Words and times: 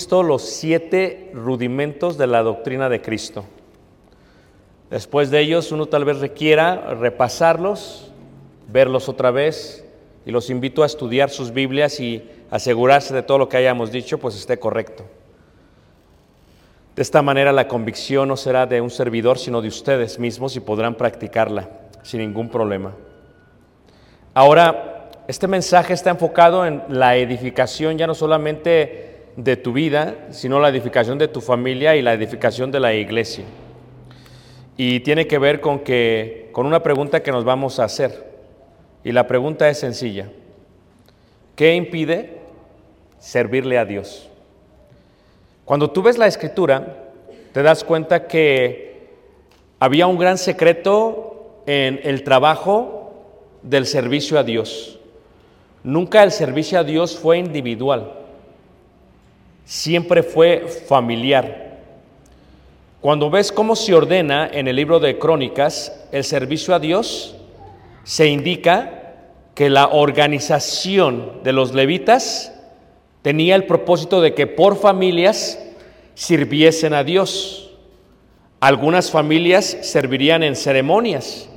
visto 0.00 0.22
los 0.22 0.40
siete 0.40 1.30
rudimentos 1.34 2.16
de 2.16 2.26
la 2.26 2.42
doctrina 2.42 2.88
de 2.88 3.02
Cristo. 3.02 3.44
Después 4.88 5.30
de 5.30 5.40
ellos, 5.40 5.72
uno 5.72 5.84
tal 5.88 6.06
vez 6.06 6.20
requiera 6.20 6.94
repasarlos, 6.94 8.10
verlos 8.68 9.10
otra 9.10 9.30
vez, 9.30 9.84
y 10.24 10.30
los 10.30 10.48
invito 10.48 10.82
a 10.82 10.86
estudiar 10.86 11.28
sus 11.28 11.52
Biblias 11.52 12.00
y 12.00 12.26
asegurarse 12.50 13.12
de 13.12 13.22
todo 13.22 13.36
lo 13.36 13.50
que 13.50 13.58
hayamos 13.58 13.92
dicho, 13.92 14.16
pues 14.16 14.36
esté 14.36 14.58
correcto. 14.58 15.04
De 16.96 17.02
esta 17.02 17.20
manera 17.20 17.52
la 17.52 17.68
convicción 17.68 18.26
no 18.26 18.38
será 18.38 18.64
de 18.64 18.80
un 18.80 18.88
servidor, 18.88 19.38
sino 19.38 19.60
de 19.60 19.68
ustedes 19.68 20.18
mismos 20.18 20.56
y 20.56 20.60
podrán 20.60 20.94
practicarla 20.94 21.68
sin 22.02 22.20
ningún 22.20 22.48
problema. 22.48 22.94
Ahora, 24.32 25.10
este 25.28 25.46
mensaje 25.46 25.92
está 25.92 26.08
enfocado 26.08 26.64
en 26.64 26.84
la 26.88 27.16
edificación 27.16 27.98
ya 27.98 28.06
no 28.06 28.14
solamente 28.14 29.09
de 29.36 29.56
tu 29.56 29.72
vida, 29.72 30.28
sino 30.30 30.60
la 30.60 30.68
edificación 30.68 31.18
de 31.18 31.28
tu 31.28 31.40
familia 31.40 31.96
y 31.96 32.02
la 32.02 32.12
edificación 32.14 32.70
de 32.70 32.80
la 32.80 32.94
iglesia. 32.94 33.44
Y 34.76 35.00
tiene 35.00 35.26
que 35.26 35.38
ver 35.38 35.60
con 35.60 35.80
que 35.80 36.48
con 36.52 36.66
una 36.66 36.82
pregunta 36.82 37.22
que 37.22 37.32
nos 37.32 37.44
vamos 37.44 37.78
a 37.78 37.84
hacer. 37.84 38.30
Y 39.04 39.12
la 39.12 39.26
pregunta 39.26 39.68
es 39.68 39.78
sencilla. 39.78 40.30
¿Qué 41.56 41.74
impide 41.74 42.38
servirle 43.18 43.78
a 43.78 43.84
Dios? 43.84 44.28
Cuando 45.64 45.90
tú 45.90 46.02
ves 46.02 46.18
la 46.18 46.26
escritura, 46.26 47.12
te 47.52 47.62
das 47.62 47.84
cuenta 47.84 48.26
que 48.26 49.08
había 49.78 50.06
un 50.06 50.18
gran 50.18 50.38
secreto 50.38 51.62
en 51.66 52.00
el 52.02 52.24
trabajo 52.24 53.12
del 53.62 53.86
servicio 53.86 54.38
a 54.38 54.42
Dios. 54.42 54.98
Nunca 55.82 56.22
el 56.22 56.32
servicio 56.32 56.78
a 56.78 56.84
Dios 56.84 57.18
fue 57.18 57.38
individual, 57.38 58.12
siempre 59.70 60.24
fue 60.24 60.66
familiar. 60.88 61.78
Cuando 63.00 63.30
ves 63.30 63.52
cómo 63.52 63.76
se 63.76 63.94
ordena 63.94 64.50
en 64.52 64.66
el 64.66 64.74
libro 64.74 64.98
de 64.98 65.16
Crónicas 65.16 65.92
el 66.10 66.24
servicio 66.24 66.74
a 66.74 66.80
Dios, 66.80 67.36
se 68.02 68.26
indica 68.26 69.14
que 69.54 69.70
la 69.70 69.86
organización 69.86 71.44
de 71.44 71.52
los 71.52 71.72
levitas 71.72 72.52
tenía 73.22 73.54
el 73.54 73.66
propósito 73.66 74.20
de 74.20 74.34
que 74.34 74.48
por 74.48 74.76
familias 74.76 75.56
sirviesen 76.14 76.92
a 76.92 77.04
Dios. 77.04 77.70
Algunas 78.58 79.12
familias 79.12 79.78
servirían 79.82 80.42
en 80.42 80.56
ceremonias, 80.56 81.48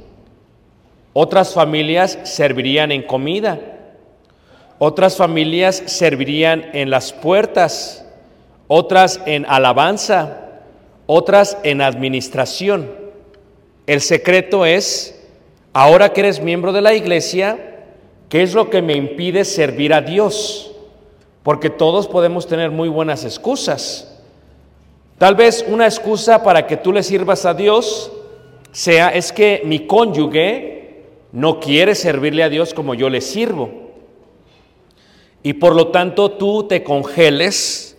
otras 1.13 1.55
familias 1.55 2.19
servirían 2.25 2.91
en 2.91 3.01
comida, 3.01 3.72
otras 4.85 5.15
familias 5.15 5.81
servirían 5.85 6.65
en 6.73 6.89
las 6.89 7.13
puertas, 7.13 8.05
otras 8.67 9.21
en 9.25 9.45
alabanza, 9.47 10.59
otras 11.05 11.57
en 11.63 11.79
administración. 11.79 12.91
El 13.87 14.01
secreto 14.01 14.65
es, 14.65 15.23
ahora 15.71 16.11
que 16.11 16.19
eres 16.19 16.41
miembro 16.41 16.73
de 16.73 16.81
la 16.81 16.93
iglesia, 16.95 17.77
¿qué 18.27 18.43
es 18.43 18.53
lo 18.53 18.69
que 18.69 18.81
me 18.81 18.97
impide 18.97 19.45
servir 19.45 19.93
a 19.93 20.01
Dios? 20.01 20.75
Porque 21.43 21.69
todos 21.69 22.09
podemos 22.09 22.45
tener 22.45 22.69
muy 22.69 22.89
buenas 22.89 23.23
excusas. 23.23 24.21
Tal 25.17 25.35
vez 25.35 25.63
una 25.65 25.85
excusa 25.85 26.43
para 26.43 26.67
que 26.67 26.75
tú 26.75 26.91
le 26.91 27.03
sirvas 27.03 27.45
a 27.45 27.53
Dios 27.53 28.11
sea 28.73 29.07
es 29.13 29.31
que 29.31 29.61
mi 29.63 29.87
cónyuge 29.87 31.05
no 31.31 31.61
quiere 31.61 31.95
servirle 31.95 32.43
a 32.43 32.49
Dios 32.49 32.73
como 32.73 32.95
yo 32.95 33.09
le 33.09 33.21
sirvo. 33.21 33.82
Y 35.43 35.53
por 35.53 35.75
lo 35.75 35.89
tanto 35.89 36.31
tú 36.31 36.63
te 36.63 36.83
congeles, 36.83 37.97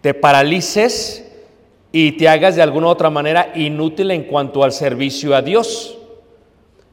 te 0.00 0.12
paralices 0.12 1.24
y 1.92 2.12
te 2.12 2.28
hagas 2.28 2.56
de 2.56 2.62
alguna 2.62 2.88
u 2.88 2.90
otra 2.90 3.08
manera 3.08 3.52
inútil 3.54 4.10
en 4.10 4.24
cuanto 4.24 4.64
al 4.64 4.72
servicio 4.72 5.36
a 5.36 5.42
Dios. 5.42 5.96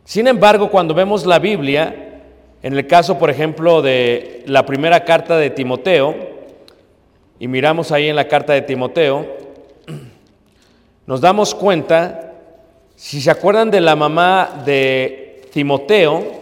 Sin 0.05 0.27
embargo, 0.27 0.69
cuando 0.69 0.93
vemos 0.93 1.25
la 1.25 1.39
Biblia, 1.39 2.21
en 2.61 2.73
el 2.73 2.85
caso, 2.85 3.17
por 3.17 3.31
ejemplo, 3.31 3.81
de 3.81 4.43
la 4.45 4.65
primera 4.65 5.03
carta 5.03 5.37
de 5.37 5.49
Timoteo, 5.49 6.15
y 7.39 7.47
miramos 7.47 7.91
ahí 7.91 8.07
en 8.07 8.15
la 8.15 8.27
carta 8.27 8.53
de 8.53 8.61
Timoteo, 8.61 9.25
nos 11.07 11.21
damos 11.21 11.55
cuenta, 11.55 12.35
si 12.95 13.19
se 13.19 13.31
acuerdan 13.31 13.71
de 13.71 13.81
la 13.81 13.95
mamá 13.95 14.61
de 14.63 15.41
Timoteo, 15.51 16.40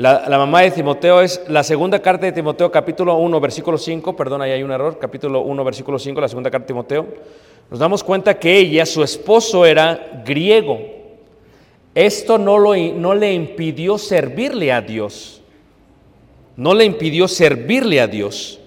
la, 0.00 0.38
mamá 0.38 0.62
de 0.62 0.70
Timoteo 0.70 1.20
es 1.20 1.42
la 1.48 1.62
segunda 1.62 2.00
carta 2.00 2.24
de 2.24 2.32
Timoteo, 2.32 2.70
capítulo 2.70 3.16
1, 3.16 3.38
versículo 3.38 3.76
5, 3.76 4.16
perdón, 4.16 4.40
ahí 4.40 4.52
hay 4.52 4.62
un 4.62 4.72
error, 4.72 4.98
capítulo 4.98 5.42
1, 5.42 5.62
versículo 5.62 5.98
5, 5.98 6.18
la 6.22 6.28
segunda 6.28 6.50
carta 6.50 6.64
de 6.64 6.68
Timoteo. 6.68 7.06
Nos 7.70 7.78
damos 7.78 8.02
cuenta 8.02 8.38
que 8.38 8.56
ella, 8.56 8.86
su 8.86 9.02
esposo 9.02 9.66
era 9.66 10.22
griego. 10.24 10.80
Esto 11.94 12.38
no, 12.38 12.56
lo, 12.56 12.74
no 12.74 13.14
le 13.14 13.34
impidió 13.34 13.98
servirle 13.98 14.72
a 14.72 14.80
Dios. 14.80 15.42
No 16.56 16.72
le 16.72 16.86
impidió 16.86 17.28
servirle 17.28 18.00
a 18.00 18.06
Dios. 18.06 18.58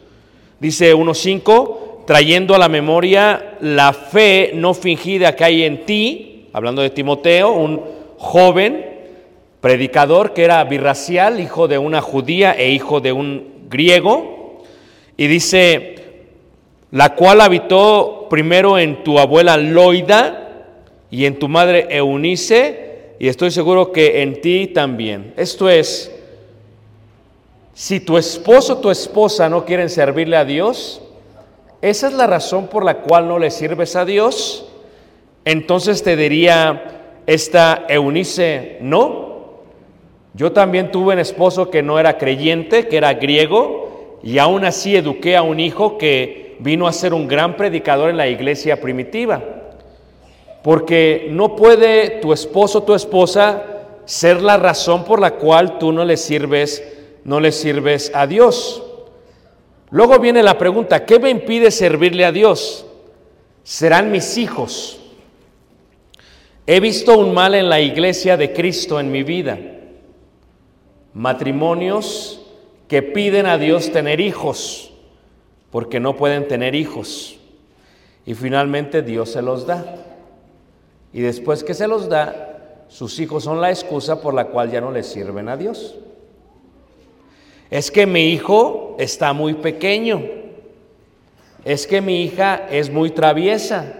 Dice 0.59 0.94
1.5, 0.94 2.06
trayendo 2.06 2.53
a 2.53 2.59
la 2.59 2.69
memoria 2.69 3.57
la 3.59 3.91
fe 3.91 4.51
no 4.53 4.75
fingida 4.75 5.35
que 5.35 5.44
hay 5.44 5.63
en 5.63 5.83
ti, 5.83 6.50
hablando 6.53 6.83
de 6.83 6.91
Timoteo, 6.91 7.53
un 7.53 7.81
joven 8.19 8.93
predicador 9.63 10.33
que 10.33 10.44
era 10.44 10.62
birracial, 10.65 11.39
hijo 11.39 11.69
de 11.69 11.77
una 11.77 12.01
judía 12.01 12.51
e 12.51 12.71
hijo 12.71 13.00
de 13.00 13.13
un 13.13 13.69
griego. 13.69 14.62
Y 15.15 15.27
dice, 15.27 15.95
la 16.92 17.15
cual 17.15 17.39
habitó 17.39 18.27
primero 18.30 18.77
en 18.77 19.06
tu 19.06 19.19
abuela 19.19 19.56
Loida 19.56 20.68
y 21.10 21.24
en 21.24 21.39
tu 21.39 21.48
madre 21.48 21.88
Eunice, 21.89 23.13
y 23.19 23.30
estoy 23.30 23.51
seguro 23.51 23.94
que 23.94 24.21
en 24.21 24.42
ti 24.42 24.68
también. 24.68 25.33
Esto 25.38 25.69
es, 25.69 26.13
si 27.74 28.01
tu 28.01 28.18
esposo 28.18 28.74
o 28.74 28.77
tu 28.80 28.92
esposa 28.92 29.48
no 29.48 29.63
quieren 29.63 29.89
servirle 29.89 30.36
a 30.36 30.44
Dios, 30.44 31.01
esa 31.81 32.07
es 32.09 32.13
la 32.13 32.27
razón 32.27 32.68
por 32.68 32.83
la 32.83 32.95
cual 32.95 33.30
no 33.30 33.39
le 33.39 33.50
sirves 33.50 33.95
a 33.95 34.04
Dios, 34.04 34.68
entonces 35.45 36.04
te 36.04 36.18
diría 36.18 37.21
esta 37.27 37.86
Eunice, 37.88 38.77
no. 38.81 39.23
Yo 40.33 40.51
también 40.51 40.91
tuve 40.91 41.13
un 41.13 41.19
esposo 41.19 41.69
que 41.69 41.83
no 41.83 42.00
era 42.00 42.18
creyente, 42.18 42.88
que 42.88 42.97
era 42.97 43.13
griego, 43.13 44.19
y 44.24 44.39
aún 44.39 44.65
así 44.65 44.95
eduqué 44.95 45.35
a 45.35 45.44
un 45.44 45.59
hijo 45.59 45.97
que 45.97 46.56
vino 46.59 46.88
a 46.88 46.94
ser 46.94 47.13
un 47.13 47.27
gran 47.27 47.56
predicador 47.56 48.09
en 48.09 48.18
la 48.18 48.27
iglesia 48.27 48.81
primitiva. 48.81 49.44
Porque 50.63 51.27
no 51.30 51.56
puede 51.56 52.21
tu 52.21 52.33
esposo 52.33 52.80
o 52.80 52.83
tu 52.83 52.95
esposa 52.95 53.63
ser 54.06 54.41
la 54.41 54.57
razón 54.57 55.03
por 55.03 55.19
la 55.19 55.31
cual 55.31 55.77
tú 55.77 55.91
no 55.91 56.06
le 56.06 56.18
sirves, 56.18 56.83
no 57.25 57.39
le 57.39 57.51
sirves 57.51 58.12
a 58.15 58.25
Dios. 58.25 58.81
Luego 59.91 60.18
viene 60.19 60.41
la 60.41 60.57
pregunta, 60.57 61.06
¿qué 61.06 61.19
me 61.19 61.30
impide 61.30 61.69
servirle 61.69 62.25
a 62.25 62.31
Dios? 62.31 62.85
Serán 63.63 64.12
mis 64.12 64.38
hijos. 64.38 65.00
He 66.65 66.80
visto 66.80 67.18
un 67.18 67.33
mal 67.33 67.53
en 67.56 67.69
la 67.69 67.81
iglesia 67.81 68.38
de 68.38 68.53
Cristo 68.53 69.00
en 69.00 69.12
mi 69.12 69.21
vida. 69.21 69.59
Matrimonios 71.13 72.42
que 72.88 73.01
piden 73.01 73.45
a 73.45 73.57
Dios 73.57 73.92
tener 73.92 74.19
hijos 74.19 74.94
porque 75.71 76.00
no 76.00 76.15
pueden 76.15 76.48
tener 76.48 76.75
hijos. 76.75 77.38
Y 78.25 78.36
finalmente 78.36 79.01
Dios 79.01 79.31
se 79.31 79.42
los 79.42 79.65
da. 79.65 79.83
Y 81.12 81.21
después 81.21 81.63
que 81.63 81.74
se 81.74 81.88
los 81.88 82.10
da, 82.10 82.86
sus 82.88 83.19
hijos 83.19 83.44
son 83.44 83.60
la 83.60 83.71
excusa 83.71 84.21
por 84.21 84.33
la 84.33 84.45
cual 84.45 84.71
ya 84.71 84.81
no 84.81 84.92
le 84.92 85.04
sirven 85.04 85.50
a 85.50 85.57
Dios. 85.57 85.95
Es 87.71 87.89
que 87.89 88.06
mi 88.06 88.30
hijo 88.30 88.95
está 89.00 89.33
muy 89.33 89.56
pequeño. 89.56 90.21
Es 91.66 91.88
que 91.88 92.01
mi 92.01 92.21
hija 92.21 92.68
es 92.69 92.92
muy 92.92 93.09
traviesa. 93.09 93.94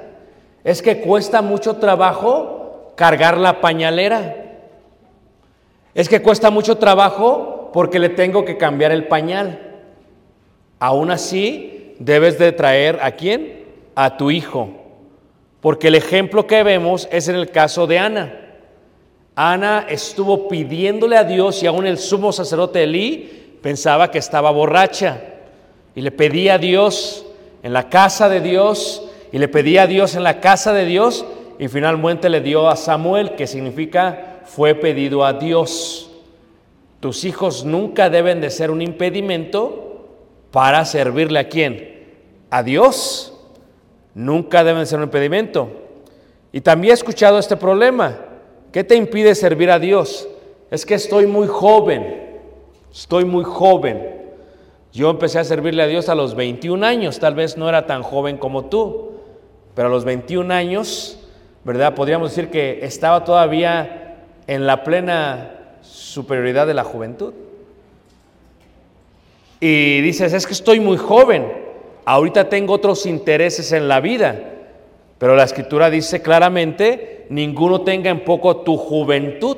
Es 0.64 0.84
que 0.84 1.02
cuesta 1.02 1.42
mucho 1.42 1.78
trabajo 1.78 2.94
cargar 2.96 3.38
la 3.38 3.62
pañalera. 3.62 4.43
Es 5.96 6.10
que 6.10 6.22
cuesta 6.22 6.50
mucho 6.50 6.78
trabajo 6.78 7.70
porque 7.74 8.00
le 8.00 8.10
tengo 8.10 8.46
que 8.46 8.58
cambiar 8.58 8.92
el 8.92 9.08
pañal. 9.08 9.60
Aún 10.80 11.12
así, 11.12 11.96
debes 12.00 12.40
de 12.40 12.52
traer 12.52 13.00
a 13.02 13.12
quién? 13.12 13.64
A 13.96 14.18
tu 14.18 14.32
hijo. 14.32 14.70
Porque 15.62 15.88
el 15.88 15.96
ejemplo 15.96 16.48
que 16.48 16.64
vemos 16.64 17.08
es 17.12 17.28
en 17.28 17.36
el 17.36 17.52
caso 17.52 17.88
de 17.88 18.00
Ana. 18.00 18.40
Ana 19.36 19.86
estuvo 19.90 20.48
pidiéndole 20.48 21.18
a 21.18 21.24
Dios 21.24 21.64
y 21.64 21.68
aún 21.68 21.88
el 21.88 21.98
sumo 21.98 22.32
sacerdote 22.32 22.84
Elí 22.84 23.58
pensaba 23.62 24.12
que 24.12 24.20
estaba 24.20 24.52
borracha. 24.52 25.22
Y 25.96 26.02
le 26.02 26.12
pedía 26.12 26.56
a 26.56 26.58
Dios 26.58 27.26
en 27.62 27.72
la 27.72 27.90
casa 27.90 28.30
de 28.30 28.42
Dios 28.42 29.10
y 29.32 29.38
le 29.38 29.48
pedía 29.48 29.84
a 29.84 29.88
Dios 29.88 30.16
en 30.16 30.24
la 30.24 30.42
casa 30.42 30.74
de 30.74 30.86
Dios 30.86 31.26
y 31.60 31.68
finalmente 31.68 32.30
le 32.30 32.42
dio 32.42 32.68
a 32.68 32.76
Samuel, 32.76 33.36
que 33.36 33.48
significa 33.48 34.33
fue 34.46 34.76
pedido 34.76 35.26
a 35.26 35.34
Dios. 35.34 36.12
Tus 37.00 37.26
hijos 37.26 37.66
nunca 37.66 38.10
deben 38.10 38.40
de 38.42 38.50
ser 38.50 38.72
un 38.72 38.82
impedimento 38.82 40.08
para 40.52 40.86
servirle 40.86 41.40
a 41.40 41.50
quién? 41.50 42.06
A 42.50 42.64
Dios. 42.64 43.34
Nunca 44.14 44.64
deben 44.64 44.86
ser 44.86 45.00
un 45.00 45.06
impedimento. 45.06 45.70
Y 46.52 46.62
también 46.62 46.92
he 46.92 46.94
escuchado 46.94 47.40
este 47.40 47.58
problema. 47.58 48.20
¿Qué 48.72 48.84
te 48.84 48.96
impide 48.96 49.36
servir 49.36 49.72
a 49.72 49.80
Dios? 49.80 50.28
Es 50.72 50.86
que 50.86 50.94
estoy 50.94 51.26
muy 51.26 51.48
joven. 51.48 52.42
Estoy 52.92 53.26
muy 53.26 53.44
joven. 53.44 54.22
Yo 54.92 55.10
empecé 55.10 55.40
a 55.40 55.44
servirle 55.44 55.82
a 55.82 55.88
Dios 55.88 56.10
a 56.10 56.16
los 56.16 56.36
21 56.36 56.86
años. 56.86 57.20
Tal 57.20 57.34
vez 57.34 57.58
no 57.58 57.68
era 57.68 57.88
tan 57.88 58.04
joven 58.04 58.38
como 58.38 58.66
tú. 58.66 59.14
Pero 59.74 59.88
a 59.88 59.92
los 59.92 60.06
21 60.06 60.54
años, 60.54 61.20
¿verdad? 61.64 61.96
Podríamos 61.96 62.30
decir 62.30 62.52
que 62.52 62.86
estaba 62.86 63.24
todavía 63.26 64.03
en 64.48 64.68
la 64.68 64.84
plena 64.84 65.78
superioridad 65.82 66.68
de 66.68 66.74
la 66.74 66.84
juventud. 66.84 67.34
Y 69.60 70.02
dices, 70.02 70.34
es 70.34 70.46
que 70.46 70.54
estoy 70.54 70.80
muy 70.80 70.98
joven, 70.98 71.52
ahorita 72.06 72.50
tengo 72.50 72.74
otros 72.74 73.06
intereses 73.06 73.72
en 73.72 73.88
la 73.88 74.02
vida, 74.02 74.38
pero 75.18 75.36
la 75.36 75.44
escritura 75.44 75.90
dice 75.90 76.22
claramente, 76.22 77.26
ninguno 77.30 77.82
tenga 77.82 78.10
en 78.10 78.26
poco 78.26 78.58
tu 78.58 78.76
juventud. 78.76 79.58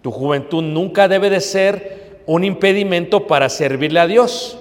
Tu 0.00 0.10
juventud 0.12 0.62
nunca 0.62 1.08
debe 1.08 1.30
de 1.30 1.40
ser 1.40 2.20
un 2.26 2.44
impedimento 2.44 3.26
para 3.26 3.48
servirle 3.48 4.00
a 4.00 4.06
Dios. 4.06 4.58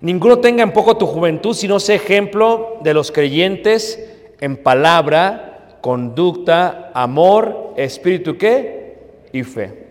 Ninguno 0.00 0.38
tenga 0.38 0.62
en 0.62 0.72
poco 0.72 0.96
tu 0.96 1.06
juventud, 1.06 1.54
sino 1.54 1.80
sea 1.80 1.96
ejemplo 1.96 2.78
de 2.82 2.94
los 2.94 3.10
creyentes 3.10 4.10
en 4.40 4.56
palabra, 4.56 5.53
conducta, 5.84 6.90
amor, 6.94 7.74
espíritu 7.76 8.38
qué 8.38 8.96
y 9.34 9.42
fe. 9.42 9.86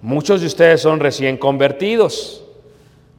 Muchos 0.00 0.40
de 0.40 0.46
ustedes 0.46 0.80
son 0.80 1.00
recién 1.00 1.36
convertidos, 1.36 2.42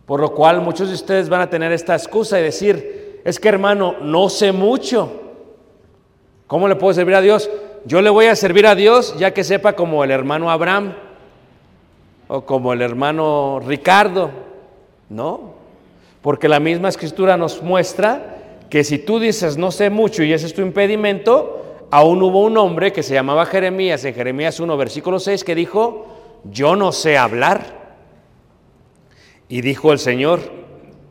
por 0.08 0.20
lo 0.20 0.34
cual 0.34 0.60
muchos 0.62 0.88
de 0.88 0.96
ustedes 0.96 1.30
van 1.30 1.42
a 1.42 1.52
tener 1.52 1.72
esta 1.72 1.94
excusa 1.94 2.40
y 2.40 2.44
decir, 2.44 3.22
es 3.24 3.40
que 3.40 3.48
hermano, 3.48 3.98
no 4.02 4.28
sé 4.30 4.52
mucho. 4.52 5.22
¿Cómo 6.48 6.68
le 6.68 6.76
puedo 6.78 6.96
servir 6.96 7.14
a 7.14 7.22
Dios? 7.22 7.48
Yo 7.86 8.02
le 8.02 8.10
voy 8.10 8.26
a 8.26 8.36
servir 8.36 8.66
a 8.66 8.74
Dios 8.74 9.16
ya 9.20 9.32
que 9.32 9.44
sepa 9.44 9.74
como 9.74 10.04
el 10.04 10.10
hermano 10.10 10.50
Abraham 10.50 10.96
o 12.28 12.44
como 12.44 12.74
el 12.74 12.82
hermano 12.82 13.60
Ricardo. 13.64 14.32
No, 15.10 15.54
porque 16.24 16.50
la 16.50 16.60
misma 16.60 16.90
escritura 16.90 17.38
nos 17.38 17.62
muestra 17.62 18.38
que 18.72 18.84
si 18.84 18.98
tú 18.98 19.20
dices 19.20 19.58
no 19.58 19.70
sé 19.70 19.92
mucho 19.92 20.24
y 20.24 20.34
ese 20.34 20.48
es 20.48 20.56
tu 20.56 20.64
impedimento, 20.64 21.53
aún 21.94 22.24
hubo 22.24 22.42
un 22.42 22.58
hombre 22.58 22.92
que 22.92 23.04
se 23.04 23.14
llamaba 23.14 23.46
Jeremías 23.46 24.04
en 24.04 24.16
Jeremías 24.16 24.60
1, 24.60 24.78
versículo 24.78 25.20
6, 25.20 25.44
que 25.44 25.54
dijo, 25.54 26.08
yo 26.44 26.76
no 26.76 26.92
sé 26.92 27.20
hablar. 27.20 27.98
Y 29.48 29.62
dijo 29.62 29.92
el 29.92 30.00
Señor, 30.00 30.40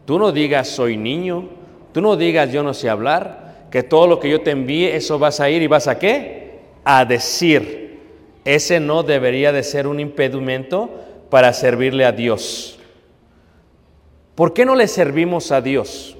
tú 0.07 0.19
no 0.19 0.33
digas 0.33 0.67
soy 0.67 0.97
niño, 0.97 1.49
tú 1.93 2.01
no 2.01 2.17
digas 2.17 2.51
yo 2.51 2.65
no 2.65 2.75
sé 2.75 2.91
hablar, 2.91 3.69
que 3.71 3.85
todo 3.85 4.09
lo 4.09 4.19
que 4.19 4.29
yo 4.29 4.41
te 4.41 4.51
envíe, 4.51 4.87
eso 4.87 5.21
vas 5.21 5.39
a 5.39 5.49
ir 5.49 5.63
y 5.63 5.69
vas 5.69 5.87
a 5.87 6.01
qué? 6.01 6.63
A 6.83 7.05
decir. 7.05 8.01
Ese 8.45 8.81
no 8.81 9.05
debería 9.05 9.53
de 9.53 9.63
ser 9.63 9.87
un 9.87 10.01
impedimento 10.01 10.91
para 11.31 11.53
servirle 11.53 12.05
a 12.05 12.11
Dios. 12.11 12.81
¿Por 14.35 14.53
qué 14.53 14.65
no 14.65 14.75
le 14.75 14.89
servimos 14.89 15.53
a 15.53 15.61
Dios? 15.61 16.17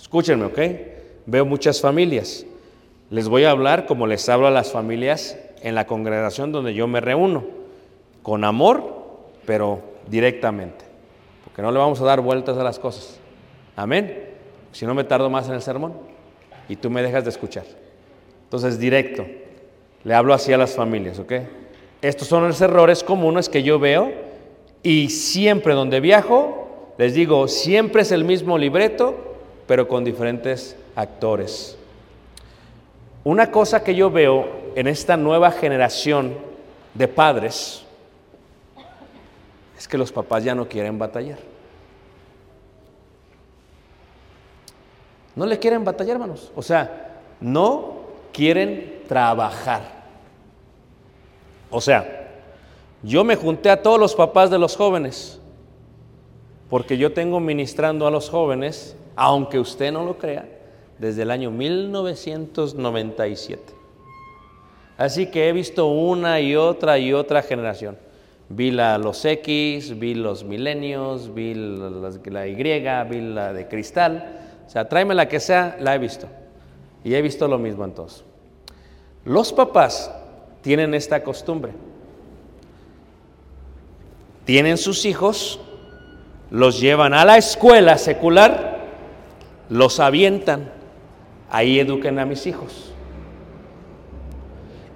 Escúchenme, 0.00 0.46
¿ok? 0.46 0.58
Veo 1.26 1.44
muchas 1.44 1.82
familias. 1.82 2.46
Les 3.14 3.28
voy 3.28 3.44
a 3.44 3.52
hablar 3.52 3.86
como 3.86 4.08
les 4.08 4.28
hablo 4.28 4.48
a 4.48 4.50
las 4.50 4.72
familias 4.72 5.38
en 5.62 5.76
la 5.76 5.86
congregación 5.86 6.50
donde 6.50 6.74
yo 6.74 6.88
me 6.88 7.00
reúno, 7.00 7.44
con 8.24 8.42
amor, 8.42 9.20
pero 9.46 9.82
directamente, 10.08 10.84
porque 11.44 11.62
no 11.62 11.70
le 11.70 11.78
vamos 11.78 12.00
a 12.00 12.04
dar 12.06 12.20
vueltas 12.20 12.58
a 12.58 12.64
las 12.64 12.80
cosas. 12.80 13.20
Amén. 13.76 14.30
Si 14.72 14.84
no 14.84 14.94
me 14.94 15.04
tardo 15.04 15.30
más 15.30 15.46
en 15.46 15.54
el 15.54 15.62
sermón 15.62 15.92
y 16.68 16.74
tú 16.74 16.90
me 16.90 17.04
dejas 17.04 17.22
de 17.22 17.30
escuchar. 17.30 17.62
Entonces, 18.46 18.80
directo, 18.80 19.24
le 20.02 20.12
hablo 20.12 20.34
así 20.34 20.52
a 20.52 20.58
las 20.58 20.74
familias, 20.74 21.20
¿ok? 21.20 21.34
Estos 22.02 22.26
son 22.26 22.48
los 22.48 22.60
errores 22.60 23.04
comunes 23.04 23.48
que 23.48 23.62
yo 23.62 23.78
veo 23.78 24.10
y 24.82 25.10
siempre 25.10 25.74
donde 25.74 26.00
viajo, 26.00 26.92
les 26.98 27.14
digo, 27.14 27.46
siempre 27.46 28.02
es 28.02 28.10
el 28.10 28.24
mismo 28.24 28.58
libreto, 28.58 29.14
pero 29.68 29.86
con 29.86 30.04
diferentes 30.04 30.76
actores. 30.96 31.78
Una 33.24 33.50
cosa 33.50 33.82
que 33.82 33.94
yo 33.94 34.10
veo 34.10 34.46
en 34.74 34.86
esta 34.86 35.16
nueva 35.16 35.50
generación 35.50 36.34
de 36.92 37.08
padres 37.08 37.82
es 39.78 39.88
que 39.88 39.98
los 39.98 40.12
papás 40.12 40.44
ya 40.44 40.54
no 40.54 40.68
quieren 40.68 40.98
batallar. 40.98 41.38
No 45.34 45.46
le 45.46 45.58
quieren 45.58 45.84
batallar, 45.84 46.16
hermanos. 46.16 46.52
O 46.54 46.62
sea, 46.62 47.22
no 47.40 47.94
quieren 48.32 49.02
trabajar. 49.08 49.82
O 51.70 51.80
sea, 51.80 52.30
yo 53.02 53.24
me 53.24 53.36
junté 53.36 53.70
a 53.70 53.82
todos 53.82 53.98
los 53.98 54.14
papás 54.14 54.50
de 54.50 54.58
los 54.58 54.76
jóvenes, 54.76 55.40
porque 56.70 56.96
yo 56.96 57.12
tengo 57.12 57.40
ministrando 57.40 58.06
a 58.06 58.10
los 58.10 58.30
jóvenes, 58.30 58.96
aunque 59.16 59.58
usted 59.58 59.92
no 59.92 60.04
lo 60.04 60.18
crea, 60.18 60.48
desde 60.98 61.22
el 61.22 61.30
año 61.30 61.50
1997. 61.50 63.84
Así 64.96 65.26
que 65.26 65.48
he 65.48 65.52
visto 65.52 65.86
una 65.86 66.40
y 66.40 66.56
otra 66.56 66.98
y 66.98 67.12
otra 67.12 67.42
generación. 67.42 67.96
Vi 68.48 68.70
la, 68.70 68.98
los 68.98 69.24
X, 69.24 69.98
vi 69.98 70.14
los 70.14 70.44
milenios, 70.44 71.34
vi 71.34 71.54
la, 71.54 72.46
Y, 72.46 72.54
vi 72.54 73.20
la 73.20 73.52
de 73.52 73.68
cristal. 73.68 74.40
O 74.66 74.70
sea, 74.70 74.88
tráeme 74.88 75.14
la 75.14 75.28
que 75.28 75.40
sea, 75.40 75.76
la 75.80 75.94
he 75.94 75.98
visto. 75.98 76.26
Y 77.02 77.14
he 77.14 77.22
visto 77.22 77.48
lo 77.48 77.58
mismo 77.58 77.84
en 77.84 77.92
todos. 77.92 78.24
Los 79.24 79.52
papás 79.52 80.10
tienen 80.62 80.94
esta 80.94 81.22
costumbre. 81.22 81.72
Tienen 84.44 84.76
sus 84.76 85.06
hijos, 85.06 85.58
los 86.50 86.80
llevan 86.80 87.14
a 87.14 87.24
la 87.24 87.38
escuela 87.38 87.96
secular, 87.96 88.84
los 89.70 90.00
avientan. 90.00 90.70
Ahí 91.54 91.78
eduquen 91.78 92.18
a 92.18 92.26
mis 92.26 92.48
hijos. 92.48 92.92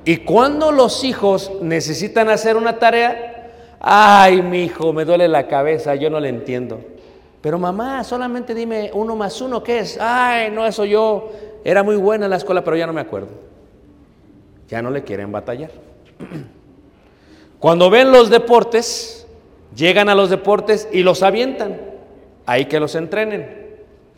Y 0.04 0.16
cuando 0.16 0.72
los 0.72 1.04
hijos 1.04 1.52
necesitan 1.62 2.28
hacer 2.30 2.56
una 2.56 2.80
tarea, 2.80 3.52
ay, 3.78 4.42
mi 4.42 4.64
hijo, 4.64 4.92
me 4.92 5.04
duele 5.04 5.28
la 5.28 5.46
cabeza, 5.46 5.94
yo 5.94 6.10
no 6.10 6.18
le 6.18 6.30
entiendo. 6.30 6.80
Pero 7.40 7.60
mamá, 7.60 8.02
solamente 8.02 8.56
dime 8.56 8.90
uno 8.92 9.14
más 9.14 9.40
uno, 9.40 9.62
¿qué 9.62 9.78
es? 9.78 9.98
Ay, 10.00 10.50
no, 10.50 10.66
eso 10.66 10.84
yo 10.84 11.30
era 11.62 11.84
muy 11.84 11.94
buena 11.94 12.24
en 12.26 12.30
la 12.30 12.38
escuela, 12.38 12.64
pero 12.64 12.76
ya 12.76 12.88
no 12.88 12.92
me 12.92 13.02
acuerdo. 13.02 13.28
Ya 14.66 14.82
no 14.82 14.90
le 14.90 15.04
quieren 15.04 15.30
batallar. 15.30 15.70
Cuando 17.60 17.88
ven 17.88 18.10
los 18.10 18.30
deportes, 18.30 19.28
llegan 19.76 20.08
a 20.08 20.16
los 20.16 20.28
deportes 20.28 20.88
y 20.90 21.04
los 21.04 21.22
avientan. 21.22 21.80
Ahí 22.46 22.64
que 22.64 22.80
los 22.80 22.96
entrenen. 22.96 23.57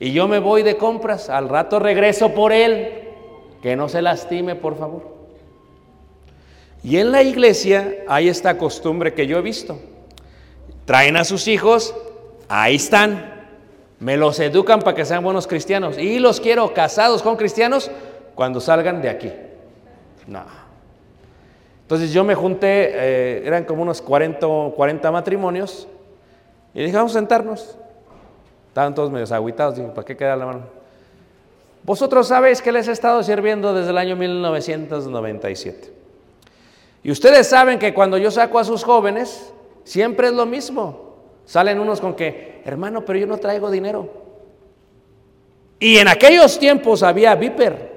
Y 0.00 0.12
yo 0.12 0.26
me 0.26 0.38
voy 0.38 0.62
de 0.62 0.78
compras, 0.78 1.28
al 1.28 1.50
rato 1.50 1.78
regreso 1.78 2.34
por 2.34 2.52
él. 2.52 3.08
Que 3.62 3.76
no 3.76 3.90
se 3.90 4.00
lastime, 4.00 4.56
por 4.56 4.78
favor. 4.78 5.20
Y 6.82 6.96
en 6.96 7.12
la 7.12 7.22
iglesia 7.22 7.96
hay 8.08 8.28
esta 8.28 8.56
costumbre 8.56 9.12
que 9.12 9.26
yo 9.26 9.36
he 9.36 9.42
visto. 9.42 9.78
Traen 10.86 11.18
a 11.18 11.24
sus 11.24 11.46
hijos, 11.46 11.94
ahí 12.48 12.76
están. 12.76 13.46
Me 13.98 14.16
los 14.16 14.40
educan 14.40 14.80
para 14.80 14.96
que 14.96 15.04
sean 15.04 15.22
buenos 15.22 15.46
cristianos. 15.46 15.98
Y 15.98 16.18
los 16.18 16.40
quiero 16.40 16.72
casados 16.72 17.22
con 17.22 17.36
cristianos 17.36 17.90
cuando 18.34 18.58
salgan 18.58 19.02
de 19.02 19.10
aquí. 19.10 19.30
No. 20.26 20.42
Entonces 21.82 22.10
yo 22.10 22.24
me 22.24 22.34
junté, 22.34 22.92
eh, 22.94 23.42
eran 23.44 23.64
como 23.64 23.82
unos 23.82 24.00
40, 24.00 24.46
o 24.46 24.74
40 24.74 25.10
matrimonios. 25.10 25.86
Y 26.72 26.84
dije, 26.84 26.96
vamos 26.96 27.14
a 27.14 27.18
sentarnos. 27.18 27.76
Estaban 28.70 28.94
todos 28.94 29.10
medio 29.10 29.26
agüitados. 29.34 29.74
Dije, 29.74 29.88
¿para 29.88 30.04
qué 30.04 30.16
queda 30.16 30.36
la 30.36 30.46
mano? 30.46 30.60
Vosotros 31.82 32.28
sabéis 32.28 32.62
que 32.62 32.70
les 32.70 32.86
he 32.86 32.92
estado 32.92 33.20
sirviendo 33.24 33.74
desde 33.74 33.90
el 33.90 33.98
año 33.98 34.14
1997. 34.14 35.92
Y 37.02 37.10
ustedes 37.10 37.48
saben 37.48 37.80
que 37.80 37.92
cuando 37.92 38.16
yo 38.16 38.30
saco 38.30 38.60
a 38.60 38.64
sus 38.64 38.84
jóvenes, 38.84 39.52
siempre 39.82 40.28
es 40.28 40.34
lo 40.34 40.46
mismo. 40.46 41.16
Salen 41.46 41.80
unos 41.80 42.00
con 42.00 42.14
que, 42.14 42.62
hermano, 42.64 43.04
pero 43.04 43.18
yo 43.18 43.26
no 43.26 43.38
traigo 43.38 43.72
dinero. 43.72 44.08
Y 45.80 45.96
en 45.96 46.06
aquellos 46.06 46.60
tiempos 46.60 47.02
había 47.02 47.34
Viper, 47.34 47.90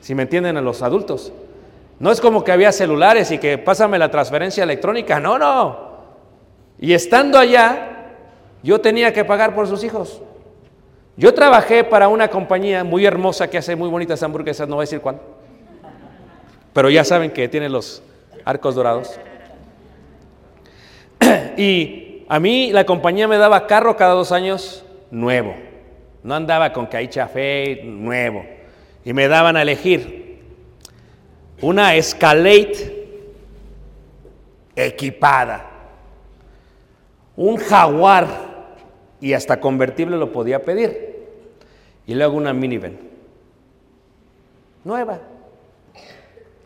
si 0.00 0.14
me 0.14 0.22
entienden 0.22 0.56
a 0.56 0.62
los 0.62 0.80
adultos. 0.80 1.30
No 1.98 2.10
es 2.10 2.22
como 2.22 2.42
que 2.42 2.52
había 2.52 2.72
celulares 2.72 3.30
y 3.32 3.38
que 3.38 3.58
pásame 3.58 3.98
la 3.98 4.10
transferencia 4.10 4.64
electrónica, 4.64 5.20
no, 5.20 5.38
no. 5.38 5.86
Y 6.78 6.94
estando 6.94 7.38
allá, 7.38 7.95
yo 8.66 8.80
tenía 8.80 9.12
que 9.12 9.24
pagar 9.24 9.54
por 9.54 9.68
sus 9.68 9.84
hijos. 9.84 10.20
Yo 11.16 11.32
trabajé 11.32 11.84
para 11.84 12.08
una 12.08 12.26
compañía 12.26 12.82
muy 12.82 13.06
hermosa 13.06 13.48
que 13.48 13.58
hace 13.58 13.76
muy 13.76 13.88
bonitas 13.88 14.20
hamburguesas, 14.24 14.68
no 14.68 14.74
voy 14.74 14.82
a 14.82 14.86
decir 14.86 15.00
cuál. 15.00 15.20
Pero 16.72 16.90
ya 16.90 17.04
saben 17.04 17.30
que 17.30 17.48
tiene 17.48 17.68
los 17.68 18.02
arcos 18.44 18.74
dorados. 18.74 19.18
Y 21.56 22.24
a 22.28 22.40
mí 22.40 22.72
la 22.72 22.84
compañía 22.84 23.28
me 23.28 23.38
daba 23.38 23.68
carro 23.68 23.96
cada 23.96 24.14
dos 24.14 24.32
años 24.32 24.84
nuevo. 25.12 25.54
No 26.24 26.34
andaba 26.34 26.72
con 26.72 26.88
que 26.88 27.82
nuevo. 27.84 28.44
Y 29.04 29.12
me 29.12 29.28
daban 29.28 29.56
a 29.56 29.62
elegir 29.62 30.42
una 31.62 31.94
Escalade 31.94 33.06
equipada, 34.74 35.70
un 37.36 37.56
Jaguar 37.56 38.55
y 39.20 39.32
hasta 39.32 39.60
convertible 39.60 40.16
lo 40.16 40.32
podía 40.32 40.64
pedir. 40.64 41.16
Y 42.06 42.14
luego 42.14 42.36
una 42.36 42.52
minivan 42.52 43.06
nueva. 44.86 45.18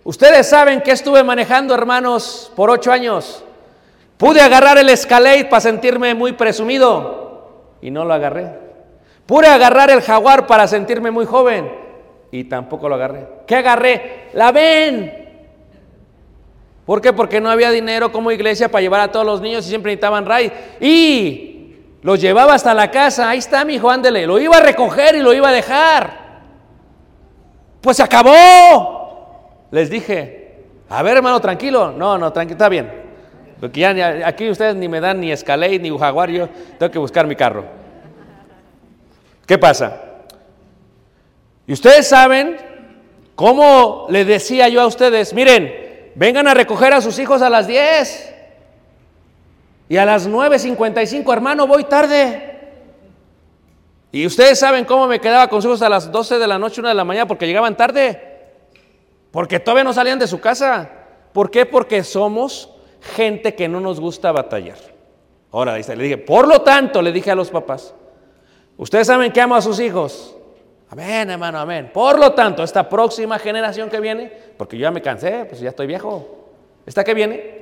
Ustedes 0.04 0.46
saben 0.46 0.82
que 0.82 0.92
estuve 0.92 1.24
manejando, 1.24 1.74
hermanos, 1.74 2.52
por 2.54 2.70
ocho 2.70 2.92
años. 2.92 3.42
Pude 4.18 4.40
agarrar 4.40 4.76
el 4.76 4.90
Escalade 4.90 5.46
para 5.46 5.60
sentirme 5.60 6.14
muy 6.14 6.32
presumido 6.32 7.70
y 7.80 7.90
no 7.90 8.04
lo 8.04 8.12
agarré. 8.12 8.52
Pude 9.24 9.46
agarrar 9.46 9.90
el 9.90 10.02
Jaguar 10.02 10.46
para 10.46 10.68
sentirme 10.68 11.10
muy 11.10 11.24
joven 11.24 11.72
y 12.30 12.44
tampoco 12.44 12.88
lo 12.88 12.96
agarré. 12.96 13.26
¿Qué 13.46 13.56
agarré? 13.56 14.28
La 14.34 14.52
ven. 14.52 15.28
¿Por 16.84 17.00
qué? 17.00 17.12
Porque 17.12 17.40
no 17.40 17.48
había 17.48 17.70
dinero 17.70 18.12
como 18.12 18.30
iglesia 18.30 18.68
para 18.70 18.82
llevar 18.82 19.00
a 19.00 19.12
todos 19.12 19.24
los 19.24 19.40
niños 19.40 19.64
y 19.64 19.68
siempre 19.70 19.92
necesitaban 19.92 20.26
ride. 20.26 20.52
Y 20.80 21.49
los 22.02 22.20
llevaba 22.20 22.54
hasta 22.54 22.72
la 22.74 22.90
casa. 22.90 23.28
Ahí 23.28 23.38
está, 23.38 23.64
mi 23.64 23.74
hijo, 23.74 23.90
ándele. 23.90 24.26
Lo 24.26 24.38
iba 24.38 24.56
a 24.56 24.60
recoger 24.60 25.14
y 25.16 25.20
lo 25.20 25.34
iba 25.34 25.48
a 25.48 25.52
dejar. 25.52 26.40
Pues 27.80 27.96
se 27.96 28.02
acabó. 28.02 29.66
Les 29.70 29.90
dije, 29.90 30.64
a 30.88 31.02
ver, 31.02 31.18
hermano, 31.18 31.40
tranquilo. 31.40 31.92
No, 31.92 32.16
no, 32.16 32.32
tranquilo, 32.32 32.54
está 32.54 32.68
bien. 32.68 32.90
Porque 33.60 33.80
ya, 33.80 34.26
aquí 34.26 34.48
ustedes 34.48 34.74
ni 34.74 34.88
me 34.88 35.00
dan 35.00 35.20
ni 35.20 35.30
Escalade 35.30 35.78
ni 35.78 35.96
Jaguar, 35.96 36.30
yo 36.30 36.48
tengo 36.78 36.90
que 36.90 36.98
buscar 36.98 37.26
mi 37.26 37.36
carro. 37.36 37.64
¿Qué 39.46 39.58
pasa? 39.58 40.00
Y 41.66 41.72
ustedes 41.74 42.08
saben 42.08 42.56
cómo 43.34 44.06
les 44.08 44.26
decía 44.26 44.68
yo 44.68 44.80
a 44.80 44.86
ustedes, 44.86 45.34
miren, 45.34 46.12
vengan 46.14 46.48
a 46.48 46.54
recoger 46.54 46.94
a 46.94 47.00
sus 47.02 47.18
hijos 47.18 47.42
a 47.42 47.50
las 47.50 47.66
10 47.66 48.34
y 49.90 49.96
a 49.96 50.06
las 50.06 50.30
9.55, 50.30 51.32
hermano, 51.32 51.66
voy 51.66 51.82
tarde. 51.82 52.60
Y 54.12 54.24
ustedes 54.24 54.56
saben 54.56 54.84
cómo 54.84 55.08
me 55.08 55.20
quedaba 55.20 55.48
con 55.48 55.60
sus 55.60 55.68
hijos 55.68 55.82
a 55.82 55.88
las 55.88 56.12
12 56.12 56.38
de 56.38 56.46
la 56.46 56.60
noche, 56.60 56.80
1 56.80 56.90
de 56.90 56.94
la 56.94 57.02
mañana, 57.02 57.26
porque 57.26 57.44
llegaban 57.44 57.76
tarde. 57.76 58.38
Porque 59.32 59.58
todavía 59.58 59.82
no 59.82 59.92
salían 59.92 60.20
de 60.20 60.28
su 60.28 60.40
casa. 60.40 60.88
¿Por 61.32 61.50
qué? 61.50 61.66
Porque 61.66 62.04
somos 62.04 62.70
gente 63.00 63.56
que 63.56 63.66
no 63.66 63.80
nos 63.80 63.98
gusta 63.98 64.30
batallar. 64.30 64.78
Ahora, 65.50 65.76
le 65.76 66.02
dije, 66.04 66.18
por 66.18 66.46
lo 66.46 66.62
tanto, 66.62 67.02
le 67.02 67.10
dije 67.10 67.32
a 67.32 67.34
los 67.34 67.50
papás, 67.50 67.92
ustedes 68.76 69.08
saben 69.08 69.32
que 69.32 69.40
amo 69.40 69.56
a 69.56 69.60
sus 69.60 69.80
hijos. 69.80 70.36
Amén, 70.88 71.30
hermano, 71.30 71.58
amén. 71.58 71.90
Por 71.92 72.16
lo 72.16 72.32
tanto, 72.32 72.62
esta 72.62 72.88
próxima 72.88 73.40
generación 73.40 73.90
que 73.90 73.98
viene, 73.98 74.32
porque 74.56 74.78
yo 74.78 74.82
ya 74.82 74.92
me 74.92 75.02
cansé, 75.02 75.46
pues 75.46 75.60
ya 75.60 75.70
estoy 75.70 75.88
viejo. 75.88 76.46
Esta 76.86 77.02
que 77.02 77.12
viene, 77.12 77.59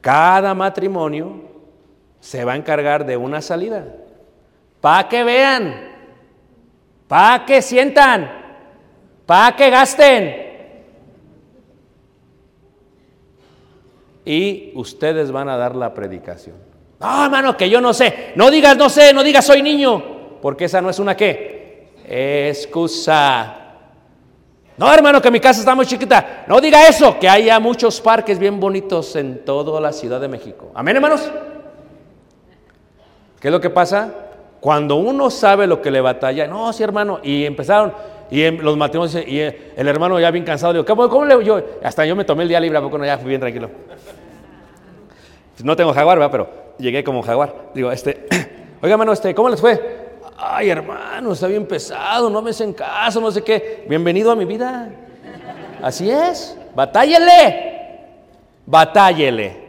cada 0.00 0.54
matrimonio 0.54 1.42
se 2.20 2.44
va 2.44 2.52
a 2.52 2.56
encargar 2.56 3.04
de 3.06 3.16
una 3.16 3.40
salida. 3.40 3.84
Para 4.80 5.08
que 5.08 5.24
vean, 5.24 5.74
para 7.08 7.44
que 7.44 7.60
sientan, 7.60 8.30
para 9.26 9.56
que 9.56 9.70
gasten. 9.70 10.50
Y 14.24 14.72
ustedes 14.74 15.32
van 15.32 15.48
a 15.48 15.56
dar 15.56 15.74
la 15.74 15.92
predicación. 15.92 16.56
No, 17.00 17.24
hermano, 17.24 17.56
que 17.56 17.68
yo 17.68 17.80
no 17.80 17.94
sé. 17.94 18.32
No 18.36 18.50
digas 18.50 18.76
no 18.76 18.88
sé, 18.88 19.12
no 19.12 19.22
digas 19.22 19.46
soy 19.46 19.62
niño. 19.62 20.38
Porque 20.42 20.66
esa 20.66 20.80
no 20.80 20.90
es 20.90 20.98
una 20.98 21.16
qué. 21.16 21.92
Excusa. 22.06 23.59
No, 24.76 24.92
hermano, 24.92 25.20
que 25.20 25.30
mi 25.30 25.40
casa 25.40 25.60
está 25.60 25.74
muy 25.74 25.84
chiquita. 25.84 26.44
No 26.46 26.60
diga 26.60 26.88
eso, 26.88 27.18
que 27.18 27.28
haya 27.28 27.60
muchos 27.60 28.00
parques 28.00 28.38
bien 28.38 28.58
bonitos 28.58 29.14
en 29.16 29.44
toda 29.44 29.80
la 29.80 29.92
Ciudad 29.92 30.20
de 30.20 30.28
México. 30.28 30.70
Amén, 30.74 30.96
hermanos. 30.96 31.30
¿Qué 33.40 33.48
es 33.48 33.52
lo 33.52 33.60
que 33.60 33.70
pasa? 33.70 34.12
Cuando 34.60 34.96
uno 34.96 35.30
sabe 35.30 35.66
lo 35.66 35.80
que 35.80 35.90
le 35.90 36.00
batalla, 36.00 36.46
no, 36.46 36.72
sí, 36.72 36.82
hermano, 36.82 37.20
y 37.22 37.44
empezaron, 37.44 37.92
y 38.30 38.42
en 38.42 38.62
los 38.62 38.76
matrimonios, 38.76 39.26
y 39.26 39.40
eh, 39.40 39.72
el 39.76 39.88
hermano 39.88 40.20
ya 40.20 40.30
bien 40.30 40.44
cansado, 40.44 40.74
digo, 40.74 40.84
¿cómo, 40.84 41.08
cómo 41.08 41.24
le 41.24 41.42
yo? 41.44 41.60
Hasta 41.82 42.04
yo 42.04 42.14
me 42.14 42.24
tomé 42.24 42.42
el 42.42 42.50
día 42.50 42.60
libre, 42.60 42.78
¿a 42.78 42.82
poco 42.82 42.98
no? 42.98 43.04
Ya 43.04 43.18
fui 43.18 43.28
bien 43.28 43.40
tranquilo. 43.40 43.70
No 45.62 45.76
tengo 45.76 45.92
jaguar, 45.92 46.18
¿verdad? 46.18 46.30
Pero 46.30 46.48
llegué 46.78 47.04
como 47.04 47.22
jaguar. 47.22 47.54
Digo, 47.74 47.90
este, 47.90 48.26
oiga, 48.82 48.94
hermano, 48.94 49.12
este, 49.12 49.34
¿cómo 49.34 49.48
les 49.48 49.60
fue? 49.60 49.99
Ay, 50.42 50.70
hermano, 50.70 51.32
está 51.32 51.46
bien 51.46 51.66
pesado, 51.66 52.30
no 52.30 52.40
me 52.40 52.50
hacen 52.50 52.72
caso, 52.72 53.20
no 53.20 53.30
sé 53.30 53.42
qué. 53.42 53.84
Bienvenido 53.88 54.30
a 54.30 54.36
mi 54.36 54.44
vida. 54.46 54.90
Así 55.82 56.10
es, 56.10 56.56
batállele, 56.74 57.98
batállele. 58.64 59.68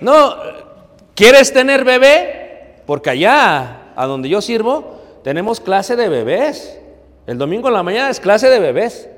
No, 0.00 0.34
¿quieres 1.14 1.52
tener 1.52 1.84
bebé? 1.84 2.82
Porque 2.86 3.10
allá, 3.10 3.92
a 3.96 4.06
donde 4.06 4.28
yo 4.28 4.40
sirvo, 4.40 5.00
tenemos 5.24 5.58
clase 5.60 5.96
de 5.96 6.08
bebés. 6.08 6.78
El 7.26 7.38
domingo 7.38 7.68
en 7.68 7.74
la 7.74 7.82
mañana 7.82 8.10
es 8.10 8.20
clase 8.20 8.48
de 8.48 8.58
bebés. 8.60 9.08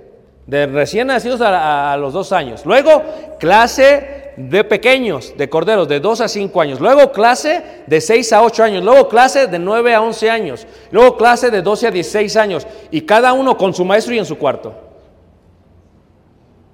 de 0.47 0.67
recién 0.67 1.07
nacidos 1.09 1.41
a, 1.43 1.49
a- 1.51 1.93
a 1.93 1.97
los 1.97 2.13
dos 2.13 2.33
años. 2.33 2.65
Luego, 2.67 3.03
clase 3.39 4.20
de 4.49 4.65
pequeños, 4.65 5.35
de 5.37 5.49
corderos, 5.51 5.89
de 5.89 6.01
2 6.01 6.21
a 6.23 6.29
5 6.29 6.61
años. 6.61 6.81
Luego, 6.81 7.13
clase 7.13 7.63
de 7.87 8.01
6 8.01 8.33
a 8.33 8.43
8 8.43 8.63
años. 8.65 8.85
Luego, 8.85 9.09
clase 9.09 9.47
de 9.47 9.59
9 9.59 9.95
a 9.95 10.01
11 10.01 10.31
años. 10.31 10.67
Luego, 10.91 11.17
clase 11.17 11.51
de 11.51 11.61
12 11.63 11.87
a 11.89 11.91
16 11.91 12.37
años. 12.37 12.67
Y 12.91 13.03
cada 13.03 13.33
uno 13.33 13.57
con 13.57 13.75
su 13.75 13.85
maestro 13.85 14.15
y 14.15 14.19
en 14.19 14.25
su 14.25 14.39
cuarto. 14.39 14.73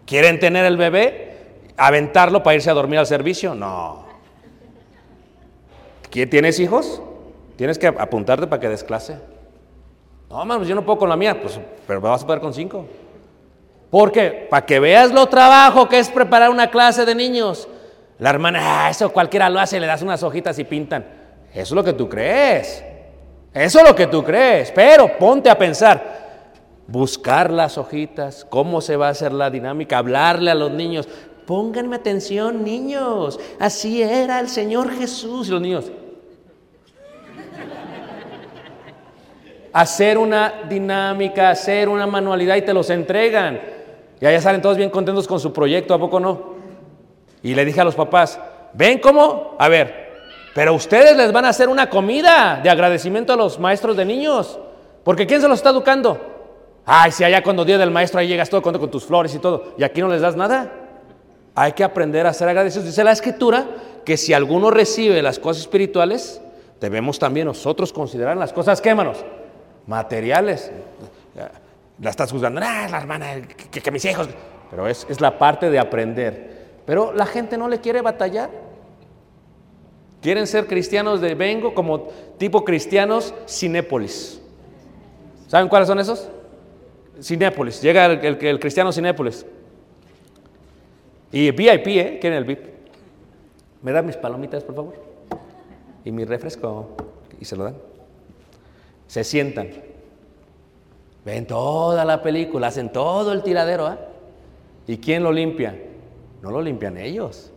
¿Quieren 0.07 0.39
tener 0.39 0.65
el 0.65 0.77
bebé? 0.77 1.37
¿Aventarlo 1.77 2.43
para 2.43 2.55
irse 2.55 2.71
a 2.71 2.75
dormir 2.75 2.99
al 2.99 3.07
servicio? 3.07 3.55
No. 3.55 4.07
¿Quién- 6.11 6.31
¿Tienes 6.31 6.59
hijos? 6.61 7.03
Tienes 7.57 7.79
que 7.79 7.87
apuntarte 7.89 8.47
para 8.47 8.61
que 8.61 8.69
des 8.69 8.85
clase. 8.85 9.17
No, 10.31 10.37
mano, 10.45 10.59
pues 10.61 10.69
yo 10.69 10.75
no 10.75 10.85
puedo 10.85 10.99
con 10.99 11.09
la 11.09 11.17
mía, 11.17 11.41
pues, 11.41 11.59
pero 11.87 12.01
vas 12.01 12.23
a 12.23 12.27
poder 12.27 12.41
con 12.41 12.53
cinco. 12.55 12.87
¿Por 13.91 14.13
qué? 14.13 14.47
Para 14.51 14.67
que 14.67 14.81
veas 14.81 15.13
lo 15.13 15.27
trabajo 15.27 15.89
que 15.89 15.99
es 15.99 16.09
preparar 16.09 16.51
una 16.51 16.71
clase 16.71 17.05
de 17.05 17.15
niños. 17.15 17.69
La 18.19 18.31
hermana, 18.31 18.87
"Ah, 18.87 18.91
eso 18.91 19.13
cualquiera 19.13 19.49
lo 19.49 19.61
hace, 19.61 19.79
le 19.79 19.87
das 19.87 20.03
unas 20.03 20.23
hojitas 20.23 20.59
y 20.59 20.65
pintan. 20.65 21.05
Eso 21.53 21.61
es 21.61 21.71
lo 21.73 21.85
que 21.85 21.93
tú 21.93 22.09
crees. 22.09 22.85
Eso 23.55 23.79
es 23.79 23.89
lo 23.89 23.95
que 23.95 24.07
tú 24.07 24.23
crees. 24.23 24.71
Pero 24.73 25.17
ponte 25.19 25.49
a 25.49 25.57
pensar, 25.57 26.27
buscar 26.87 27.51
las 27.51 27.79
hojitas, 27.79 28.45
cómo 28.49 28.81
se 28.81 28.97
va 28.97 29.09
a 29.09 29.11
hacer 29.11 29.33
la 29.33 29.51
dinámica, 29.51 29.99
hablarle 29.99 30.51
a 30.51 30.55
los 30.55 30.71
niños. 30.71 31.09
Pónganme 31.47 31.97
atención, 31.97 32.65
niños. 32.65 33.39
Así 33.61 34.03
era 34.03 34.41
el 34.41 34.49
Señor 34.49 34.93
Jesús. 34.93 35.49
Y 35.49 35.53
los 35.53 35.61
niños. 35.61 35.93
Hacer 39.73 40.19
una 40.19 40.63
dinámica, 40.69 41.51
hacer 41.51 41.89
una 41.89 42.07
manualidad 42.07 42.57
y 42.57 42.63
te 42.63 42.73
los 42.75 42.89
entregan. 42.91 43.76
Y 44.21 44.27
allá 44.27 44.41
salen 44.41 44.63
todos 44.63 44.77
bien 44.77 44.91
contentos 44.91 45.27
con 45.27 45.41
su 45.41 45.53
proyecto, 45.53 45.95
¿a 45.95 45.99
poco 45.99 46.21
no? 46.21 46.55
Y 47.43 47.55
le 47.55 47.65
dije 47.65 47.81
a 47.81 47.85
los 47.85 47.95
papás, 47.95 48.41
¿ven 48.73 48.99
cómo? 48.99 49.57
A 49.59 49.69
ver, 49.69 50.07
pero 50.55 50.75
ustedes 50.75 51.17
les 51.17 51.33
van 51.33 51.45
a 51.45 51.51
hacer 51.51 51.69
una 51.69 51.91
comida 51.91 52.61
de 52.63 52.71
agradecimiento 52.71 53.33
a 53.33 53.37
los 53.37 53.59
maestros 53.59 53.97
de 53.97 54.05
niños. 54.05 54.59
Porque 55.05 55.27
¿quién 55.27 55.41
se 55.41 55.49
los 55.49 55.59
está 55.59 55.71
educando? 55.71 56.19
Ay, 56.87 57.13
si 57.13 57.25
allá 57.25 57.43
cuando 57.43 57.65
día 57.65 57.79
del 57.79 57.91
maestro 57.91 58.21
ahí 58.21 58.29
llegas 58.29 58.49
todo 58.49 58.63
con 58.63 58.91
tus 58.91 59.05
flores 59.05 59.35
y 59.35 59.39
todo, 59.39 59.75
y 59.77 59.85
aquí 59.85 60.01
no 60.01 60.09
les 60.09 60.21
das 60.21 60.35
nada. 60.35 60.73
Hay 61.55 61.73
que 61.73 61.85
aprender 61.85 62.27
a 62.27 62.33
ser 62.33 62.49
agradecidos. 62.49 62.87
Dice 62.87 63.05
la 63.05 63.13
escritura 63.13 63.67
que 64.05 64.17
si 64.17 64.33
alguno 64.33 64.71
recibe 64.71 65.21
las 65.21 65.39
cosas 65.39 65.63
espirituales, 65.63 66.41
debemos 66.81 67.19
también 67.19 67.47
nosotros 67.47 67.93
considerar 67.93 68.37
las 68.37 68.53
cosas, 68.53 68.81
¿qué, 68.81 68.91
hermanos? 68.91 69.19
Materiales. 69.87 70.71
La 72.01 72.11
estás 72.11 72.31
juzgando, 72.31 72.61
ah, 72.63 72.89
la 72.91 72.99
hermana, 72.99 73.33
que, 73.71 73.81
que 73.81 73.91
mis 73.91 74.05
hijos. 74.05 74.29
Pero 74.71 74.87
es, 74.87 75.07
es 75.09 75.21
la 75.21 75.39
parte 75.39 75.71
de 75.71 75.79
aprender. 75.79 76.57
Pero 76.85 77.13
la 77.13 77.27
gente 77.27 77.57
no 77.57 77.69
le 77.69 77.81
quiere 77.81 78.03
batallar. 78.03 78.51
Quieren 80.21 80.47
ser 80.47 80.67
cristianos 80.67 81.21
de 81.21 81.35
vengo, 81.35 81.75
como 81.75 82.09
tipo 82.39 82.65
cristianos 82.65 83.33
Cinépolis. 83.49 84.41
¿Saben 85.47 85.69
cuáles 85.69 85.89
son 85.89 85.99
esos? 86.01 86.29
Cinépolis. 87.23 87.81
Llega 87.81 88.07
el, 88.07 88.45
el- 88.45 88.59
cristiano 88.61 88.93
Cinépolis. 88.93 89.47
Y 91.33 91.51
VIP, 91.51 91.87
¿eh? 91.89 92.19
¿Quieren 92.21 92.39
el 92.39 92.45
VIP? 92.45 92.67
¿Me 93.83 93.93
dan 93.93 94.05
mis 94.07 94.17
palomitas, 94.17 94.65
por 94.65 94.75
favor? 94.75 94.95
Y 96.05 96.11
mi 96.13 96.25
refresco. 96.25 96.89
Y 97.41 97.45
se 97.45 97.57
lo 97.57 97.65
dan. 97.65 97.77
Se 99.07 99.23
sientan. 99.25 99.71
Ven 101.27 101.45
toda 101.45 102.05
la 102.05 102.23
película, 102.23 102.69
hacen 102.69 102.89
todo 102.89 103.33
el 103.33 103.43
tiradero, 103.43 103.85
¿ah? 103.85 103.99
¿Y 104.87 104.99
quién 104.99 105.25
lo 105.25 105.33
limpia? 105.33 105.77
No 106.41 106.53
lo 106.53 106.63
limpian 106.63 106.97
ellos. 106.97 107.53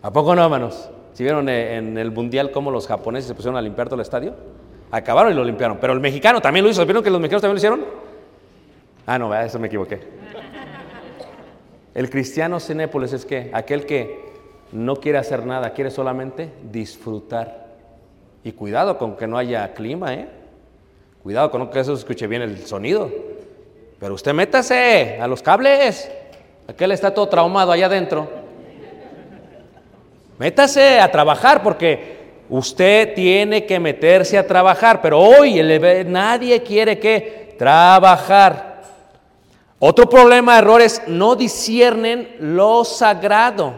¿A 0.00 0.10
poco 0.10 0.34
no, 0.34 0.42
hermanos? 0.42 0.88
¿Si 1.12 1.22
vieron 1.22 1.50
eh, 1.50 1.76
en 1.76 1.98
el 1.98 2.10
mundial 2.10 2.50
cómo 2.52 2.70
los 2.70 2.86
japoneses 2.86 3.28
se 3.28 3.34
pusieron 3.34 3.58
a 3.58 3.60
limpiar 3.60 3.88
todo 3.88 3.96
el 3.96 4.00
estadio? 4.00 4.34
Acabaron 4.90 5.32
y 5.32 5.34
lo 5.34 5.44
limpiaron. 5.44 5.76
Pero 5.78 5.92
el 5.92 6.00
mexicano 6.00 6.40
también 6.40 6.64
lo 6.64 6.70
hizo. 6.70 6.82
¿Vieron 6.86 7.04
que 7.04 7.10
los 7.10 7.20
mexicanos 7.20 7.42
también 7.42 7.56
lo 7.56 7.58
hicieron? 7.58 7.84
Ah, 9.04 9.18
no, 9.18 9.34
eso 9.34 9.58
me 9.58 9.66
equivoqué. 9.66 10.00
El 11.92 12.08
cristiano 12.08 12.58
Cinépolis 12.58 13.12
es 13.12 13.26
que 13.26 13.50
aquel 13.52 13.84
que 13.84 14.32
no 14.72 14.96
quiere 14.96 15.18
hacer 15.18 15.44
nada, 15.44 15.74
quiere 15.74 15.90
solamente 15.90 16.54
disfrutar. 16.72 17.66
Y 18.44 18.52
cuidado 18.52 18.96
con 18.96 19.14
que 19.14 19.26
no 19.26 19.36
haya 19.36 19.74
clima, 19.74 20.14
¿eh? 20.14 20.35
Cuidado 21.26 21.50
con 21.50 21.68
que 21.70 21.80
eso 21.80 21.92
escuche 21.92 22.28
bien 22.28 22.42
el 22.42 22.64
sonido. 22.66 23.10
Pero 23.98 24.14
usted 24.14 24.32
métase 24.32 25.18
a 25.20 25.26
los 25.26 25.42
cables. 25.42 26.08
Aquel 26.68 26.92
está 26.92 27.12
todo 27.12 27.28
traumado 27.28 27.72
allá 27.72 27.86
adentro. 27.86 28.30
Métase 30.38 31.00
a 31.00 31.10
trabajar 31.10 31.64
porque 31.64 32.44
usted 32.48 33.12
tiene 33.14 33.66
que 33.66 33.80
meterse 33.80 34.38
a 34.38 34.46
trabajar. 34.46 35.02
Pero 35.02 35.18
hoy 35.18 35.60
nadie 36.06 36.62
quiere 36.62 36.96
que 37.00 37.56
trabajar. 37.58 38.82
Otro 39.80 40.08
problema 40.08 40.52
de 40.52 40.58
error 40.60 40.80
es 40.80 41.02
no 41.08 41.34
disciernen 41.34 42.36
lo 42.38 42.84
sagrado. 42.84 43.74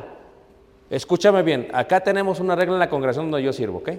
Escúchame 0.91 1.43
bien, 1.43 1.69
acá 1.73 1.99
tenemos 2.01 2.41
una 2.41 2.55
regla 2.55 2.75
en 2.75 2.81
la 2.81 2.91
congregación 2.91 3.31
donde 3.31 3.47
yo 3.47 3.55
sirvo, 3.55 3.79
¿ok? 3.79 3.93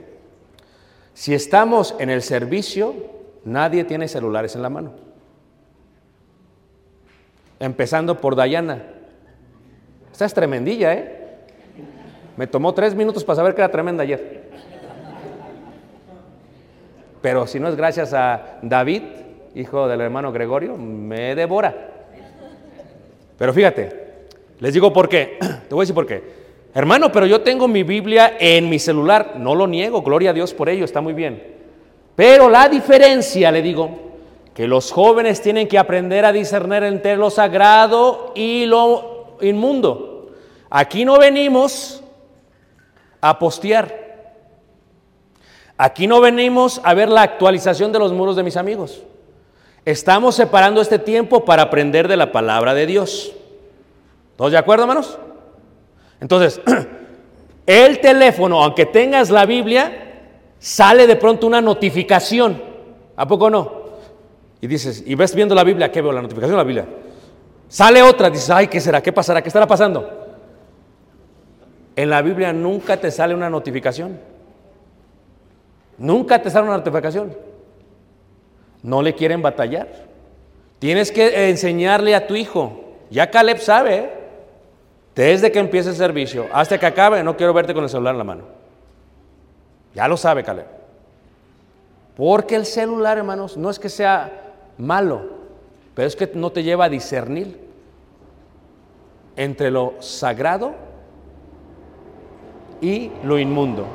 Si 1.15 1.33
estamos 1.33 1.95
en 1.97 2.11
el 2.11 2.21
servicio, 2.21 3.17
nadie 3.49 3.83
tiene 3.83 4.07
celulares 4.07 4.55
en 4.55 4.61
la 4.61 4.69
mano. 4.69 4.93
Empezando 7.59 8.19
por 8.19 8.35
Dayana. 8.35 8.83
Esta 10.11 10.25
es 10.25 10.33
tremendilla, 10.33 10.93
¿eh? 10.93 11.19
Me 12.37 12.47
tomó 12.47 12.73
tres 12.73 12.95
minutos 12.95 13.23
para 13.23 13.37
saber 13.37 13.53
que 13.53 13.61
era 13.61 13.71
tremenda 13.71 14.03
ayer. 14.03 14.49
Pero 17.21 17.47
si 17.47 17.59
no 17.59 17.67
es 17.67 17.75
gracias 17.75 18.13
a 18.13 18.59
David, 18.61 19.01
hijo 19.55 19.87
del 19.87 19.99
hermano 20.01 20.31
Gregorio, 20.31 20.77
me 20.77 21.35
devora. 21.35 21.75
Pero 23.37 23.53
fíjate, 23.53 24.09
les 24.59 24.73
digo 24.73 24.93
por 24.93 25.09
qué. 25.09 25.37
Te 25.67 25.75
voy 25.75 25.81
a 25.81 25.83
decir 25.83 25.95
por 25.95 26.05
qué. 26.05 26.39
Hermano, 26.73 27.11
pero 27.11 27.25
yo 27.25 27.41
tengo 27.41 27.67
mi 27.67 27.83
Biblia 27.83 28.37
en 28.39 28.69
mi 28.69 28.77
celular. 28.77 29.33
No 29.37 29.55
lo 29.55 29.67
niego, 29.67 30.01
gloria 30.01 30.29
a 30.29 30.33
Dios 30.33 30.53
por 30.53 30.69
ello, 30.69 30.85
está 30.85 31.01
muy 31.01 31.13
bien. 31.13 31.58
Pero 32.19 32.49
la 32.49 32.67
diferencia, 32.67 33.49
le 33.49 33.61
digo, 33.61 33.97
que 34.53 34.67
los 34.67 34.91
jóvenes 34.91 35.41
tienen 35.41 35.69
que 35.69 35.77
aprender 35.79 36.25
a 36.25 36.33
discernir 36.33 36.83
entre 36.83 37.15
lo 37.15 37.29
sagrado 37.29 38.33
y 38.35 38.65
lo 38.65 39.37
inmundo. 39.39 40.33
Aquí 40.69 41.05
no 41.05 41.17
venimos 41.17 42.03
a 43.21 43.39
postear. 43.39 44.35
Aquí 45.77 46.07
no 46.07 46.19
venimos 46.19 46.81
a 46.83 46.93
ver 46.93 47.07
la 47.07 47.21
actualización 47.21 47.93
de 47.93 47.99
los 47.99 48.11
muros 48.11 48.35
de 48.35 48.43
mis 48.43 48.57
amigos. 48.57 49.01
Estamos 49.85 50.35
separando 50.35 50.81
este 50.81 50.99
tiempo 50.99 51.45
para 51.45 51.61
aprender 51.61 52.09
de 52.09 52.17
la 52.17 52.33
palabra 52.33 52.73
de 52.73 52.85
Dios. 52.85 53.31
¿Todos 54.35 54.51
de 54.51 54.57
acuerdo, 54.57 54.83
hermanos? 54.83 55.17
Entonces, 56.19 56.59
el 57.65 58.01
teléfono, 58.01 58.61
aunque 58.61 58.85
tengas 58.85 59.29
la 59.29 59.45
Biblia, 59.45 60.08
sale 60.59 61.07
de 61.07 61.15
pronto 61.15 61.47
una 61.47 61.61
notificación. 61.61 62.61
¿A 63.15 63.27
poco 63.27 63.49
no? 63.49 63.79
Y 64.61 64.67
dices, 64.67 65.03
y 65.05 65.15
ves 65.15 65.33
viendo 65.33 65.55
la 65.55 65.63
Biblia, 65.63 65.91
¿qué 65.91 66.01
veo? 66.01 66.11
La 66.11 66.21
notificación 66.21 66.51
de 66.51 66.57
la 66.57 66.63
Biblia. 66.63 66.85
Sale 67.67 68.01
otra, 68.01 68.29
dices, 68.29 68.49
ay, 68.49 68.67
¿qué 68.67 68.79
será? 68.79 69.01
¿Qué 69.01 69.11
pasará? 69.13 69.41
¿Qué 69.41 69.49
estará 69.49 69.67
pasando? 69.67 70.09
En 71.95 72.09
la 72.09 72.21
Biblia 72.21 72.53
nunca 72.53 72.97
te 72.97 73.11
sale 73.11 73.33
una 73.33 73.49
notificación. 73.49 74.19
Nunca 75.97 76.41
te 76.41 76.49
sale 76.49 76.67
una 76.67 76.77
notificación. 76.77 77.35
No 78.81 79.01
le 79.01 79.13
quieren 79.15 79.41
batallar. 79.41 79.87
Tienes 80.79 81.11
que 81.11 81.49
enseñarle 81.49 82.15
a 82.15 82.25
tu 82.25 82.35
hijo. 82.35 82.95
Ya 83.09 83.29
Caleb 83.29 83.59
sabe, 83.59 83.95
¿eh? 83.95 84.09
desde 85.13 85.51
que 85.51 85.59
empiece 85.59 85.89
el 85.89 85.95
servicio 85.95 86.47
hasta 86.53 86.77
que 86.77 86.85
acabe, 86.85 87.21
no 87.23 87.35
quiero 87.35 87.53
verte 87.53 87.73
con 87.73 87.83
el 87.83 87.89
celular 87.89 88.13
en 88.13 88.17
la 88.19 88.23
mano. 88.23 88.58
Ya 89.93 90.07
lo 90.07 90.17
sabe 90.17 90.43
Caleb. 90.43 90.65
Porque 92.15 92.55
el 92.55 92.65
celular, 92.65 93.17
hermanos, 93.17 93.57
no 93.57 93.69
es 93.69 93.79
que 93.79 93.89
sea 93.89 94.29
malo, 94.77 95.21
pero 95.95 96.07
es 96.07 96.15
que 96.15 96.29
no 96.33 96.51
te 96.51 96.63
lleva 96.63 96.85
a 96.85 96.89
discernir 96.89 97.69
entre 99.35 99.71
lo 99.71 99.93
sagrado 99.99 100.73
y 102.81 103.11
lo 103.23 103.39
inmundo. 103.39 103.85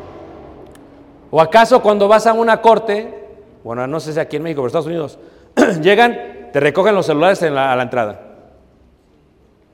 ¿O 1.31 1.41
acaso 1.41 1.83
cuando 1.83 2.09
vas 2.09 2.27
a 2.27 2.33
una 2.33 2.63
corte, 2.63 3.29
bueno, 3.63 3.87
no 3.87 4.01
sé 4.01 4.13
si 4.13 4.21
aquí 4.21 4.37
en 4.37 4.43
México, 4.43 4.63
pero 4.63 4.69
Estados 4.69 4.87
Unidos, 4.87 5.19
llegan, 5.83 6.51
te 6.53 6.61
recogen 6.61 6.95
los 6.95 7.07
celulares 7.07 7.43
a 7.43 7.51
la 7.51 7.83
entrada? 7.83 8.21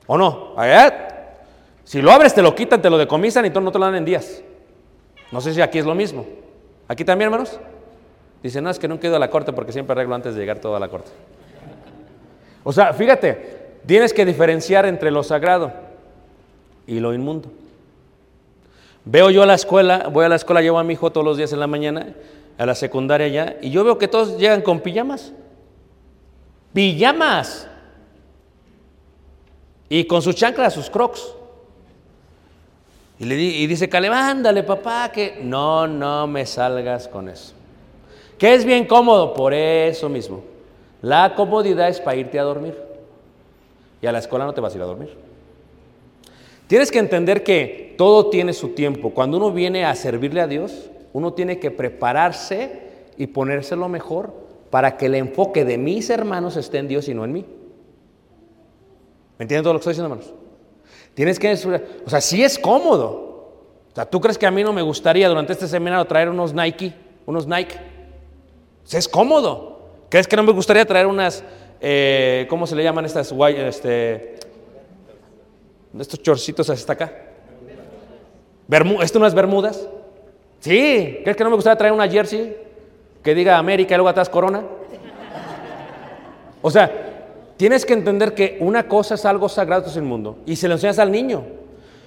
¿O 0.07 0.17
no? 0.17 0.53
Allá, 0.57 1.37
si 1.85 2.01
lo 2.01 2.11
abres, 2.11 2.33
te 2.33 2.41
lo 2.41 2.53
quitan, 2.53 2.81
te 2.81 2.89
lo 2.89 2.97
decomisan 2.97 3.45
y 3.45 3.49
no 3.49 3.71
te 3.71 3.79
lo 3.79 3.85
dan 3.85 3.95
en 3.95 4.05
días. 4.05 4.43
No 5.31 5.41
sé 5.41 5.53
si 5.53 5.61
aquí 5.61 5.79
es 5.79 5.85
lo 5.85 5.95
mismo. 5.95 6.25
¿Aquí 6.87 7.05
también, 7.05 7.27
hermanos? 7.27 7.59
Dicen, 8.43 8.63
no, 8.63 8.69
es 8.69 8.79
que 8.79 8.87
nunca 8.87 9.05
he 9.05 9.09
ido 9.09 9.15
a 9.15 9.19
la 9.19 9.29
corte 9.29 9.53
porque 9.53 9.71
siempre 9.71 9.93
arreglo 9.93 10.15
antes 10.15 10.33
de 10.35 10.41
llegar 10.41 10.59
todo 10.59 10.75
a 10.75 10.79
la 10.79 10.89
corte. 10.89 11.11
O 12.63 12.73
sea, 12.73 12.93
fíjate, 12.93 13.79
tienes 13.85 14.13
que 14.13 14.25
diferenciar 14.25 14.85
entre 14.85 15.11
lo 15.11 15.23
sagrado 15.23 15.71
y 16.85 16.99
lo 16.99 17.13
inmundo. 17.13 17.49
Veo 19.05 19.29
yo 19.29 19.43
a 19.43 19.45
la 19.45 19.55
escuela, 19.55 20.09
voy 20.11 20.25
a 20.25 20.29
la 20.29 20.35
escuela, 20.35 20.61
llevo 20.61 20.79
a 20.79 20.83
mi 20.83 20.93
hijo 20.93 21.11
todos 21.11 21.25
los 21.25 21.37
días 21.37 21.53
en 21.53 21.59
la 21.59 21.67
mañana, 21.67 22.13
a 22.57 22.65
la 22.65 22.75
secundaria 22.75 23.27
ya, 23.27 23.57
y 23.61 23.71
yo 23.71 23.83
veo 23.83 23.97
que 23.97 24.07
todos 24.07 24.37
llegan 24.37 24.61
con 24.61 24.79
pijamas. 24.79 25.33
Pijamas. 26.73 27.67
Y 29.89 30.05
con 30.05 30.21
sus 30.21 30.35
chanclas, 30.35 30.73
sus 30.73 30.89
crocs. 30.89 31.35
Y, 33.21 33.25
le 33.25 33.35
di- 33.35 33.55
y 33.57 33.67
dice 33.67 33.87
Caleb, 33.87 34.13
ándale 34.13 34.63
papá, 34.63 35.11
que 35.11 35.39
no, 35.43 35.85
no 35.85 36.25
me 36.25 36.43
salgas 36.43 37.07
con 37.07 37.29
eso. 37.29 37.53
Que 38.39 38.55
es 38.55 38.65
bien 38.65 38.87
cómodo, 38.87 39.35
por 39.35 39.53
eso 39.53 40.09
mismo. 40.09 40.41
La 41.03 41.35
comodidad 41.35 41.87
es 41.87 42.01
para 42.01 42.17
irte 42.17 42.39
a 42.39 42.43
dormir. 42.43 42.75
Y 44.01 44.07
a 44.07 44.11
la 44.11 44.17
escuela 44.17 44.43
no 44.45 44.55
te 44.55 44.61
vas 44.61 44.73
a 44.73 44.77
ir 44.77 44.81
a 44.81 44.87
dormir. 44.87 45.15
Tienes 46.65 46.89
que 46.91 46.97
entender 46.97 47.43
que 47.43 47.93
todo 47.95 48.31
tiene 48.31 48.53
su 48.53 48.69
tiempo. 48.69 49.11
Cuando 49.11 49.37
uno 49.37 49.51
viene 49.51 49.85
a 49.85 49.93
servirle 49.93 50.41
a 50.41 50.47
Dios, 50.47 50.89
uno 51.13 51.33
tiene 51.33 51.59
que 51.59 51.69
prepararse 51.69 52.89
y 53.17 53.27
ponerse 53.27 53.75
lo 53.75 53.87
mejor 53.87 54.33
para 54.71 54.97
que 54.97 55.05
el 55.05 55.13
enfoque 55.13 55.63
de 55.63 55.77
mis 55.77 56.09
hermanos 56.09 56.57
esté 56.57 56.79
en 56.79 56.87
Dios 56.87 57.07
y 57.07 57.13
no 57.13 57.23
en 57.23 57.33
mí. 57.33 57.45
¿Me 59.37 59.43
entienden 59.43 59.61
todo 59.63 59.73
lo 59.73 59.79
que 59.79 59.81
estoy 59.89 59.93
diciendo, 59.93 60.15
hermanos? 60.15 60.40
Tienes 61.13 61.37
que, 61.39 61.51
o 62.05 62.09
sea, 62.09 62.21
sí 62.21 62.43
es 62.43 62.57
cómodo. 62.57 63.29
O 63.91 63.95
sea, 63.95 64.05
¿tú 64.05 64.21
crees 64.21 64.37
que 64.37 64.45
a 64.45 64.51
mí 64.51 64.63
no 64.63 64.71
me 64.71 64.81
gustaría 64.81 65.27
durante 65.27 65.53
este 65.53 65.67
seminario 65.67 66.05
traer 66.05 66.29
unos 66.29 66.53
Nike, 66.53 66.93
unos 67.25 67.45
Nike? 67.45 67.75
Sea, 68.85 68.99
es 68.99 69.07
cómodo. 69.07 69.79
¿Crees 70.09 70.27
que 70.27 70.35
no 70.35 70.43
me 70.43 70.51
gustaría 70.53 70.85
traer 70.85 71.07
unas, 71.07 71.43
eh, 71.81 72.45
¿cómo 72.49 72.65
se 72.65 72.75
le 72.75 72.83
llaman 72.83 73.05
estas, 73.05 73.31
este, 73.31 74.39
estos 75.99 76.21
chorcitos 76.21 76.69
hasta 76.69 76.93
acá? 76.93 77.13
Bermu- 78.69 79.03
¿Esto 79.03 79.19
no 79.19 79.27
es 79.27 79.33
Bermudas? 79.33 79.87
Sí. 80.61 81.19
¿Crees 81.23 81.35
que 81.35 81.43
no 81.43 81.49
me 81.49 81.55
gustaría 81.57 81.77
traer 81.77 81.93
una 81.93 82.07
jersey 82.07 82.55
que 83.21 83.35
diga 83.35 83.57
América 83.57 83.93
y 83.93 83.97
luego 83.97 84.09
atrás 84.09 84.29
Corona? 84.29 84.63
O 86.61 86.71
sea, 86.71 87.10
tienes 87.61 87.85
que 87.85 87.93
entender 87.93 88.33
que 88.33 88.57
una 88.59 88.87
cosa 88.87 89.13
es 89.13 89.23
algo 89.23 89.47
sagrado, 89.47 89.85
es 89.85 89.95
el 89.95 90.01
mundo. 90.01 90.39
Y 90.47 90.55
se 90.55 90.67
lo 90.67 90.73
enseñas 90.73 90.97
al 90.97 91.11
niño. 91.11 91.43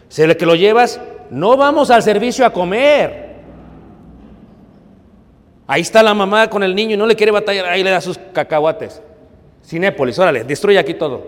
Se 0.09 0.27
le 0.27 0.37
que 0.37 0.47
lo 0.47 0.57
llevas, 0.57 1.01
no 1.31 1.57
vamos 1.57 1.93
al 1.93 2.03
servicio 2.03 2.45
a 2.45 2.51
comer. 2.51 3.37
Ahí 5.69 5.83
está 5.83 6.03
la 6.03 6.13
mamá 6.13 6.51
con 6.51 6.65
el 6.65 6.75
niño 6.75 6.95
y 6.95 6.97
no 6.97 7.07
le 7.07 7.15
quiere 7.15 7.31
batallar, 7.31 7.67
ahí 7.67 7.85
le 7.85 7.93
da 7.93 8.01
sus 8.01 8.19
cacahuates. 8.33 9.01
Cinépolis, 9.65 10.19
órale, 10.19 10.43
destruye 10.43 10.77
aquí 10.77 10.95
todo. 10.95 11.23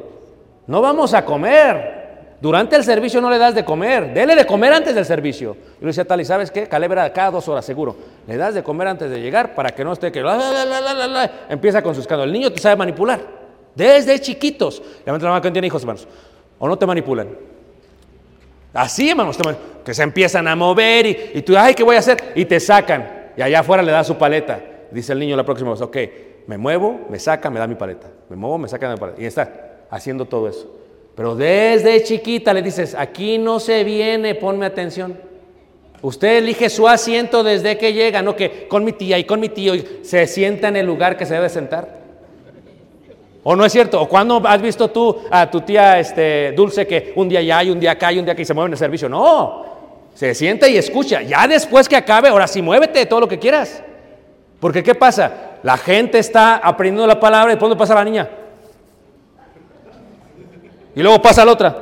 No 0.67 0.81
vamos 0.81 1.15
a 1.15 1.25
comer. 1.25 2.35
Durante 2.41 2.75
el 2.75 2.83
servicio 2.83 3.21
no 3.21 3.31
le 3.31 3.39
das 3.39 3.55
de 3.55 3.65
comer. 3.65 4.12
Dele 4.12 4.35
de 4.35 4.45
comer 4.45 4.73
antes 4.73 4.93
del 4.97 5.05
servicio. 5.05 5.57
Y 5.81 5.85
decía 5.85 6.05
tal, 6.05 6.21
¿y 6.21 6.25
sabes 6.25 6.51
qué? 6.51 6.67
Caleb 6.67 6.91
era 6.91 7.12
cada 7.12 7.31
dos 7.31 7.47
horas, 7.47 7.65
seguro. 7.65 7.95
Le 8.27 8.37
das 8.37 8.55
de 8.57 8.65
comer 8.65 8.89
antes 8.89 9.09
de 9.09 9.21
llegar 9.21 9.55
para 9.55 9.71
que 9.71 9.85
no 9.85 9.93
esté 9.93 10.11
que... 10.11 10.21
la, 10.21 11.31
empieza 11.49 11.81
con 11.81 11.95
sus 11.95 12.03
escándalos. 12.03 12.35
El 12.35 12.41
niño 12.41 12.53
te 12.53 12.59
sabe 12.59 12.75
manipular. 12.75 13.36
Desde 13.77 14.19
chiquitos. 14.19 14.83
La 15.05 15.12
mano 15.12 15.41
que 15.41 15.51
tiene 15.53 15.69
hijos, 15.69 15.83
hermanos. 15.83 16.09
O 16.59 16.67
no 16.67 16.77
te 16.77 16.87
manipulan. 16.87 17.29
Así, 18.73 19.11
hermanos, 19.11 19.39
que 19.85 19.95
se 19.95 20.03
empiezan 20.03 20.49
a 20.49 20.57
mover 20.57 21.07
y, 21.07 21.31
y 21.35 21.43
tú, 21.43 21.57
ay, 21.57 21.75
¿qué 21.75 21.85
voy 21.85 21.97
a 21.97 22.01
hacer? 22.01 22.33
Y 22.35 22.47
te 22.47 22.59
sacan. 22.59 23.31
Y 23.37 23.43
allá 23.43 23.61
afuera 23.61 23.83
le 23.83 23.93
da 23.93 24.03
su 24.03 24.17
paleta. 24.17 24.61
Dice 24.91 25.12
el 25.12 25.19
niño 25.19 25.37
la 25.37 25.45
próxima 25.45 25.71
vez, 25.71 25.81
ok, 25.81 25.97
me 26.47 26.59
muevo, 26.59 27.07
me 27.11 27.19
saca, 27.19 27.51
me 27.51 27.61
da 27.61 27.67
mi 27.67 27.75
paleta. 27.75 28.09
Me 28.29 28.37
muevo, 28.37 28.59
me 28.59 28.69
saca, 28.69 28.87
me 28.87 28.89
da 28.91 28.95
mi 28.95 29.01
paleta. 29.01 29.23
Y 29.23 29.27
está 29.27 29.77
haciendo 29.91 30.25
todo 30.25 30.49
eso. 30.49 30.75
Pero 31.15 31.35
desde 31.35 32.03
chiquita 32.03 32.53
le 32.53 32.62
dices, 32.62 32.95
aquí 32.95 33.39
no 33.39 33.61
se 33.61 33.85
viene, 33.85 34.35
ponme 34.35 34.67
atención. 34.67 35.19
Usted 36.03 36.39
elige 36.39 36.69
su 36.69 36.87
asiento 36.87 37.43
desde 37.43 37.79
que 37.79 37.93
llega, 37.93 38.23
no 38.23 38.37
que 38.37 38.69
con 38.69 38.85
mi 38.85 38.93
tía 38.93 39.19
y 39.19 39.25
con 39.25 39.41
mi 39.41 39.49
tío 39.49 39.75
y 39.75 40.01
se 40.03 40.27
sienta 40.27 40.69
en 40.69 40.77
el 40.77 40.87
lugar 40.87 41.17
que 41.17 41.27
se 41.27 41.35
debe 41.35 41.49
sentar. 41.49 42.06
¿O 43.49 43.55
no 43.55 43.65
es 43.65 43.71
cierto? 43.71 44.01
¿O 44.03 44.09
cuando 44.09 44.43
has 44.45 44.61
visto 44.61 44.89
tú 44.91 45.19
a 45.31 45.49
tu 45.49 45.61
tía 45.61 46.01
este, 46.01 46.51
Dulce 46.51 46.85
que 46.85 47.13
un 47.15 47.29
día 47.29 47.41
ya 47.43 47.59
hay, 47.59 47.71
un 47.71 47.79
día 47.79 47.93
acá 47.93 48.11
y 48.13 48.19
un 48.19 48.25
día 48.25 48.35
que 48.35 48.45
se 48.45 48.53
mueve 48.53 48.67
en 48.67 48.73
el 48.73 48.79
servicio? 48.79 49.09
No, 49.09 49.65
se 50.15 50.35
sienta 50.35 50.67
y 50.69 50.77
escucha. 50.77 51.23
Ya 51.23 51.47
después 51.47 51.89
que 51.89 51.95
acabe, 51.95 52.29
ahora 52.29 52.49
sí 52.49 52.61
muévete 52.61 53.07
todo 53.07 53.21
lo 53.21 53.29
que 53.29 53.39
quieras. 53.39 53.85
Porque 54.59 54.83
¿qué 54.83 54.97
pasa? 54.97 55.59
La 55.63 55.77
gente 55.77 56.19
está 56.19 56.57
aprendiendo 56.57 57.07
la 57.07 57.21
palabra 57.21 57.53
y 57.53 57.57
¿por 57.57 57.69
dónde 57.69 57.79
pasa 57.79 57.95
la 57.95 58.03
niña? 58.05 58.29
Y 60.97 61.03
luego 61.03 61.23
pasa 61.23 61.45
la 61.45 61.53
otra. 61.53 61.77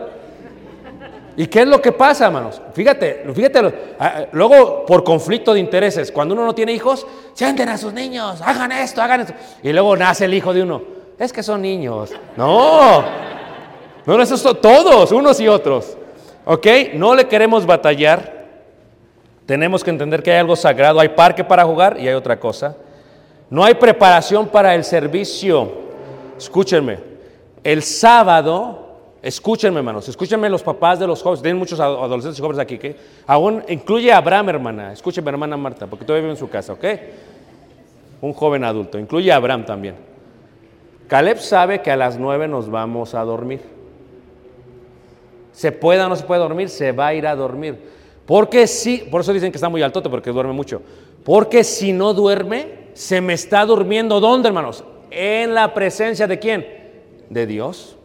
¿Y 1.37 1.46
qué 1.46 1.61
es 1.62 1.66
lo 1.66 1.81
que 1.81 1.92
pasa, 1.92 2.27
hermanos? 2.27 2.61
Fíjate, 2.74 3.24
fíjate, 3.35 3.62
lo- 3.62 3.72
ah, 3.98 4.27
luego 4.33 4.85
por 4.85 5.03
conflicto 5.03 5.55
de 5.55 5.61
intereses, 5.61 6.12
cuando 6.12 6.35
uno 6.35 6.44
no 6.44 6.55
tiene 6.55 6.72
hijos, 6.72 7.07
sienten 7.33 7.70
a 7.70 7.79
sus 7.79 7.94
niños, 7.94 8.42
hagan 8.42 8.70
esto, 8.70 9.00
hagan 9.00 9.22
esto. 9.22 9.33
Y 9.62 9.72
luego 9.72 9.96
nace 9.96 10.27
el 10.27 10.35
hijo 10.35 10.53
de 10.53 10.62
uno. 10.62 10.83
Es 11.18 11.33
que 11.33 11.42
son 11.42 11.62
niños. 11.62 12.11
No, 12.37 13.03
no, 14.07 14.16
no, 14.16 14.22
esos 14.22 14.40
son 14.40 14.61
todos, 14.61 15.12
unos 15.12 15.38
y 15.40 15.48
otros. 15.48 15.96
¿Ok? 16.44 16.66
No 16.94 17.14
le 17.14 17.27
queremos 17.27 17.64
batallar. 17.64 18.44
Tenemos 19.46 19.85
que 19.85 19.90
entender 19.90 20.22
que 20.22 20.33
hay 20.33 20.38
algo 20.38 20.57
sagrado, 20.57 21.00
hay 21.00 21.11
parque 21.11 21.44
para 21.44 21.64
jugar 21.64 21.98
y 22.00 22.09
hay 22.09 22.14
otra 22.14 22.38
cosa. 22.40 22.77
No 23.50 23.62
hay 23.62 23.74
preparación 23.74 24.48
para 24.48 24.74
el 24.74 24.85
servicio. 24.85 25.70
Escúchenme, 26.37 26.98
el 27.62 27.83
sábado, 27.83 28.88
escúchenme 29.22 29.79
hermanos, 29.79 30.09
escúchenme 30.09 30.48
los 30.48 30.62
papás 30.62 30.98
de 30.98 31.07
los 31.07 31.22
jóvenes, 31.22 31.42
tienen 31.42 31.59
muchos 31.59 31.79
ado- 31.79 32.03
adolescentes 32.03 32.38
y 32.38 32.42
jóvenes 32.42 32.59
aquí, 32.61 32.77
que 32.79 32.96
aún 33.27 33.62
incluye 33.68 34.11
a 34.12 34.16
Abraham, 34.16 34.48
hermana, 34.48 34.92
escúchenme 34.92 35.31
hermana 35.31 35.57
Marta, 35.57 35.87
porque 35.87 36.05
todavía 36.05 36.22
vive 36.22 36.33
en 36.33 36.38
su 36.38 36.48
casa, 36.50 36.72
¿ok? 36.72 36.85
Un 38.22 38.33
joven 38.33 38.64
adulto, 38.64 38.98
incluye 38.98 39.31
a 39.31 39.37
Abraham 39.37 39.64
también. 39.64 39.94
Caleb 41.08 41.38
sabe 41.38 41.82
que 41.82 41.90
a 41.90 41.96
las 41.96 42.18
nueve 42.18 42.48
nos 42.48 42.70
vamos 42.70 43.14
a 43.14 43.22
dormir. 43.22 43.60
Se 45.52 45.70
pueda 45.70 46.06
o 46.06 46.08
no 46.08 46.16
se 46.16 46.24
puede 46.24 46.40
dormir, 46.40 46.68
se 46.68 46.92
va 46.92 47.08
a 47.08 47.14
ir 47.14 47.26
a 47.26 47.36
dormir. 47.36 47.78
Porque 48.26 48.66
si, 48.66 48.98
por 48.98 49.20
eso 49.20 49.32
dicen 49.32 49.52
que 49.52 49.56
está 49.58 49.68
muy 49.68 49.82
altote, 49.82 50.08
porque 50.08 50.30
duerme 50.30 50.52
mucho. 50.52 50.82
Porque 51.24 51.62
si 51.62 51.92
no 51.92 52.14
duerme, 52.14 52.88
se 52.94 53.20
me 53.20 53.34
está 53.34 53.64
durmiendo. 53.64 54.18
¿Dónde, 54.20 54.48
hermanos? 54.48 54.82
En 55.10 55.54
la 55.54 55.72
presencia 55.74 56.26
de 56.26 56.38
quién? 56.38 56.66
De 57.28 57.46
Dios. 57.46 57.96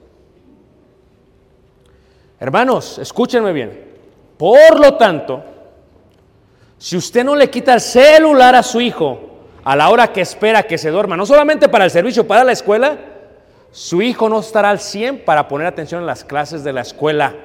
Hermanos, 2.40 3.00
escúchenme 3.00 3.52
bien. 3.52 3.90
Por 4.38 4.80
lo 4.80 4.96
tanto, 4.96 5.44
si 6.78 6.96
usted 6.96 7.24
no 7.24 7.36
le 7.36 7.50
quita 7.50 7.74
el 7.74 7.82
celular 7.82 8.56
a 8.56 8.64
su 8.64 8.80
hijo 8.80 9.29
a 9.70 9.76
la 9.76 9.92
hora 9.92 10.12
que 10.12 10.22
espera 10.22 10.64
que 10.64 10.80
se 10.80 10.90
duerma, 10.90 11.16
no 11.16 11.28
solamente 11.28 11.70
para 11.70 11.86
el 11.86 11.92
servicio, 11.92 12.26
para 12.26 12.44
la 12.44 12.54
escuela, 12.54 12.98
su 13.70 14.02
hijo 14.02 14.28
no 14.28 14.40
estará 14.40 14.72
al 14.72 14.80
100 14.80 15.24
para 15.26 15.48
poner 15.48 15.68
atención 15.68 16.02
en 16.02 16.08
las 16.08 16.24
clases 16.24 16.64
de 16.64 16.74
la 16.74 16.82
escuela. 16.82 17.36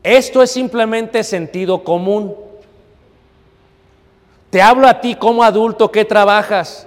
Esto 0.00 0.40
es 0.40 0.52
simplemente 0.52 1.24
sentido 1.24 1.82
común. 1.82 2.36
Te 4.50 4.62
hablo 4.62 4.86
a 4.86 5.00
ti 5.00 5.16
como 5.16 5.42
adulto 5.42 5.90
que 5.90 6.04
trabajas. 6.04 6.86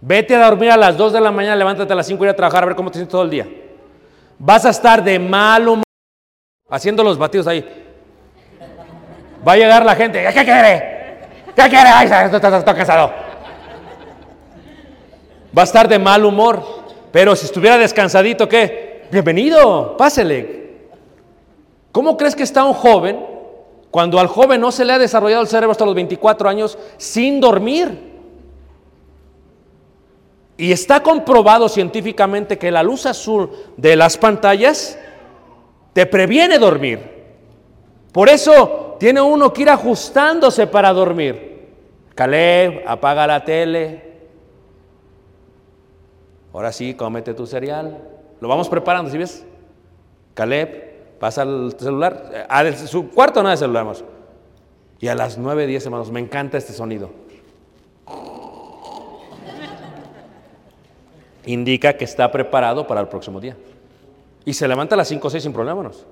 Vete 0.00 0.34
a 0.36 0.46
dormir 0.46 0.70
a 0.70 0.78
las 0.78 0.96
2 0.96 1.12
de 1.12 1.20
la 1.20 1.30
mañana, 1.30 1.56
levántate 1.56 1.92
a 1.92 1.96
las 1.96 2.06
5 2.06 2.24
y 2.24 2.26
ir 2.26 2.30
a 2.30 2.36
trabajar 2.36 2.62
a 2.62 2.66
ver 2.68 2.74
cómo 2.74 2.90
te 2.90 3.00
sientes 3.00 3.12
todo 3.12 3.24
el 3.24 3.28
día. 3.28 3.46
Vas 4.38 4.64
a 4.64 4.70
estar 4.70 5.04
de 5.04 5.18
mal 5.18 5.68
humor 5.68 5.84
haciendo 6.70 7.04
los 7.04 7.18
batidos 7.18 7.48
ahí. 7.48 7.68
Va 9.46 9.52
a 9.52 9.56
llegar 9.58 9.84
la 9.84 9.94
gente. 9.94 10.24
¿Qué 10.32 10.42
quiere? 10.42 10.97
¿Qué 11.58 11.68
quiere? 11.68 11.88
Ay, 11.88 12.06
estoy- 12.06 12.54
estoy 12.54 12.74
cansado. 12.74 13.10
Va 15.56 15.62
a 15.62 15.64
estar 15.64 15.88
de 15.88 15.98
mal 15.98 16.24
humor. 16.24 16.62
Pero 17.10 17.34
si 17.34 17.46
estuviera 17.46 17.76
descansadito, 17.76 18.48
¿qué? 18.48 19.08
Bienvenido, 19.10 19.96
pásele. 19.96 20.76
¿Cómo 21.90 22.16
crees 22.16 22.36
que 22.36 22.44
está 22.44 22.62
un 22.64 22.74
joven 22.74 23.18
cuando 23.90 24.20
al 24.20 24.28
joven 24.28 24.60
no 24.60 24.70
se 24.70 24.84
le 24.84 24.92
ha 24.92 24.98
desarrollado 25.00 25.42
el 25.42 25.48
cerebro 25.48 25.72
hasta 25.72 25.84
los 25.84 25.96
24 25.96 26.48
años 26.48 26.78
sin 26.96 27.40
dormir? 27.40 28.06
Y 30.58 30.70
está 30.70 31.00
comprobado 31.02 31.68
científicamente 31.68 32.56
que 32.56 32.70
la 32.70 32.84
luz 32.84 33.04
azul 33.06 33.50
de 33.76 33.96
las 33.96 34.16
pantallas 34.16 34.96
te 35.92 36.06
previene 36.06 36.58
dormir. 36.58 37.00
Por 38.12 38.28
eso 38.28 38.96
tiene 39.00 39.20
uno 39.20 39.52
que 39.52 39.62
ir 39.62 39.70
ajustándose 39.70 40.66
para 40.68 40.92
dormir. 40.92 41.47
Caleb, 42.18 42.82
apaga 42.84 43.28
la 43.28 43.44
tele. 43.44 44.02
Ahora 46.52 46.72
sí, 46.72 46.94
cómete 46.94 47.32
tu 47.32 47.46
cereal. 47.46 48.02
Lo 48.40 48.48
vamos 48.48 48.68
preparando, 48.68 49.08
¿sí 49.08 49.18
ves? 49.18 49.46
Caleb, 50.34 51.18
pasa 51.20 51.44
el 51.44 51.76
celular. 51.78 52.28
eh, 52.34 52.44
a 52.48 52.72
su 52.88 53.10
cuarto 53.10 53.40
nada 53.40 53.52
de 53.52 53.58
celular, 53.58 53.82
hermanos. 53.82 54.04
Y 54.98 55.06
a 55.06 55.14
las 55.14 55.38
9.10, 55.38 55.84
hermanos, 55.84 56.10
me 56.10 56.18
encanta 56.18 56.58
este 56.58 56.72
sonido. 56.72 57.08
indica 61.46 61.92
que 61.96 62.04
está 62.04 62.32
preparado 62.32 62.88
para 62.88 63.00
el 63.00 63.06
próximo 63.06 63.40
día. 63.40 63.56
Y 64.44 64.54
se 64.54 64.66
levanta 64.66 64.96
a 64.96 64.98
las 64.98 65.06
5 65.06 65.24
o 65.24 65.30
6 65.30 65.44
sin 65.44 65.52
problemas. 65.52 66.04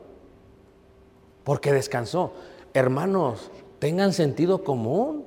Porque 1.42 1.72
descansó. 1.72 2.32
Hermanos, 2.74 3.50
tengan 3.80 4.12
sentido 4.12 4.62
común. 4.62 5.25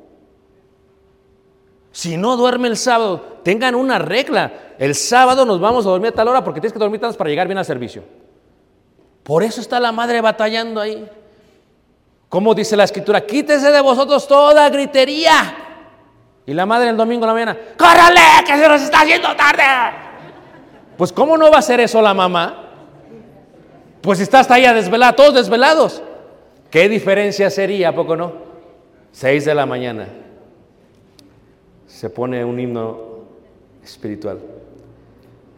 Si 2.00 2.16
no 2.16 2.38
duerme 2.38 2.70
el 2.70 2.78
sábado, 2.78 3.42
tengan 3.44 3.76
una 3.76 4.00
regla. 4.00 4.54
El 4.78 4.96
sábado 4.96 5.44
nos 5.44 5.60
vamos 5.60 5.86
a 5.86 5.90
dormir 5.90 6.12
a 6.12 6.16
tal 6.16 6.30
hora 6.30 6.42
porque 6.46 6.62
tienes 6.62 6.72
que 6.72 6.80
dormir 6.80 7.02
tantas 7.02 7.18
para 7.18 7.30
llegar 7.30 7.46
bien 7.46 7.58
al 7.58 7.66
servicio. 7.66 8.06
Por 9.22 9.44
eso 9.44 9.60
está 9.60 9.82
la 9.82 9.92
madre 9.92 10.22
batallando 10.22 10.80
ahí. 10.80 11.06
Como 12.30 12.56
dice 12.56 12.78
la 12.78 12.86
escritura, 12.86 13.26
quítese 13.26 13.70
de 13.70 13.82
vosotros 13.82 14.26
toda 14.30 14.70
gritería. 14.70 15.34
Y 16.46 16.54
la 16.54 16.66
madre 16.66 16.88
el 16.88 16.96
domingo 16.96 17.26
en 17.26 17.28
la 17.28 17.34
mañana, 17.34 17.58
¡córrale, 17.78 18.46
que 18.48 18.58
se 18.58 18.70
nos 18.70 18.82
está 18.82 19.02
haciendo 19.02 19.36
tarde! 19.36 19.64
Pues 20.96 21.12
¿cómo 21.12 21.38
no 21.38 21.50
va 21.50 21.58
a 21.58 21.60
hacer 21.60 21.82
eso 21.82 22.02
la 22.02 22.14
mamá? 22.14 22.64
Pues 24.00 24.22
está 24.22 24.40
hasta 24.40 24.54
allá 24.54 24.74
desvelada, 24.74 25.18
todos 25.18 25.34
desvelados. 25.34 26.02
¿Qué 26.72 26.88
diferencia 26.88 27.50
sería, 27.50 27.90
¿a 27.90 27.94
poco 27.94 28.16
no? 28.16 28.32
Seis 29.12 29.44
de 29.44 29.54
la 29.54 29.66
mañana. 29.66 30.08
Se 32.00 32.10
pone 32.10 32.46
un 32.46 32.58
himno 32.58 32.98
espiritual. 33.84 34.40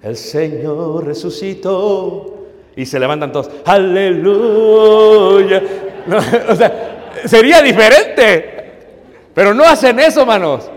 El 0.02 0.18
Señor 0.18 1.06
resucitó. 1.06 2.48
Y 2.76 2.84
se 2.84 3.00
levantan 3.00 3.32
todos. 3.32 3.52
Aleluya. 3.64 5.62
O 6.50 6.56
sea, 6.56 7.12
sería 7.26 7.62
diferente. 7.62 8.72
Pero 9.36 9.54
no 9.54 9.66
hacen 9.66 10.00
eso, 10.00 10.26
manos. 10.26 10.68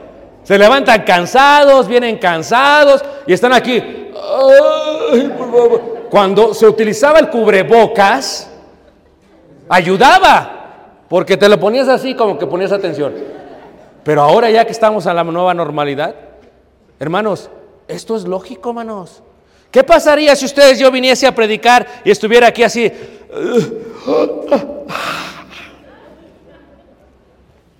Se 0.42 0.58
levantan 0.58 1.02
cansados, 1.02 1.88
vienen 1.88 2.18
cansados 2.18 3.02
y 3.26 3.32
están 3.32 3.54
aquí. 3.54 3.82
Cuando 6.10 6.52
se 6.52 6.66
utilizaba 6.66 7.20
el 7.20 7.30
cubrebocas, 7.30 8.50
ayudaba, 9.70 11.04
porque 11.08 11.38
te 11.38 11.48
lo 11.48 11.58
ponías 11.58 11.88
así 11.88 12.14
como 12.14 12.38
que 12.38 12.46
ponías 12.46 12.70
atención. 12.70 13.14
Pero 14.04 14.22
ahora 14.22 14.50
ya 14.50 14.64
que 14.64 14.72
estamos 14.72 15.06
a 15.06 15.14
la 15.14 15.24
nueva 15.24 15.54
normalidad, 15.54 16.14
hermanos, 17.00 17.50
esto 17.88 18.16
es 18.16 18.24
lógico, 18.24 18.70
hermanos. 18.70 19.22
¿Qué 19.70 19.82
pasaría 19.82 20.36
si 20.36 20.44
ustedes 20.44 20.78
yo 20.78 20.90
viniese 20.90 21.26
a 21.26 21.34
predicar 21.34 21.86
y 22.04 22.10
estuviera 22.10 22.48
aquí 22.48 22.62
así? 22.62 22.92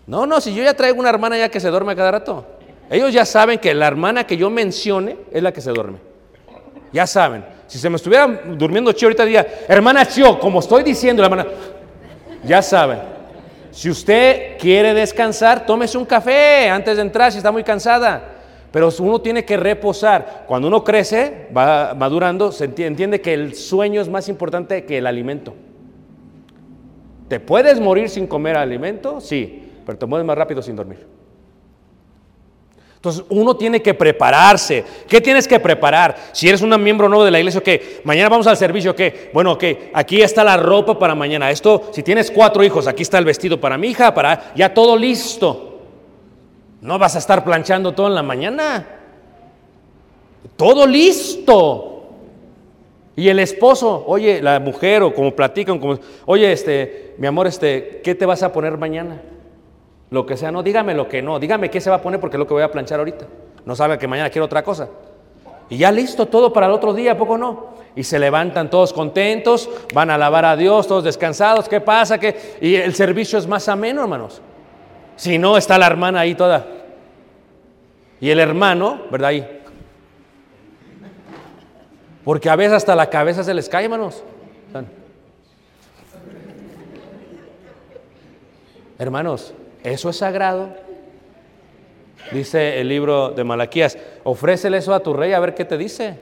No, 0.07 0.27
no, 0.27 0.41
si 0.41 0.55
yo 0.55 0.63
ya 0.63 0.75
traigo 0.75 0.99
una 0.99 1.11
hermana 1.11 1.39
ya 1.39 1.49
que 1.49 1.61
se 1.61 1.69
duerme 1.69 1.95
cada 1.95 2.11
rato. 2.11 2.45
Ellos 2.91 3.13
ya 3.13 3.25
saben 3.25 3.59
que 3.59 3.73
la 3.75 3.87
hermana 3.87 4.27
que 4.27 4.37
yo 4.37 4.51
mencione 4.51 5.17
es 5.31 5.43
la 5.43 5.53
que 5.53 5.61
se 5.61 5.71
duerme. 5.71 5.99
Ya 6.93 7.07
saben. 7.07 7.45
Si 7.67 7.79
se 7.79 7.89
me 7.89 7.97
estuviera 7.97 8.27
durmiendo 8.27 8.93
Chio 8.93 9.09
ahorita 9.09 9.25
diría, 9.25 9.65
hermana 9.69 10.07
Chio, 10.07 10.39
como 10.39 10.61
estoy 10.61 10.83
diciendo, 10.83 11.23
la 11.23 11.27
hermana, 11.27 11.47
ya 12.45 12.61
saben. 12.61 12.99
Si 13.75 13.91
usted 13.91 14.57
quiere 14.57 14.95
descansar, 14.95 15.67
tómese 15.67 15.99
un 15.99 16.05
café 16.05 16.69
antes 16.69 16.95
de 16.95 17.03
entrar 17.03 17.33
si 17.33 17.39
está 17.39 17.51
muy 17.51 17.65
cansada. 17.65 18.31
Pero 18.71 18.89
uno 19.01 19.21
tiene 19.21 19.45
que 19.45 19.57
reposar. 19.57 20.45
Cuando 20.47 20.69
uno 20.69 20.85
crece, 20.85 21.49
va 21.57 21.93
madurando, 21.95 22.53
se 22.53 22.71
enti- 22.71 22.85
entiende 22.85 23.21
que 23.21 23.35
el 23.35 23.55
sueño 23.57 24.01
es 24.01 24.09
más 24.09 24.29
importante 24.29 24.85
que 24.85 24.99
el 24.99 25.09
alimento. 25.09 25.55
¿Te 27.29 27.41
puedes 27.41 27.81
morir 27.81 28.09
sin 28.09 28.29
comer 28.29 28.57
alimento? 28.57 29.21
Sí, 29.21 29.69
pero 29.85 29.99
te 29.99 30.07
mueres 30.07 30.25
más 30.25 30.39
rápido 30.39 30.63
sin 30.63 30.77
dormir. 30.77 31.05
Entonces 33.05 33.27
uno 33.29 33.55
tiene 33.55 33.83
que 33.83 33.93
prepararse. 33.93 34.83
¿Qué 35.07 35.21
tienes 35.21 35.47
que 35.47 35.61
preparar? 35.61 36.17
Si 36.33 36.49
eres 36.49 36.63
un 36.63 36.83
miembro 36.83 37.07
nuevo 37.07 37.23
de 37.23 37.31
la 37.31 37.39
iglesia, 37.39 37.61
¿qué? 37.61 38.01
Mañana 38.03 38.31
vamos 38.31 38.47
al 38.47 38.57
servicio, 38.57 38.97
¿qué? 38.97 39.29
Bueno, 39.35 39.53
ok, 39.53 39.65
aquí 39.93 40.23
está 40.23 40.43
la 40.43 40.57
ropa 40.57 40.99
para 40.99 41.15
mañana. 41.15 41.51
Esto, 41.51 41.91
si 41.93 42.03
tienes 42.03 42.31
cuatro 42.31 42.65
hijos, 42.65 42.87
aquí 42.87 43.03
está 43.03 43.19
el 43.19 43.27
vestido 43.27 43.61
para 43.61 43.77
mi 43.77 43.89
hija, 43.89 44.15
para 44.15 44.55
ya 44.55 44.73
todo 44.73 44.97
listo. 44.97 45.81
No 46.81 46.99
vas 46.99 47.15
a 47.15 47.19
estar 47.19 47.45
planchando 47.45 47.93
todo 47.93 48.07
en 48.07 48.15
la 48.15 48.23
mañana. 48.23 48.87
Todo 50.57 50.87
listo. 50.87 52.07
Y 53.17 53.29
el 53.29 53.39
esposo, 53.39 54.03
oye, 54.07 54.41
la 54.41 54.61
mujer 54.61 55.03
o 55.03 55.13
como 55.13 55.37
platican, 55.37 55.79
como, 55.79 55.99
oye, 56.25 56.51
este, 56.51 57.17
mi 57.19 57.27
amor, 57.27 57.49
este, 57.49 58.01
¿qué 58.03 58.15
te 58.15 58.25
vas 58.25 58.43
a 58.43 58.51
poner 58.51 58.79
mañana? 58.79 59.21
Lo 60.11 60.27
que 60.27 60.37
sea, 60.37 60.53
no, 60.53 60.63
dígame 60.63 60.95
lo 60.95 61.09
que 61.09 61.23
no, 61.23 61.39
dígame 61.39 61.71
qué 61.71 61.81
se 61.81 61.91
va 61.91 61.97
a 61.97 62.03
poner 62.03 62.21
porque 62.21 62.37
es 62.37 62.39
lo 62.39 62.47
que 62.47 62.55
voy 62.55 62.63
a 62.63 62.71
planchar 62.71 62.99
ahorita. 62.99 63.27
No 63.65 63.75
sabe 63.75 63.99
que 63.99 64.07
mañana 64.07 64.31
quiero 64.31 64.45
otra 64.45 64.63
cosa. 64.63 64.89
Y 65.69 65.79
ya 65.79 65.91
listo 65.91 66.27
todo 66.27 66.53
para 66.53 66.67
el 66.67 66.73
otro 66.73 66.93
día, 66.93 67.13
¿a 67.13 67.17
poco 67.17 67.39
no? 67.39 67.75
Y 67.97 68.05
se 68.05 68.19
levantan 68.19 68.71
todos 68.71 68.93
contentos, 68.93 69.71
van 69.95 70.11
a 70.11 70.17
alabar 70.17 70.45
a 70.45 70.57
Dios, 70.57 70.87
todos 70.87 71.05
descansados. 71.05 71.69
¿Qué 71.69 71.81
pasa? 71.81 72.19
¿Qué? 72.19 72.57
Y 72.61 72.75
el 72.75 72.95
servicio 72.95 73.39
es 73.39 73.47
más 73.47 73.69
ameno, 73.69 74.03
hermanos. 74.03 74.43
Si 75.17 75.39
no, 75.39 75.57
está 75.57 75.79
la 75.79 75.87
hermana 75.87 76.21
ahí 76.21 76.35
toda. 76.35 76.67
Y 78.21 78.31
el 78.31 78.41
hermano, 78.41 79.03
¿verdad? 79.11 79.29
Ahí. 79.29 79.61
Porque 82.25 82.51
a 82.51 82.57
veces 82.57 82.75
hasta 82.75 82.97
la 82.97 83.09
cabeza 83.09 83.45
se 83.45 83.55
les 83.55 83.69
cae, 83.69 83.85
hermanos. 83.85 84.23
Hermanos, 88.99 89.53
eso 89.85 90.09
es 90.09 90.17
sagrado. 90.17 90.71
Dice 92.33 92.81
el 92.81 92.89
libro 92.89 93.31
de 93.31 93.45
Malaquías, 93.45 93.99
ofrécele 94.25 94.79
eso 94.79 94.95
a 94.95 95.01
tu 95.01 95.13
rey 95.13 95.35
a 95.35 95.41
ver 95.41 95.55
qué 95.55 95.65
te 95.65 95.77
dice. 95.77 96.19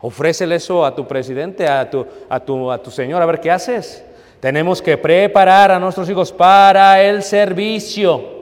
Ofrécele 0.00 0.56
eso 0.56 0.84
a 0.84 0.94
tu 0.94 1.06
presidente, 1.06 1.66
a 1.66 1.88
tu, 1.88 2.04
a 2.28 2.40
tu, 2.40 2.70
a 2.70 2.82
tu 2.82 2.90
señor, 2.90 3.22
a 3.22 3.26
ver 3.26 3.40
qué 3.40 3.50
haces. 3.50 4.04
Tenemos 4.40 4.82
que 4.82 4.98
preparar 4.98 5.70
a 5.70 5.78
nuestros 5.78 6.10
hijos 6.10 6.32
para 6.32 7.00
el 7.02 7.22
servicio. 7.22 8.38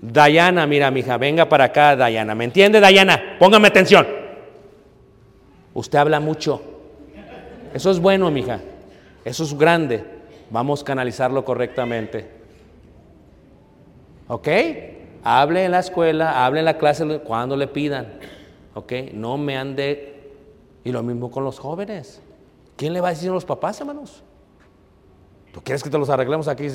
Dayana, 0.00 0.66
mira, 0.66 0.90
mija, 0.90 1.16
venga 1.16 1.48
para 1.48 1.64
acá, 1.64 1.96
Dayana. 1.96 2.34
¿Me 2.34 2.44
entiende, 2.44 2.80
Dayana? 2.80 3.36
Póngame 3.38 3.68
atención. 3.68 4.06
Usted 5.74 5.98
habla 5.98 6.20
mucho. 6.20 6.60
Eso 7.72 7.90
es 7.90 7.98
bueno, 7.98 8.30
mija. 8.30 8.60
Eso 9.24 9.44
es 9.44 9.56
grande. 9.56 10.04
Vamos 10.50 10.82
a 10.82 10.84
canalizarlo 10.84 11.44
correctamente. 11.44 12.41
¿Ok? 14.28 14.48
Hable 15.24 15.64
en 15.64 15.70
la 15.70 15.78
escuela, 15.80 16.44
hable 16.44 16.60
en 16.60 16.64
la 16.64 16.78
clase 16.78 17.20
cuando 17.20 17.56
le 17.56 17.66
pidan. 17.66 18.14
¿Ok? 18.74 18.92
No 19.12 19.38
me 19.38 19.56
ande. 19.56 20.30
Y 20.84 20.90
lo 20.90 21.02
mismo 21.02 21.30
con 21.30 21.44
los 21.44 21.58
jóvenes. 21.58 22.20
¿Quién 22.76 22.92
le 22.92 23.00
va 23.00 23.08
a 23.08 23.10
decir 23.12 23.30
a 23.30 23.32
los 23.32 23.44
papás, 23.44 23.80
hermanos? 23.80 24.22
¿Tú 25.52 25.60
quieres 25.62 25.82
que 25.82 25.90
te 25.90 25.98
los 25.98 26.08
arreglemos 26.08 26.48
aquí 26.48 26.66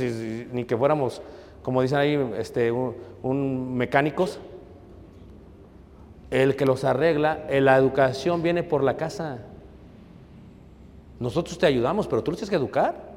ni 0.52 0.64
que 0.64 0.78
fuéramos, 0.78 1.22
como 1.64 1.82
dicen 1.82 1.98
ahí, 1.98 2.32
este, 2.38 2.72
un, 2.72 3.76
mecánicos? 3.76 4.40
El 6.30 6.56
que 6.56 6.66
los 6.66 6.84
arregla, 6.84 7.46
eh, 7.50 7.60
la 7.60 7.76
educación 7.78 8.44
viene 8.44 8.64
por 8.64 8.84
la 8.84 8.96
casa. 8.96 9.40
Nosotros 11.20 11.58
te 11.58 11.66
ayudamos, 11.66 12.08
pero 12.08 12.24
tú 12.24 12.32
los 12.32 12.40
tienes 12.40 12.50
que 12.50 12.56
educar. 12.56 13.08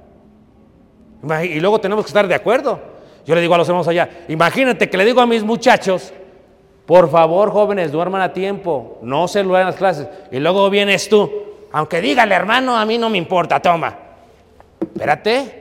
Y 1.44 1.60
luego 1.60 1.80
tenemos 1.80 2.04
que 2.04 2.08
estar 2.08 2.26
de 2.26 2.34
acuerdo. 2.34 2.80
Yo 3.26 3.34
le 3.34 3.40
digo 3.40 3.54
a 3.54 3.58
los 3.58 3.68
hermanos 3.68 3.88
allá, 3.88 4.08
imagínate 4.28 4.88
que 4.90 4.96
le 4.96 5.04
digo 5.04 5.20
a 5.20 5.26
mis 5.26 5.42
muchachos, 5.44 6.12
por 6.86 7.10
favor 7.10 7.50
jóvenes, 7.50 7.92
duerman 7.92 8.22
a 8.22 8.32
tiempo, 8.32 8.98
no 9.02 9.28
se 9.28 9.40
en 9.40 9.52
las 9.52 9.76
clases. 9.76 10.08
Y 10.32 10.38
luego 10.40 10.68
vienes 10.70 11.08
tú, 11.08 11.30
aunque 11.72 12.00
dígale 12.00 12.34
hermano, 12.34 12.76
a 12.76 12.84
mí 12.84 12.98
no 12.98 13.08
me 13.10 13.18
importa, 13.18 13.60
toma. 13.60 13.96
Espérate. 14.80 15.60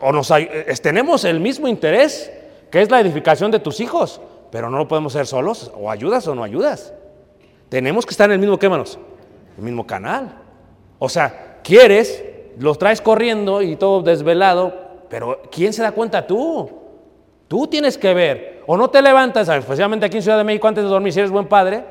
O 0.00 0.12
nos, 0.12 0.30
es- 0.30 0.82
tenemos 0.82 1.24
el 1.24 1.40
mismo 1.40 1.68
interés, 1.68 2.30
que 2.70 2.82
es 2.82 2.90
la 2.90 3.00
edificación 3.00 3.50
de 3.50 3.60
tus 3.60 3.80
hijos, 3.80 4.20
pero 4.50 4.68
no 4.68 4.76
lo 4.78 4.88
podemos 4.88 5.14
hacer 5.14 5.26
solos, 5.26 5.70
o 5.74 5.90
ayudas 5.90 6.26
o 6.28 6.34
no 6.34 6.42
ayudas. 6.44 6.92
Tenemos 7.68 8.04
que 8.04 8.10
estar 8.10 8.28
en 8.28 8.34
el 8.34 8.38
mismo, 8.40 8.58
¿qué? 8.58 8.66
El 8.66 9.62
mismo 9.62 9.86
canal. 9.86 10.36
O 10.98 11.08
sea, 11.08 11.60
quieres, 11.62 12.22
los 12.58 12.76
traes 12.78 13.00
corriendo 13.00 13.62
y 13.62 13.76
todo 13.76 14.02
desvelado, 14.02 14.89
pero 15.10 15.42
¿quién 15.50 15.72
se 15.72 15.82
da 15.82 15.92
cuenta? 15.92 16.26
Tú. 16.26 16.70
Tú 17.48 17.66
tienes 17.66 17.98
que 17.98 18.14
ver. 18.14 18.62
O 18.66 18.76
no 18.76 18.88
te 18.88 19.02
levantas, 19.02 19.48
especialmente 19.48 20.06
aquí 20.06 20.18
en 20.18 20.22
Ciudad 20.22 20.38
de 20.38 20.44
México, 20.44 20.68
antes 20.68 20.84
de 20.84 20.88
dormir, 20.88 21.12
si 21.12 21.18
eres 21.18 21.32
buen 21.32 21.48
padre. 21.48 21.84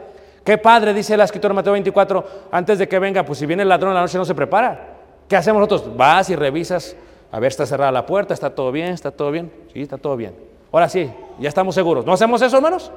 ¿Qué 0.44 0.58
padre, 0.58 0.94
dice 0.94 1.18
la 1.18 1.26
escritura 1.26 1.54
Mateo 1.54 1.74
24, 1.74 2.26
antes 2.50 2.80
de 2.80 2.88
que 2.88 2.98
venga? 2.98 3.24
Pues 3.26 3.38
si 3.38 3.46
viene 3.46 3.64
el 3.64 3.70
ladrón 3.70 3.92
en 3.92 3.96
la 3.96 4.02
noche 4.02 4.18
no 4.18 4.24
se 4.24 4.34
prepara. 4.34 4.96
¿Qué 5.28 5.36
hacemos 5.36 5.60
nosotros? 5.60 5.96
Vas 5.98 6.30
y 6.30 6.36
revisas, 6.38 6.96
a 7.30 7.40
ver, 7.40 7.50
está 7.50 7.66
cerrada 7.66 7.92
la 7.92 8.06
puerta, 8.06 8.34
está 8.34 8.56
todo 8.56 8.72
bien, 8.72 8.88
está 8.94 9.12
todo 9.12 9.32
bien. 9.32 9.52
Sí, 9.74 9.82
está 9.82 9.98
todo 9.98 10.16
bien. 10.16 10.34
Ahora 10.72 10.88
sí, 10.88 11.12
ya 11.40 11.50
estamos 11.50 11.76
seguros. 11.76 12.06
¿No 12.06 12.14
hacemos 12.14 12.42
eso, 12.42 12.56
hermanos? 12.56 12.90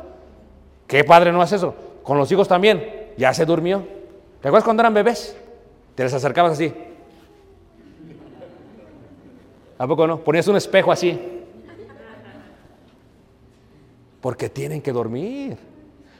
¿Qué 0.87 1.03
padre 1.03 1.33
no 1.33 1.43
hace 1.43 1.57
eso? 1.57 1.75
Con 2.05 2.17
los 2.17 2.31
hijos 2.31 2.47
también. 2.47 3.11
Ya 3.17 3.35
se 3.35 3.45
durmió. 3.45 3.83
¿Te 4.41 4.49
acuerdas 4.49 4.65
cuando 4.65 4.83
eran 4.83 4.95
bebés? 4.95 5.37
Te 5.95 6.05
les 6.05 6.15
acercabas 6.15 6.53
así. 6.53 6.73
¿A 9.83 9.87
poco 9.88 10.07
no? 10.07 10.23
Ponías 10.23 10.47
un 10.47 10.55
espejo 10.55 10.92
así. 10.92 11.18
Porque 14.21 14.49
tienen 14.49 14.81
que 14.81 14.92
dormir. 14.92 15.59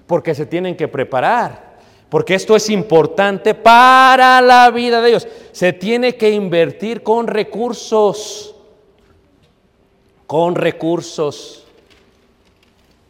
porque 0.05 0.35
se 0.35 0.47
tienen 0.47 0.77
que 0.77 0.89
preparar, 0.89 1.79
porque 2.09 2.35
esto 2.35 2.57
es 2.57 2.69
importante 2.71 3.55
para 3.55 4.41
la 4.41 4.69
vida 4.73 5.01
de 5.01 5.11
ellos. 5.11 5.29
Se 5.53 5.73
tiene 5.73 6.17
que 6.17 6.31
invertir 6.31 7.05
con 7.05 7.29
recursos, 7.29 8.57
con 10.27 10.57
recursos. 10.57 11.65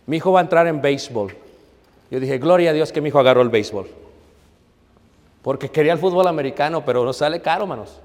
Mi 0.05 0.19
hijo 0.19 0.33
va 0.33 0.41
a 0.41 0.43
entrar 0.43 0.67
en 0.67 0.83
béisbol. 0.83 1.35
Yo 2.11 2.21
dije, 2.21 2.37
gloria 2.37 2.71
a 2.71 2.75
Dios 2.75 2.93
que 2.93 3.01
mi 3.01 3.09
hijo 3.09 3.19
agarró 3.19 3.41
el 3.41 3.49
béisbol. 3.49 3.88
Porque 5.41 5.71
quería 5.71 5.95
el 5.95 5.99
fútbol 5.99 6.27
americano, 6.27 6.85
pero 6.85 7.07
no 7.07 7.15
sale 7.15 7.41
caro, 7.41 7.67
manos. 7.67 8.03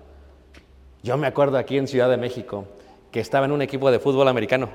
Yo 1.07 1.15
me 1.15 1.25
acuerdo 1.25 1.57
aquí 1.57 1.77
en 1.77 1.87
Ciudad 1.87 2.09
de 2.09 2.17
México 2.17 2.65
que 3.11 3.21
estaba 3.21 3.45
en 3.45 3.53
un 3.53 3.61
equipo 3.61 3.89
de 3.89 3.97
fútbol 3.97 4.27
americano. 4.27 4.67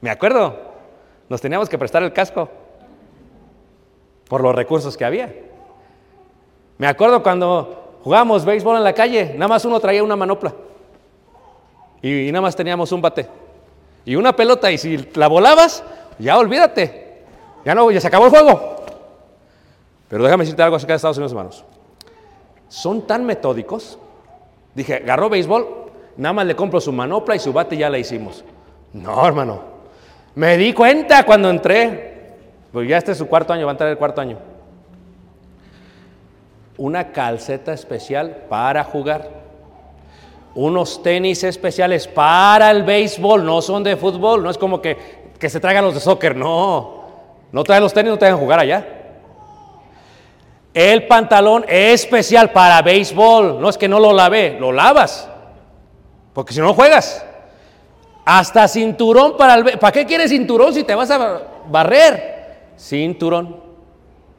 Me 0.00 0.08
acuerdo, 0.08 0.56
nos 1.28 1.38
teníamos 1.42 1.68
que 1.68 1.76
prestar 1.76 2.02
el 2.02 2.14
casco 2.14 2.48
por 4.26 4.40
los 4.40 4.54
recursos 4.54 4.96
que 4.96 5.04
había. 5.04 5.34
Me 6.78 6.86
acuerdo 6.86 7.22
cuando 7.22 7.98
jugábamos 8.02 8.46
béisbol 8.46 8.78
en 8.78 8.84
la 8.84 8.94
calle, 8.94 9.34
nada 9.34 9.48
más 9.48 9.66
uno 9.66 9.78
traía 9.80 10.02
una 10.02 10.16
manopla 10.16 10.54
y, 12.00 12.28
y 12.28 12.32
nada 12.32 12.40
más 12.40 12.56
teníamos 12.56 12.90
un 12.92 13.02
bate 13.02 13.28
y 14.06 14.16
una 14.16 14.34
pelota 14.34 14.72
y 14.72 14.78
si 14.78 14.96
la 15.12 15.28
volabas, 15.28 15.84
ya 16.18 16.38
olvídate, 16.38 17.24
ya 17.66 17.74
no, 17.74 17.90
ya 17.90 18.00
se 18.00 18.06
acabó 18.06 18.24
el 18.24 18.30
juego. 18.30 18.76
Pero 20.08 20.24
déjame 20.24 20.44
decirte 20.44 20.62
algo 20.62 20.76
acerca 20.76 20.94
de 20.94 20.96
Estados 20.96 21.18
Unidos, 21.18 21.32
hermanos. 21.32 21.64
Son 22.70 23.06
tan 23.06 23.26
metódicos. 23.26 23.98
Dije, 24.78 24.94
agarró 24.94 25.28
béisbol, 25.28 25.66
nada 26.18 26.32
más 26.32 26.46
le 26.46 26.54
compro 26.54 26.80
su 26.80 26.92
manopla 26.92 27.34
y 27.34 27.40
su 27.40 27.52
bate 27.52 27.74
y 27.74 27.78
ya 27.78 27.90
la 27.90 27.98
hicimos. 27.98 28.44
No, 28.92 29.26
hermano. 29.26 29.60
Me 30.36 30.56
di 30.56 30.72
cuenta 30.72 31.26
cuando 31.26 31.50
entré. 31.50 32.36
Pues 32.70 32.88
ya 32.88 32.96
este 32.96 33.10
es 33.10 33.18
su 33.18 33.26
cuarto 33.26 33.52
año, 33.52 33.66
va 33.66 33.72
a 33.72 33.74
entrar 33.74 33.90
el 33.90 33.98
cuarto 33.98 34.20
año. 34.20 34.38
Una 36.76 37.10
calceta 37.10 37.72
especial 37.72 38.44
para 38.48 38.84
jugar. 38.84 39.28
Unos 40.54 41.02
tenis 41.02 41.42
especiales 41.42 42.06
para 42.06 42.70
el 42.70 42.84
béisbol, 42.84 43.44
no 43.44 43.60
son 43.60 43.82
de 43.82 43.96
fútbol, 43.96 44.44
no 44.44 44.50
es 44.50 44.58
como 44.58 44.80
que, 44.80 44.96
que 45.40 45.50
se 45.50 45.58
traigan 45.58 45.84
los 45.84 45.94
de 45.94 46.00
soccer, 46.00 46.36
no. 46.36 47.02
No 47.50 47.64
traen 47.64 47.82
los 47.82 47.92
tenis, 47.92 48.12
no 48.12 48.18
te 48.18 48.26
dejan 48.26 48.38
jugar 48.38 48.60
allá. 48.60 48.97
El 50.74 51.06
pantalón 51.06 51.64
es 51.68 52.02
especial 52.02 52.52
para 52.52 52.82
béisbol, 52.82 53.60
no 53.60 53.68
es 53.68 53.78
que 53.78 53.88
no 53.88 53.98
lo 53.98 54.12
lavé, 54.12 54.56
lo 54.60 54.70
lavas, 54.70 55.28
porque 56.32 56.52
si 56.52 56.60
no 56.60 56.74
juegas. 56.74 57.24
Hasta 58.24 58.68
cinturón 58.68 59.36
para 59.36 59.54
el... 59.54 59.78
¿Para 59.78 59.92
qué 59.92 60.04
quieres 60.04 60.30
cinturón 60.30 60.74
si 60.74 60.84
te 60.84 60.94
vas 60.94 61.10
a 61.10 61.40
barrer? 61.66 62.72
Cinturón. 62.78 63.56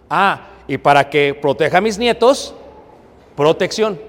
Ah, 0.10 0.42
y 0.68 0.78
para 0.78 1.10
que 1.10 1.34
proteja 1.34 1.80
a 1.80 1.82
mis 1.82 1.98
nietos, 1.98 2.54
protección. 3.36 4.00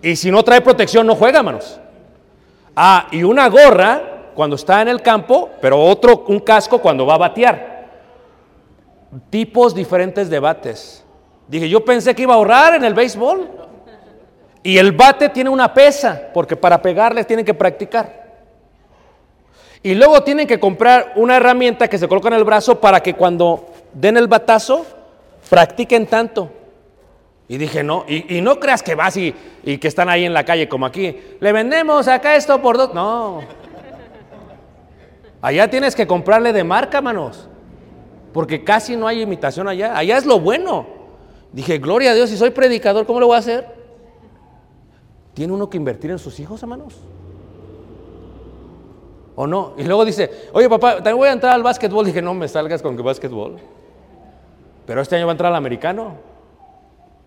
Y 0.00 0.16
si 0.16 0.30
no 0.30 0.42
trae 0.42 0.60
protección, 0.60 1.06
no 1.06 1.14
juega, 1.14 1.42
manos. 1.42 1.78
Ah, 2.74 3.08
y 3.10 3.22
una 3.22 3.48
gorra 3.48 4.30
cuando 4.34 4.56
está 4.56 4.80
en 4.80 4.88
el 4.88 5.02
campo, 5.02 5.50
pero 5.60 5.82
otro, 5.82 6.24
un 6.28 6.40
casco 6.40 6.78
cuando 6.80 7.04
va 7.04 7.14
a 7.14 7.18
batear. 7.18 7.77
Tipos 9.30 9.74
diferentes 9.74 10.28
de 10.28 10.38
bates. 10.38 11.04
Dije, 11.48 11.68
yo 11.68 11.84
pensé 11.84 12.14
que 12.14 12.22
iba 12.22 12.34
a 12.34 12.36
ahorrar 12.36 12.74
en 12.74 12.84
el 12.84 12.94
béisbol. 12.94 13.48
Y 14.62 14.76
el 14.76 14.92
bate 14.92 15.28
tiene 15.30 15.50
una 15.50 15.72
pesa, 15.72 16.30
porque 16.34 16.56
para 16.56 16.82
pegarles 16.82 17.26
tienen 17.26 17.46
que 17.46 17.54
practicar. 17.54 18.28
Y 19.82 19.94
luego 19.94 20.22
tienen 20.22 20.46
que 20.46 20.58
comprar 20.58 21.12
una 21.16 21.36
herramienta 21.36 21.88
que 21.88 21.98
se 21.98 22.08
coloca 22.08 22.28
en 22.28 22.34
el 22.34 22.44
brazo 22.44 22.80
para 22.80 23.00
que 23.00 23.14
cuando 23.14 23.66
den 23.94 24.16
el 24.16 24.26
batazo, 24.26 24.84
practiquen 25.48 26.06
tanto. 26.06 26.50
Y 27.46 27.56
dije, 27.56 27.82
no, 27.82 28.04
y, 28.06 28.42
no 28.42 28.60
creas 28.60 28.82
que 28.82 28.94
vas 28.94 29.16
y, 29.16 29.32
que 29.62 29.88
están 29.88 30.10
ahí 30.10 30.24
en 30.26 30.34
la 30.34 30.44
calle 30.44 30.68
como 30.68 30.84
aquí. 30.84 31.16
Le 31.40 31.52
vendemos 31.52 32.06
acá 32.08 32.36
esto 32.36 32.60
por 32.60 32.76
dos. 32.76 32.92
No. 32.92 33.40
Allá 35.40 35.70
tienes 35.70 35.94
que 35.94 36.06
comprarle 36.06 36.52
de 36.52 36.64
marca, 36.64 37.00
manos. 37.00 37.48
Porque 38.38 38.62
casi 38.62 38.94
no 38.94 39.08
hay 39.08 39.20
imitación 39.20 39.66
allá. 39.66 39.98
Allá 39.98 40.16
es 40.16 40.24
lo 40.24 40.38
bueno. 40.38 40.86
Dije, 41.52 41.78
gloria 41.78 42.12
a 42.12 42.14
Dios, 42.14 42.30
si 42.30 42.36
soy 42.36 42.50
predicador, 42.50 43.04
¿cómo 43.04 43.18
lo 43.18 43.26
voy 43.26 43.34
a 43.34 43.40
hacer? 43.40 43.66
¿Tiene 45.34 45.52
uno 45.52 45.68
que 45.68 45.76
invertir 45.76 46.12
en 46.12 46.20
sus 46.20 46.38
hijos, 46.38 46.62
hermanos? 46.62 47.00
¿O 49.34 49.44
no? 49.48 49.72
Y 49.76 49.82
luego 49.82 50.04
dice, 50.04 50.30
oye 50.52 50.68
papá, 50.68 50.98
también 50.98 51.16
voy 51.16 51.28
a 51.28 51.32
entrar 51.32 51.52
al 51.52 51.64
básquetbol. 51.64 52.06
Dije, 52.06 52.22
no 52.22 52.32
me 52.32 52.46
salgas 52.46 52.80
con 52.80 52.96
que 52.96 53.02
básquetbol. 53.02 53.56
Pero 54.86 55.00
este 55.00 55.16
año 55.16 55.26
va 55.26 55.32
a 55.32 55.34
entrar 55.34 55.50
al 55.50 55.56
americano. 55.56 56.12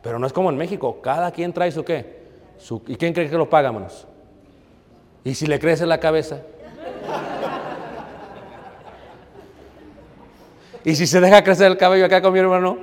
Pero 0.02 0.18
no 0.18 0.26
es 0.26 0.32
como 0.32 0.50
en 0.50 0.56
México, 0.56 1.02
cada 1.02 1.32
quien 1.32 1.52
trae 1.52 1.74
su 1.74 1.84
qué. 1.84 2.22
¿Y 2.88 2.96
quién 2.96 3.12
cree 3.12 3.30
que 3.30 3.36
lo 3.36 3.50
paga, 3.50 3.68
hermanos? 3.68 4.08
¿Y 5.26 5.36
si 5.36 5.46
le 5.46 5.60
crece 5.60 5.86
la 5.86 6.00
cabeza? 6.00 6.40
¿Y 10.84 10.96
si 10.96 11.06
se 11.06 11.22
deja 11.22 11.44
crecer 11.44 11.68
el 11.68 11.78
cabello 11.78 12.06
acá 12.06 12.22
con 12.22 12.34
mi 12.34 12.40
hermano? 12.40 12.78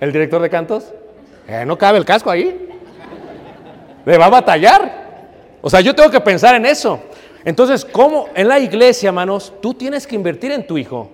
¿El 0.00 0.12
director 0.12 0.40
de 0.40 0.50
cantos? 0.50 0.92
Eh, 1.46 1.64
no 1.66 1.76
cabe 1.76 1.98
el 1.98 2.04
casco 2.04 2.30
ahí. 2.30 2.68
Le 4.04 4.18
va 4.18 4.26
a 4.26 4.30
batallar. 4.30 5.04
O 5.60 5.68
sea, 5.68 5.80
yo 5.80 5.94
tengo 5.94 6.10
que 6.10 6.20
pensar 6.20 6.54
en 6.54 6.66
eso. 6.66 7.00
Entonces, 7.44 7.84
¿cómo 7.84 8.28
en 8.34 8.48
la 8.48 8.58
iglesia, 8.58 9.08
hermanos, 9.08 9.52
tú 9.60 9.74
tienes 9.74 10.06
que 10.06 10.14
invertir 10.14 10.52
en 10.52 10.66
tu 10.66 10.78
hijo? 10.78 11.10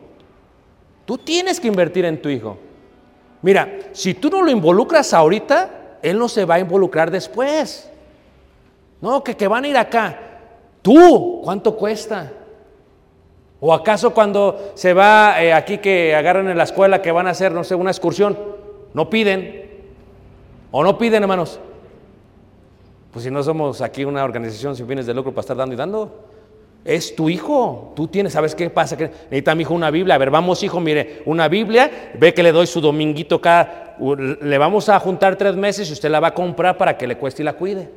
Tú 1.05 1.19
tienes 1.19 1.59
que 1.59 1.67
invertir 1.67 2.05
en 2.05 2.23
tu 2.23 2.29
hijo. 2.29 2.57
Mira, 3.43 3.79
si 3.93 4.15
tú 4.15 4.31
no 4.31 4.43
lo 4.43 4.51
involucras 4.51 5.13
ahorita, 5.13 5.99
él 6.03 6.19
no 6.19 6.29
se 6.29 6.45
va 6.45 6.57
a 6.57 6.61
involucrar 6.61 7.11
después. 7.11 7.91
No, 9.01 9.25
que, 9.25 9.37
que 9.37 9.49
van 9.49 9.65
a 9.65 9.69
ir 9.69 9.77
acá. 9.77 10.19
Tú, 10.83 11.41
¿cuánto 11.43 11.77
cuesta? 11.77 12.33
¿O 13.61 13.75
acaso 13.75 14.15
cuando 14.15 14.73
se 14.75 14.95
va 14.95 15.43
eh, 15.43 15.53
aquí 15.53 15.79
que 15.79 16.15
agarran 16.15 16.49
en 16.49 16.57
la 16.57 16.65
escuela 16.65 17.03
que 17.03 17.13
van 17.13 17.27
a 17.27 17.31
hacer, 17.31 17.53
no 17.53 17.63
sé, 17.63 17.75
una 17.75 17.91
excursión, 17.91 18.39
no 18.95 19.11
piden? 19.11 19.69
¿O 20.71 20.83
no 20.83 20.97
piden, 20.97 21.23
hermanos? 21.23 21.61
Pues 23.13 23.25
si 23.25 23.31
no 23.31 23.43
somos 23.43 23.83
aquí 23.83 24.05
una 24.05 24.25
organización 24.25 24.77
sin 24.77 24.87
fines 24.87 25.05
de 25.05 25.13
lucro 25.13 25.33
para 25.33 25.41
estar 25.41 25.57
dando 25.57 25.75
y 25.75 25.77
dando. 25.77 26.25
Es 26.85 27.15
tu 27.15 27.29
hijo. 27.29 27.93
Tú 27.95 28.07
tienes, 28.07 28.33
¿sabes 28.33 28.55
qué 28.55 28.71
pasa? 28.71 28.97
Que 28.97 29.09
necesita 29.09 29.55
mi 29.55 29.63
hijo 29.63 29.75
una 29.75 29.91
Biblia. 29.91 30.15
A 30.15 30.19
ver, 30.19 30.31
vamos, 30.31 30.63
hijo, 30.63 30.81
mire, 30.81 31.23
una 31.27 31.49
Biblia. 31.49 32.13
Ve 32.19 32.33
que 32.33 32.43
le 32.43 32.53
doy 32.53 32.67
su 32.67 32.81
dominguito 32.81 33.41
cada. 33.41 33.97
Le 34.41 34.57
vamos 34.57 34.89
a 34.89 34.99
juntar 35.01 35.37
tres 35.37 35.57
meses 35.57 35.91
y 35.91 35.93
usted 35.93 36.09
la 36.09 36.21
va 36.21 36.29
a 36.29 36.35
comprar 36.35 36.79
para 36.79 36.97
que 36.97 37.07
le 37.07 37.19
cueste 37.19 37.43
y 37.43 37.45
la 37.45 37.53
cuide. 37.53 37.91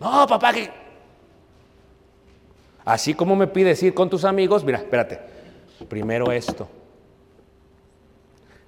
No, 0.00 0.26
papá, 0.26 0.54
que. 0.54 0.85
Así 2.86 3.14
como 3.14 3.34
me 3.34 3.48
pides 3.48 3.82
ir 3.82 3.92
con 3.94 4.08
tus 4.08 4.24
amigos, 4.24 4.64
mira, 4.64 4.78
espérate. 4.78 5.18
Primero 5.88 6.30
esto. 6.30 6.68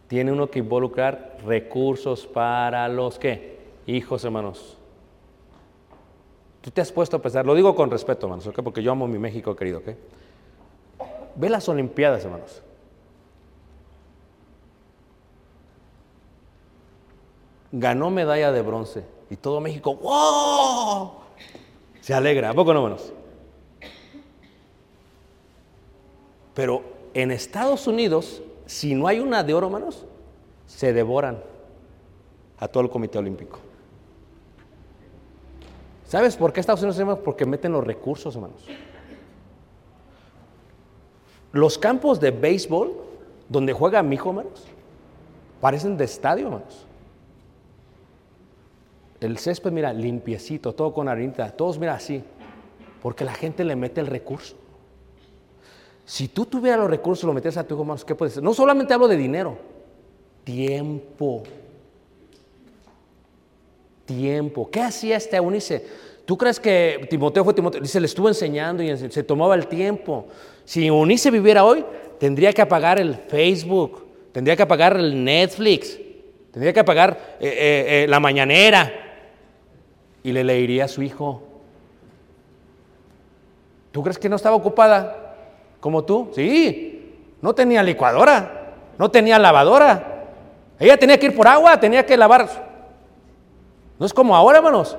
Tiene 0.08 0.32
uno 0.32 0.50
que 0.50 0.58
involucrar 0.58 1.38
recursos 1.46 2.26
para 2.26 2.88
los 2.88 3.16
que, 3.16 3.60
hijos, 3.86 4.24
hermanos. 4.24 4.76
Tú 6.60 6.72
te 6.72 6.80
has 6.80 6.90
puesto 6.90 7.16
a 7.16 7.22
pensar, 7.22 7.46
lo 7.46 7.54
digo 7.54 7.76
con 7.76 7.92
respeto, 7.92 8.26
hermanos, 8.26 8.44
¿okay? 8.48 8.64
porque 8.64 8.82
yo 8.82 8.90
amo 8.90 9.06
mi 9.06 9.20
México 9.20 9.54
querido, 9.54 9.78
¿ok? 9.78 9.88
Ve 11.36 11.48
las 11.48 11.68
Olimpiadas, 11.68 12.24
hermanos. 12.24 12.60
Ganó 17.70 18.10
medalla 18.10 18.50
de 18.50 18.62
bronce 18.62 19.04
y 19.30 19.36
todo 19.36 19.60
México, 19.60 19.94
¡wow! 19.94 21.12
Se 22.00 22.14
alegra, 22.14 22.50
¿a 22.50 22.54
poco 22.54 22.74
no, 22.74 22.80
hermanos? 22.84 23.12
Pero 26.58 26.82
en 27.14 27.30
Estados 27.30 27.86
Unidos, 27.86 28.42
si 28.66 28.96
no 28.96 29.06
hay 29.06 29.20
una 29.20 29.44
de 29.44 29.54
oro, 29.54 29.68
hermanos, 29.68 30.04
se 30.66 30.92
devoran 30.92 31.38
a 32.58 32.66
todo 32.66 32.82
el 32.82 32.90
Comité 32.90 33.16
Olímpico. 33.16 33.60
¿Sabes 36.04 36.36
por 36.36 36.52
qué 36.52 36.58
Estados 36.58 36.80
Unidos 36.80 36.96
llama? 36.96 37.14
Porque 37.14 37.46
meten 37.46 37.70
los 37.70 37.86
recursos, 37.86 38.34
hermanos. 38.34 38.66
Los 41.52 41.78
campos 41.78 42.18
de 42.18 42.32
béisbol 42.32 42.92
donde 43.48 43.72
juega 43.72 44.02
mi 44.02 44.16
hijo, 44.16 44.30
hermanos, 44.30 44.64
parecen 45.60 45.96
de 45.96 46.06
estadio, 46.06 46.46
hermanos. 46.46 46.86
El 49.20 49.38
césped, 49.38 49.70
mira, 49.70 49.92
limpiecito, 49.92 50.74
todo 50.74 50.92
con 50.92 51.08
harinita, 51.08 51.52
todos, 51.52 51.78
mira, 51.78 51.94
así, 51.94 52.24
porque 53.00 53.24
la 53.24 53.34
gente 53.34 53.62
le 53.62 53.76
mete 53.76 54.00
el 54.00 54.08
recurso. 54.08 54.56
Si 56.08 56.28
tú 56.28 56.46
tuvieras 56.46 56.80
los 56.80 56.88
recursos, 56.88 57.24
lo 57.24 57.34
metes 57.34 57.58
a 57.58 57.64
tu 57.64 57.74
hijo, 57.74 57.82
hermanos, 57.82 58.02
¿qué 58.02 58.14
puedes 58.14 58.32
hacer? 58.32 58.42
No 58.42 58.54
solamente 58.54 58.94
hablo 58.94 59.08
de 59.08 59.16
dinero, 59.18 59.58
tiempo. 60.42 61.42
Tiempo. 64.06 64.70
¿Qué 64.70 64.80
hacía 64.80 65.18
este 65.18 65.36
Eunice? 65.36 65.84
¿Tú 66.24 66.38
crees 66.38 66.58
que 66.58 67.06
Timoteo 67.10 67.44
fue 67.44 67.52
Timoteo? 67.52 67.82
Dice, 67.82 68.00
le 68.00 68.06
estuvo 68.06 68.26
enseñando 68.26 68.82
y 68.82 68.96
se 68.96 69.22
tomaba 69.22 69.54
el 69.54 69.66
tiempo. 69.66 70.28
Si 70.64 70.86
Eunice 70.86 71.30
viviera 71.30 71.62
hoy, 71.62 71.84
tendría 72.18 72.54
que 72.54 72.62
apagar 72.62 72.98
el 72.98 73.14
Facebook, 73.14 74.06
tendría 74.32 74.56
que 74.56 74.62
apagar 74.62 74.96
el 74.96 75.22
Netflix, 75.22 75.98
tendría 76.50 76.72
que 76.72 76.80
apagar 76.80 77.36
eh, 77.38 77.48
eh, 77.48 78.04
eh, 78.04 78.06
la 78.08 78.18
mañanera 78.18 78.90
y 80.22 80.32
le 80.32 80.42
leería 80.42 80.86
a 80.86 80.88
su 80.88 81.02
hijo. 81.02 81.42
¿Tú 83.92 84.02
crees 84.02 84.18
que 84.18 84.30
no 84.30 84.36
estaba 84.36 84.56
ocupada 84.56 85.27
como 85.80 86.04
tú? 86.04 86.30
Sí, 86.34 87.16
no 87.40 87.54
tenía 87.54 87.82
licuadora, 87.82 88.74
no 88.98 89.10
tenía 89.10 89.38
lavadora. 89.38 90.26
Ella 90.78 90.96
tenía 90.96 91.18
que 91.18 91.26
ir 91.26 91.36
por 91.36 91.46
agua, 91.46 91.78
tenía 91.78 92.04
que 92.04 92.16
lavar. 92.16 92.48
No 93.98 94.06
es 94.06 94.14
como 94.14 94.34
ahora, 94.34 94.58
hermanos. 94.58 94.96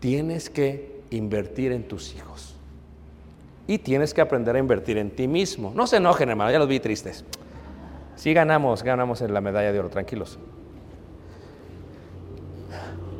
Tienes 0.00 0.50
que 0.50 1.00
invertir 1.10 1.72
en 1.72 1.86
tus 1.86 2.14
hijos. 2.14 2.54
Y 3.66 3.78
tienes 3.78 4.14
que 4.14 4.20
aprender 4.20 4.54
a 4.56 4.58
invertir 4.58 4.98
en 4.98 5.10
ti 5.10 5.26
mismo. 5.26 5.72
No 5.74 5.86
se 5.86 5.96
enojen, 5.96 6.28
hermano, 6.28 6.50
ya 6.50 6.58
los 6.58 6.68
vi 6.68 6.80
tristes. 6.80 7.24
Sí 8.14 8.32
ganamos, 8.32 8.82
ganamos 8.82 9.20
en 9.20 9.34
la 9.34 9.40
medalla 9.40 9.72
de 9.72 9.78
oro, 9.78 9.88
tranquilos. 9.88 10.38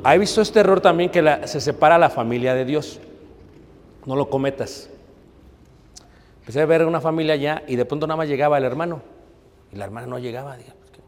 ¿Ha 0.05 0.17
visto 0.17 0.41
este 0.41 0.61
error 0.61 0.81
también 0.81 1.11
que 1.11 1.41
se 1.47 1.61
separa 1.61 1.99
la 1.99 2.11
familia 2.11 2.55
de 2.55 2.65
Dios? 2.65 3.01
No 4.05 4.15
lo 4.15 4.31
cometas. 4.31 4.89
Empecé 6.47 6.61
a 6.61 6.67
ver 6.67 6.87
una 6.87 7.01
familia 7.01 7.35
allá 7.35 7.65
y 7.67 7.75
de 7.75 7.85
pronto 7.85 8.07
nada 8.07 8.19
más 8.19 8.29
llegaba 8.29 8.57
el 8.57 8.63
hermano 8.63 9.03
y 9.73 9.77
la 9.77 9.85
hermana 9.85 10.07
no 10.07 10.21
llegaba. 10.21 10.55
Pues. 10.55 11.01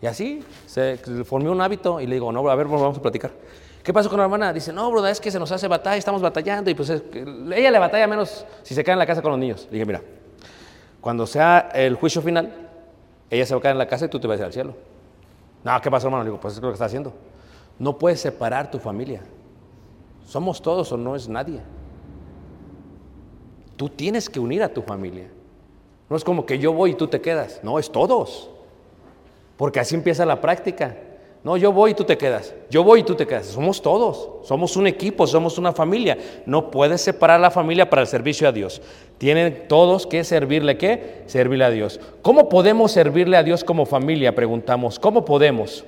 Y 0.00 0.06
así 0.06 0.42
se 0.64 0.96
formó 1.26 1.52
un 1.52 1.60
hábito 1.60 2.00
y 2.00 2.06
le 2.06 2.14
digo, 2.14 2.32
no, 2.32 2.48
a 2.48 2.54
ver, 2.54 2.66
vamos 2.66 2.96
a 2.96 3.02
platicar. 3.02 3.30
¿Qué 3.82 3.92
pasó 3.92 4.08
con 4.08 4.16
la 4.16 4.24
hermana? 4.24 4.54
Dice, 4.54 4.72
no, 4.72 4.90
broda, 4.90 5.10
es 5.10 5.20
que 5.20 5.30
se 5.30 5.38
nos 5.38 5.52
hace 5.52 5.68
batalla, 5.68 5.98
estamos 5.98 6.22
batallando 6.22 6.70
y 6.70 6.74
pues 6.74 6.88
es 6.88 7.02
que 7.02 7.20
ella 7.54 7.70
le 7.70 7.78
batalla 7.78 8.06
menos 8.06 8.46
si 8.62 8.74
se 8.74 8.82
queda 8.82 8.94
en 8.94 9.00
la 9.00 9.06
casa 9.06 9.20
con 9.20 9.32
los 9.32 9.38
niños. 9.38 9.66
Le 9.66 9.72
dije, 9.72 9.84
mira, 9.84 10.00
cuando 11.02 11.26
sea 11.26 11.68
el 11.74 11.94
juicio 11.96 12.22
final, 12.22 12.70
ella 13.28 13.44
se 13.44 13.52
va 13.52 13.58
a 13.58 13.60
quedar 13.60 13.74
en 13.74 13.78
la 13.80 13.86
casa 13.86 14.06
y 14.06 14.08
tú 14.08 14.18
te 14.18 14.26
vas 14.26 14.38
a 14.38 14.40
ir 14.40 14.46
al 14.46 14.52
cielo. 14.54 14.76
No, 15.62 15.78
¿qué 15.82 15.90
pasó, 15.90 16.06
hermano? 16.06 16.24
Le 16.24 16.30
digo, 16.30 16.40
pues 16.40 16.54
es 16.54 16.62
lo 16.62 16.68
que 16.68 16.72
está 16.72 16.86
haciendo. 16.86 17.12
No 17.78 17.98
puedes 17.98 18.18
separar 18.18 18.70
tu 18.70 18.78
familia. 18.78 19.20
Somos 20.24 20.62
todos 20.62 20.90
o 20.90 20.96
no 20.96 21.14
es 21.16 21.28
nadie. 21.28 21.60
Tú 23.80 23.88
tienes 23.88 24.28
que 24.28 24.38
unir 24.38 24.62
a 24.62 24.68
tu 24.68 24.82
familia. 24.82 25.28
No 26.10 26.14
es 26.14 26.22
como 26.22 26.44
que 26.44 26.58
yo 26.58 26.70
voy 26.74 26.90
y 26.90 26.94
tú 26.96 27.06
te 27.06 27.22
quedas. 27.22 27.60
No, 27.62 27.78
es 27.78 27.90
todos. 27.90 28.50
Porque 29.56 29.80
así 29.80 29.94
empieza 29.94 30.26
la 30.26 30.38
práctica. 30.38 30.98
No, 31.42 31.56
yo 31.56 31.72
voy 31.72 31.92
y 31.92 31.94
tú 31.94 32.04
te 32.04 32.18
quedas. 32.18 32.54
Yo 32.68 32.84
voy 32.84 33.00
y 33.00 33.02
tú 33.04 33.14
te 33.14 33.26
quedas. 33.26 33.46
Somos 33.46 33.80
todos. 33.80 34.46
Somos 34.46 34.76
un 34.76 34.86
equipo, 34.86 35.26
somos 35.26 35.56
una 35.56 35.72
familia. 35.72 36.18
No 36.44 36.70
puedes 36.70 37.00
separar 37.00 37.40
la 37.40 37.50
familia 37.50 37.88
para 37.88 38.02
el 38.02 38.06
servicio 38.06 38.46
a 38.46 38.52
Dios. 38.52 38.82
Tienen 39.16 39.64
todos 39.66 40.06
que 40.06 40.24
servirle 40.24 40.76
qué? 40.76 41.22
Servirle 41.24 41.64
a 41.64 41.70
Dios. 41.70 42.00
¿Cómo 42.20 42.50
podemos 42.50 42.92
servirle 42.92 43.38
a 43.38 43.42
Dios 43.42 43.64
como 43.64 43.86
familia? 43.86 44.34
Preguntamos. 44.34 44.98
¿Cómo 44.98 45.24
podemos? 45.24 45.86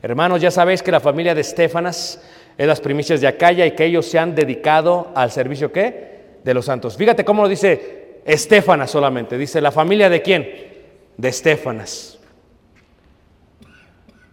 Hermanos, 0.00 0.40
ya 0.40 0.50
sabéis 0.50 0.82
que 0.82 0.90
la 0.90 1.00
familia 1.00 1.34
de 1.34 1.42
Estefanas 1.42 2.18
es 2.56 2.66
las 2.66 2.80
primicias 2.80 3.20
de 3.20 3.26
Acaya 3.26 3.66
y 3.66 3.72
que 3.72 3.84
ellos 3.84 4.06
se 4.06 4.18
han 4.18 4.34
dedicado 4.34 5.08
al 5.14 5.30
servicio 5.30 5.70
qué? 5.70 6.15
De 6.46 6.54
los 6.54 6.64
santos. 6.64 6.96
Fíjate 6.96 7.24
cómo 7.24 7.42
lo 7.42 7.48
dice 7.48 8.20
Estefanas 8.24 8.92
solamente. 8.92 9.36
Dice, 9.36 9.60
¿la 9.60 9.72
familia 9.72 10.08
de 10.08 10.22
quién? 10.22 10.48
De 11.16 11.28
Estefanas. 11.28 12.20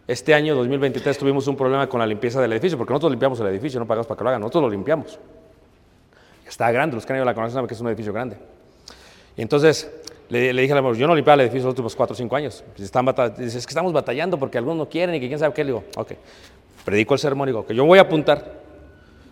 Este 0.08 0.36
año 0.36 0.54
2023 0.54 1.18
tuvimos 1.18 1.48
un 1.48 1.58
problema 1.58 1.90
con 1.90 2.00
la 2.00 2.06
limpieza 2.06 2.40
del 2.40 2.52
edificio, 2.52 2.78
porque 2.78 2.92
nosotros 2.92 3.14
limpiamos 3.14 3.40
el 3.40 3.48
edificio, 3.48 3.80
no 3.80 3.88
pagamos 3.88 4.06
para 4.06 4.16
que 4.16 4.24
lo 4.26 4.30
hagan, 4.30 4.42
nosotros 4.42 4.62
lo 4.62 4.70
limpiamos. 4.70 5.18
Está 6.48 6.72
grande, 6.72 6.96
los 6.96 7.04
que 7.04 7.14
han 7.14 7.18
ido 7.18 7.24
a 7.24 7.26
la 7.26 7.34
conocen 7.34 7.56
saben 7.56 7.68
que 7.68 7.74
es 7.74 7.82
un 7.82 7.88
edificio 7.88 8.14
grande. 8.14 8.38
Y 9.36 9.42
entonces 9.42 9.90
le, 10.30 10.54
dije 10.54 10.72
al 10.72 10.78
hermano, 10.78 10.94
yo 10.94 11.08
no 11.08 11.16
limpiaba 11.16 11.42
el 11.42 11.48
edificio 11.48 11.66
los 11.66 11.72
últimos 11.72 11.96
4 11.96 12.14
o 12.14 12.16
5 12.16 12.36
años. 12.36 12.64
Están 12.78 13.08
dice, 13.40 13.58
es 13.58 13.66
que 13.66 13.72
estamos 13.72 13.92
batallando 13.92 14.38
porque 14.38 14.60
algunos 14.60 14.78
no 14.78 14.88
quieren 14.88 15.16
y 15.16 15.20
que 15.20 15.28
quién 15.28 15.40
sabe 15.40 15.52
qué. 15.52 15.64
Le 15.64 15.72
digo, 15.72 15.84
ok, 15.96 16.12
predico 16.86 17.16
el 17.16 17.20
sermón, 17.20 17.48
digo, 17.48 17.66
que 17.66 17.74
yo 17.74 17.84
voy 17.86 17.98
a 17.98 18.04
apuntar. 18.04 18.62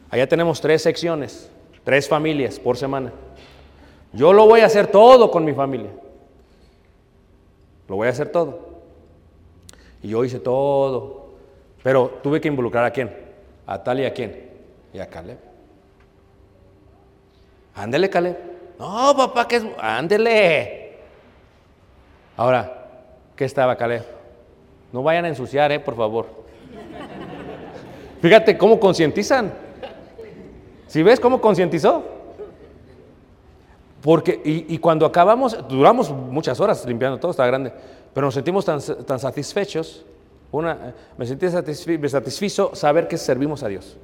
Allá 0.10 0.28
tenemos 0.28 0.60
tres 0.60 0.82
secciones, 0.82 1.52
tres 1.84 2.08
familias 2.08 2.60
por 2.60 2.78
semana. 2.78 3.12
Yo 4.14 4.34
lo 4.34 4.46
voy 4.46 4.62
a 4.62 4.66
hacer 4.66 4.88
todo 4.88 5.32
con 5.32 5.46
mi 5.46 5.54
familia. 5.54 5.92
Lo 7.88 7.96
voy 7.96 8.08
a 8.08 8.12
hacer 8.12 8.30
todo. 8.30 8.60
Y 10.04 10.10
yo 10.10 10.24
hice 10.24 10.40
todo. 10.40 11.32
Pero 11.84 12.20
tuve 12.22 12.40
que 12.40 12.48
involucrar 12.48 12.86
a 12.86 12.92
quién? 12.92 13.16
A 13.66 13.82
tal 13.82 14.00
y 14.00 14.06
a 14.06 14.14
quién? 14.14 14.50
Y 14.94 15.00
a 15.00 15.08
Caleb. 15.08 15.38
Ándele, 17.74 18.10
Caleb. 18.10 18.38
No, 18.78 19.16
papá, 19.16 19.48
que 19.48 19.58
es. 19.58 19.66
Ándele. 19.80 20.98
Ahora, 22.36 22.90
¿qué 23.36 23.46
estaba 23.46 23.76
Caleb? 23.76 24.04
No 24.92 25.04
vayan 25.04 25.26
a 25.26 25.30
ensuciar, 25.30 25.72
eh, 25.72 25.80
por 25.80 25.96
favor. 25.96 26.28
Fíjate 28.22 28.58
cómo 28.58 28.80
concientizan. 28.80 29.54
¿Si 30.92 31.02
ves 31.04 31.22
cómo 31.22 31.40
concientizó? 31.40 32.04
Porque, 34.02 34.42
y, 34.44 34.78
cuando 34.80 35.06
acabamos, 35.06 35.58
duramos 35.70 36.12
muchas 36.12 36.60
horas 36.60 36.86
limpiando 36.86 37.18
todo, 37.18 37.32
estaba 37.32 37.48
grande, 37.48 37.72
pero 38.14 38.28
nos 38.28 38.34
sentimos 38.34 38.66
tan, 38.66 38.82
tan 39.06 39.18
satisfechos. 39.18 40.04
Una, 40.52 40.94
me 41.18 41.26
sentí 41.26 41.46
satisfi- 41.46 41.98
me 41.98 42.10
satisfizo 42.10 42.76
saber 42.76 43.08
que 43.08 43.16
servimos 43.18 43.64
a 43.64 43.70
Dios. 43.70 43.96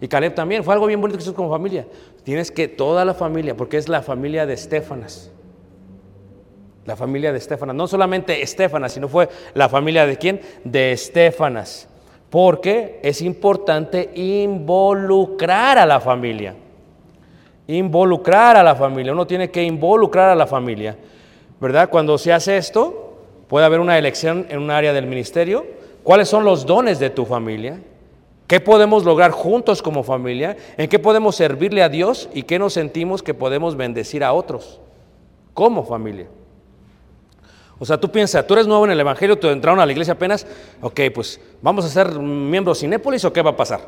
Y 0.00 0.06
Caleb 0.06 0.32
también, 0.32 0.62
fue 0.62 0.74
algo 0.74 0.86
bien 0.86 1.00
bonito 1.00 1.18
que 1.18 1.22
hicimos 1.22 1.34
como 1.36 1.50
familia. 1.50 1.88
Tienes 2.22 2.52
que 2.52 2.68
toda 2.68 3.04
la 3.04 3.14
familia, 3.14 3.56
porque 3.56 3.76
es 3.76 3.88
la 3.88 4.00
familia 4.00 4.46
de 4.46 4.54
Estefanas. 4.54 5.32
La 6.86 6.94
familia 6.94 7.32
de 7.32 7.38
Estefanas. 7.38 7.74
No 7.74 7.88
solamente 7.88 8.42
Estefanas, 8.42 8.92
sino 8.92 9.08
fue 9.08 9.28
la 9.54 9.68
familia 9.68 10.06
de 10.06 10.18
quién? 10.18 10.40
De 10.62 10.92
Estefanas. 10.92 11.88
Porque 12.32 12.98
es 13.02 13.20
importante 13.20 14.08
involucrar 14.14 15.76
a 15.76 15.84
la 15.84 16.00
familia. 16.00 16.54
Involucrar 17.66 18.56
a 18.56 18.62
la 18.62 18.74
familia. 18.74 19.12
Uno 19.12 19.26
tiene 19.26 19.50
que 19.50 19.62
involucrar 19.62 20.30
a 20.30 20.34
la 20.34 20.46
familia. 20.46 20.96
¿Verdad? 21.60 21.90
Cuando 21.90 22.16
se 22.16 22.32
hace 22.32 22.56
esto, 22.56 23.18
puede 23.48 23.66
haber 23.66 23.80
una 23.80 23.98
elección 23.98 24.46
en 24.48 24.60
un 24.60 24.70
área 24.70 24.94
del 24.94 25.06
ministerio. 25.06 25.66
¿Cuáles 26.02 26.26
son 26.26 26.46
los 26.46 26.64
dones 26.64 26.98
de 26.98 27.10
tu 27.10 27.26
familia? 27.26 27.78
¿Qué 28.46 28.60
podemos 28.60 29.04
lograr 29.04 29.30
juntos 29.30 29.82
como 29.82 30.02
familia? 30.02 30.56
¿En 30.78 30.88
qué 30.88 30.98
podemos 30.98 31.36
servirle 31.36 31.82
a 31.82 31.90
Dios? 31.90 32.30
¿Y 32.32 32.44
qué 32.44 32.58
nos 32.58 32.72
sentimos 32.72 33.22
que 33.22 33.34
podemos 33.34 33.76
bendecir 33.76 34.24
a 34.24 34.32
otros 34.32 34.80
como 35.52 35.84
familia? 35.84 36.28
O 37.82 37.84
sea, 37.84 37.98
tú 37.98 38.12
piensas, 38.12 38.46
tú 38.46 38.54
eres 38.54 38.68
nuevo 38.68 38.84
en 38.84 38.92
el 38.92 39.00
Evangelio, 39.00 39.36
te 39.36 39.50
entraron 39.50 39.80
a 39.80 39.84
la 39.84 39.90
iglesia 39.90 40.14
apenas, 40.14 40.46
ok, 40.80 41.00
pues 41.12 41.40
vamos 41.60 41.84
a 41.84 41.88
ser 41.88 42.16
miembros 42.16 42.78
Cinépolis 42.78 43.24
o 43.24 43.32
qué 43.32 43.42
va 43.42 43.50
a 43.50 43.56
pasar? 43.56 43.80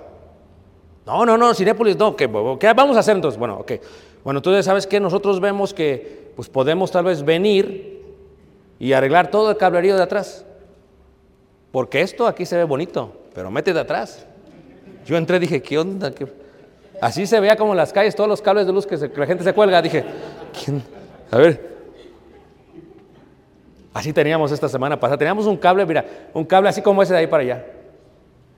No, 1.07 1.25
no, 1.25 1.39
no, 1.39 1.55
Cinépolis 1.55 1.97
no, 1.97 2.17
¿qué, 2.17 2.29
¿qué 2.59 2.73
vamos 2.73 2.97
a 2.97 2.99
hacer 2.99 3.15
entonces? 3.15 3.39
Bueno, 3.39 3.59
ok. 3.61 3.71
Bueno, 4.25 4.39
entonces, 4.39 4.65
¿sabes 4.65 4.89
qué? 4.89 4.99
Nosotros 4.99 5.39
vemos 5.39 5.73
que 5.73 6.33
pues 6.35 6.49
podemos 6.49 6.91
tal 6.91 7.05
vez 7.05 7.23
venir 7.23 8.03
y 8.81 8.93
arreglar 8.95 9.31
todo 9.31 9.53
el 9.53 9.57
cablerío 9.57 9.95
de 9.95 10.03
atrás. 10.03 10.45
Porque 11.71 12.01
esto 12.01 12.27
aquí 12.27 12.47
se 12.47 12.57
ve 12.57 12.65
bonito, 12.65 13.13
pero 13.33 13.49
métete 13.49 13.79
atrás. 13.79 14.27
Yo 15.07 15.17
entré 15.17 15.37
y 15.37 15.41
dije, 15.41 15.63
¿qué 15.63 15.79
onda? 15.79 16.11
¿Qué? 16.13 16.27
Así 17.01 17.29
se 17.29 17.39
veía 17.39 17.55
como 17.55 17.71
en 17.71 17.77
las 17.77 17.93
calles, 17.93 18.17
todos 18.17 18.29
los 18.29 18.43
cables 18.43 18.67
de 18.67 18.73
luz 18.73 18.89
que, 18.89 18.99
que 18.99 19.21
la 19.21 19.27
gente 19.27 19.45
se 19.45 19.53
cuelga. 19.53 19.81
Dije, 19.81 20.05
¿quién? 20.65 20.83
A 21.31 21.39
ver. 21.39 21.74
Así 23.95 24.13
teníamos 24.13 24.51
esta 24.51 24.69
semana 24.69 24.99
pasada. 24.99 25.17
Teníamos 25.17 25.47
un 25.47 25.57
cable, 25.57 25.87
mira, 25.87 26.05
un 26.35 26.45
cable 26.45 26.69
así 26.69 26.83
como 26.83 27.01
ese 27.01 27.13
de 27.13 27.21
ahí 27.21 27.27
para 27.29 27.45
allá. 27.45 27.65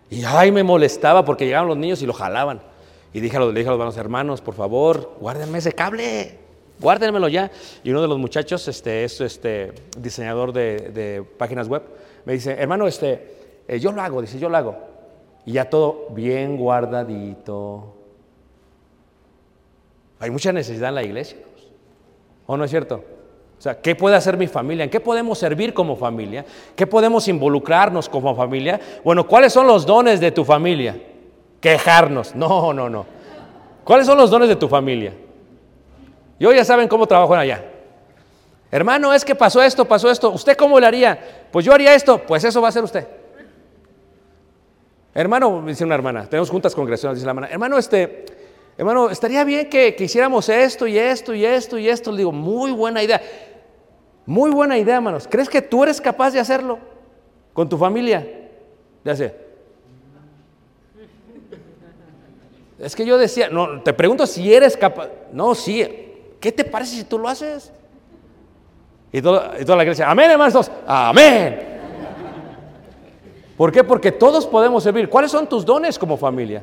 Y 0.09 0.25
ay, 0.25 0.51
me 0.51 0.63
molestaba 0.63 1.25
porque 1.27 1.45
llegaban 1.45 1.69
los 1.69 1.77
niños 1.77 2.01
y 2.01 2.07
lo 2.07 2.15
jalaban. 2.15 2.63
Y 3.13 3.21
dije 3.21 3.39
le 3.39 3.53
dije 3.53 3.69
a 3.69 3.75
los 3.75 3.97
hermanos, 3.99 4.41
por 4.41 4.55
favor, 4.55 5.13
guárdenme 5.21 5.59
ese 5.59 5.73
cable, 5.73 6.39
guárdenmelo 6.81 7.29
ya. 7.29 7.51
Y 7.85 7.91
uno 7.91 8.01
de 8.01 8.09
los 8.09 8.19
muchachos, 8.19 8.67
este, 8.67 9.05
es 9.05 9.21
este, 9.21 9.73
diseñador 9.99 10.55
de, 10.55 10.91
de 10.91 11.23
páginas 11.23 11.69
web, 11.69 11.83
me 12.25 12.33
dice, 12.33 12.53
hermano, 12.59 12.87
este, 12.87 13.37
eh, 13.69 13.79
yo 13.79 13.93
lo 13.93 14.01
hago, 14.01 14.23
dice, 14.23 14.39
yo 14.39 14.49
lo 14.49 14.57
hago. 14.57 14.77
Y 15.45 15.53
ya 15.53 15.69
todo 15.69 16.09
bien 16.11 16.57
guardadito. 16.57 17.95
Hay 20.19 20.31
mucha 20.31 20.51
necesidad 20.51 20.89
en 20.89 20.95
la 20.95 21.03
iglesia. 21.03 21.39
¿O 22.47 22.57
no 22.57 22.65
es 22.65 22.71
cierto? 22.71 23.05
O 23.59 23.63
sea, 23.63 23.81
¿qué 23.81 23.95
puede 23.95 24.17
hacer 24.17 24.37
mi 24.37 24.47
familia? 24.47 24.85
¿En 24.85 24.91
qué 24.91 25.01
podemos 25.01 25.39
servir 25.39 25.73
como 25.73 25.97
familia? 25.97 26.45
¿Qué 26.75 26.87
podemos 26.87 27.27
involucrarnos 27.29 28.09
como 28.09 28.35
familia? 28.35 28.79
Bueno, 29.03 29.27
¿cuáles 29.27 29.53
son 29.53 29.67
los 29.67 29.87
dones 29.87 30.21
de 30.21 30.31
tu 30.31 30.45
familia? 30.45 30.97
Quejarnos. 31.61 32.35
No, 32.35 32.73
no, 32.73 32.89
no. 32.91 33.07
¿Cuáles 33.85 34.07
son 34.07 34.19
los 34.19 34.31
dones 34.31 34.49
de 34.49 34.57
tu 34.57 34.69
familia? 34.69 35.13
Yo 36.39 36.53
ya 36.53 36.65
saben 36.65 36.87
cómo 36.87 37.07
trabajo 37.07 37.35
en 37.35 37.41
allá. 37.41 37.65
Hermano, 38.71 39.15
es 39.15 39.25
que 39.25 39.35
pasó 39.35 39.63
esto, 39.63 39.85
pasó 39.87 40.11
esto. 40.11 40.31
¿Usted 40.31 40.57
cómo 40.57 40.79
le 40.79 40.87
haría? 40.87 41.19
Pues 41.51 41.65
yo 41.65 41.73
haría 41.73 41.95
esto. 41.95 42.19
Pues 42.19 42.45
eso 42.45 42.61
va 42.61 42.69
a 42.69 42.71
hacer 42.71 42.85
usted. 42.85 43.07
Hermano, 45.15 45.63
dice 45.67 45.83
una 45.83 45.95
hermana, 45.95 46.29
tenemos 46.29 46.51
juntas 46.51 46.75
congregaciones, 46.75 47.17
dice 47.17 47.25
la 47.25 47.31
hermana, 47.31 47.49
hermano, 47.51 47.79
este, 47.79 48.27
hermano, 48.77 49.09
estaría 49.09 49.45
bien 49.45 49.71
que, 49.71 49.95
que 49.95 50.05
hiciéramos 50.05 50.51
esto 50.51 50.87
y 50.87 50.99
esto 50.99 51.33
y 51.33 51.47
esto 51.47 51.79
y 51.79 51.89
esto. 51.89 52.11
Le 52.11 52.19
digo, 52.19 52.33
muy 52.33 52.71
buena 52.71 53.03
idea. 53.03 53.23
Muy 54.27 54.51
buena 54.51 54.77
idea, 54.77 54.97
hermanos. 54.97 55.27
¿Crees 55.31 55.49
que 55.49 55.63
tú 55.63 55.85
eres 55.85 56.01
capaz 56.01 56.33
de 56.33 56.41
hacerlo 56.41 56.79
con 57.53 57.69
tu 57.69 57.79
familia? 57.79 58.27
Ya 59.05 59.15
sé. 59.15 59.35
Es 62.79 62.95
que 62.95 63.07
yo 63.07 63.17
decía, 63.17 63.49
no, 63.49 63.81
te 63.83 63.93
pregunto 63.93 64.27
si 64.27 64.53
eres 64.53 64.77
capaz. 64.77 65.09
No, 65.33 65.55
sí. 65.55 65.87
¿Qué 66.41 66.53
te 66.53 66.65
parece 66.65 66.97
si 66.97 67.05
tú 67.05 67.19
lo 67.19 67.29
haces? 67.29 67.73
Y, 69.13 69.23
todo- 69.23 69.43
y 69.59 69.65
toda 69.65 69.77
la 69.77 69.85
iglesia, 69.85 70.11
amén, 70.11 70.31
hermanos, 70.31 70.71
amén. 70.87 71.61
¿Por 73.57 73.73
qué? 73.73 73.83
Porque 73.83 74.13
todos 74.13 74.47
podemos 74.47 74.83
servir. 74.83 75.09
¿Cuáles 75.09 75.31
son 75.31 75.49
tus 75.49 75.65
dones 75.65 75.99
como 75.99 76.19
familia? 76.19 76.63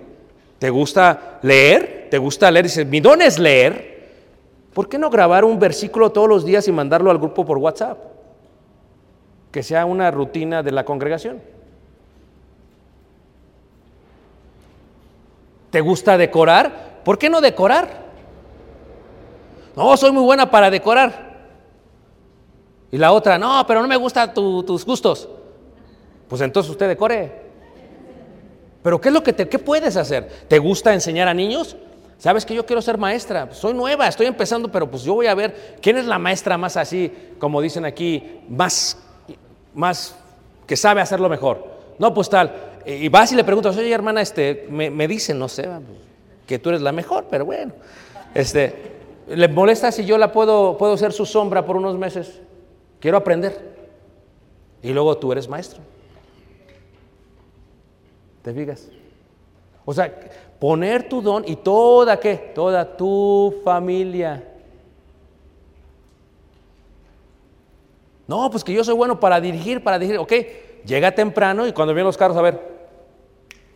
¿Te 0.60 0.70
gusta 0.70 1.40
leer? 1.42 2.08
¿Te 2.12 2.20
gusta 2.20 2.52
leer? 2.52 2.66
Dices, 2.66 2.86
mi 2.86 3.00
don 3.00 3.22
es 3.22 3.40
leer. 3.40 3.93
¿Por 4.74 4.90
qué 4.90 4.98
no 4.98 5.10
grabar 5.10 5.46
un 5.46 5.60
versículo 5.60 6.12
todos 6.12 6.28
los 6.28 6.46
días 6.46 6.68
y 6.68 6.72
mandarlo 6.72 7.12
al 7.12 7.20
grupo 7.20 7.46
por 7.46 7.58
WhatsApp? 7.58 7.98
Que 9.52 9.62
sea 9.62 9.86
una 9.86 10.10
rutina 10.10 10.64
de 10.64 10.72
la 10.72 10.84
congregación. 10.84 11.42
¿Te 15.70 15.82
gusta 15.82 16.18
decorar? 16.18 17.02
¿Por 17.04 17.18
qué 17.18 17.30
no 17.30 17.42
decorar? 17.42 18.04
No, 19.76 19.96
soy 19.98 20.12
muy 20.12 20.24
buena 20.24 20.50
para 20.50 20.70
decorar. 20.70 21.34
Y 22.92 22.98
la 22.98 23.12
otra, 23.12 23.38
no, 23.38 23.64
pero 23.68 23.82
no 23.82 23.88
me 23.88 23.98
gustan 23.98 24.34
tus 24.34 24.86
gustos. 24.86 25.28
Pues 26.28 26.42
entonces 26.42 26.72
usted 26.72 26.88
decore. 26.88 27.42
Pero 28.84 29.00
¿qué 29.00 29.10
es 29.10 29.14
lo 29.14 29.24
que 29.24 29.34
te, 29.34 29.48
qué 29.48 29.60
puedes 29.60 29.96
hacer? 29.98 30.30
¿Te 30.48 30.60
gusta 30.60 30.94
enseñar 30.94 31.28
a 31.28 31.34
niños? 31.34 31.76
Sabes 32.24 32.46
que 32.46 32.56
yo 32.56 32.66
quiero 32.66 32.82
ser 32.82 32.98
maestra, 32.98 33.52
soy 33.52 33.74
nueva, 33.74 34.08
estoy 34.08 34.28
empezando, 34.28 34.72
pero 34.72 34.90
pues 34.90 35.04
yo 35.04 35.14
voy 35.14 35.28
a 35.28 35.36
ver 35.36 35.76
quién 35.82 35.98
es 35.98 36.06
la 36.06 36.18
maestra 36.18 36.58
más 36.58 36.78
así, 36.78 37.12
como 37.38 37.60
dicen 37.60 37.84
aquí, 37.84 38.40
más, 38.48 38.98
más 39.74 40.16
que 40.66 40.78
sabe 40.78 41.02
hacerlo 41.02 41.28
mejor. 41.28 41.68
No, 42.00 42.14
pues 42.14 42.30
tal. 42.30 42.56
Y 42.86 43.10
vas 43.10 43.34
y 43.34 43.36
le 43.36 43.44
preguntas, 43.44 43.76
oye 43.76 43.92
hermana, 43.92 44.22
este, 44.22 44.68
me, 44.70 44.90
me 44.90 45.06
dicen, 45.06 45.38
no 45.38 45.50
sé, 45.50 45.68
que 46.48 46.60
tú 46.60 46.70
eres 46.70 46.82
la 46.82 46.94
mejor, 46.94 47.26
pero 47.30 47.44
bueno. 47.44 47.74
Este, 48.34 48.74
¿Le 49.28 49.50
molesta 49.50 49.92
si 49.92 50.06
yo 50.06 50.18
la 50.18 50.32
puedo, 50.32 50.78
puedo 50.78 50.96
ser 50.96 51.12
su 51.12 51.26
sombra 51.26 51.66
por 51.66 51.76
unos 51.76 51.98
meses? 51.98 52.40
Quiero 53.02 53.18
aprender. 53.18 53.60
Y 54.82 54.94
luego 54.94 55.18
tú 55.18 55.34
eres 55.34 55.50
maestro. 55.50 55.82
¿Te 58.44 58.54
fijas? 58.54 58.88
O 59.84 59.94
sea, 59.94 60.14
poner 60.64 61.10
tu 61.10 61.22
don 61.22 61.44
y 61.46 61.58
toda 61.58 62.18
qué? 62.18 62.38
Toda 62.56 62.96
tu 62.96 63.54
familia. 63.66 64.42
No, 68.26 68.50
pues 68.50 68.64
que 68.64 68.72
yo 68.72 68.82
soy 68.82 68.96
bueno 68.96 69.20
para 69.20 69.42
dirigir, 69.42 69.84
para 69.84 70.00
dirigir. 70.00 70.22
Ok, 70.22 70.32
llega 70.86 71.14
temprano 71.14 71.68
y 71.68 71.74
cuando 71.74 71.94
vienen 71.94 72.06
los 72.06 72.16
carros, 72.16 72.38
a 72.38 72.42
ver, 72.42 72.62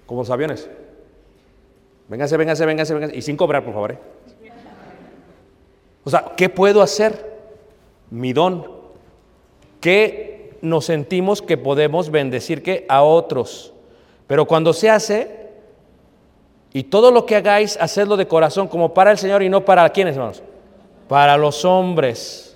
como 0.06 0.22
los 0.22 0.30
aviones. 0.30 0.70
Véngase, 2.08 2.38
véngase, 2.38 2.66
véngase, 2.66 2.94
véngase. 2.94 3.18
Y 3.18 3.22
sin 3.22 3.36
cobrar, 3.36 3.66
por 3.66 3.74
favor. 3.74 3.92
¿eh? 3.92 4.00
O 6.06 6.10
sea, 6.10 6.32
¿qué 6.38 6.48
puedo 6.48 6.82
hacer? 6.82 7.38
Mi 8.10 8.32
don. 8.32 8.66
¿Qué 9.82 10.58
nos 10.62 10.86
sentimos 10.86 11.42
que 11.42 11.58
podemos 11.58 12.12
bendecir 12.12 12.64
que 12.64 12.86
a 12.88 13.04
otros? 13.04 13.74
Pero 14.26 14.46
cuando 14.46 14.72
se 14.72 14.90
hace, 14.90 15.37
y 16.78 16.84
todo 16.84 17.10
lo 17.10 17.26
que 17.26 17.36
hagáis, 17.36 17.76
hacedlo 17.82 18.16
de 18.18 18.28
corazón, 18.28 18.68
como 18.68 18.94
para 18.94 19.10
el 19.10 19.18
Señor 19.18 19.42
y 19.42 19.50
no 19.50 19.66
para 19.66 19.90
quiénes, 19.90 20.16
hermanos? 20.16 20.44
Para 21.08 21.36
los 21.36 21.66
hombres. 21.66 22.56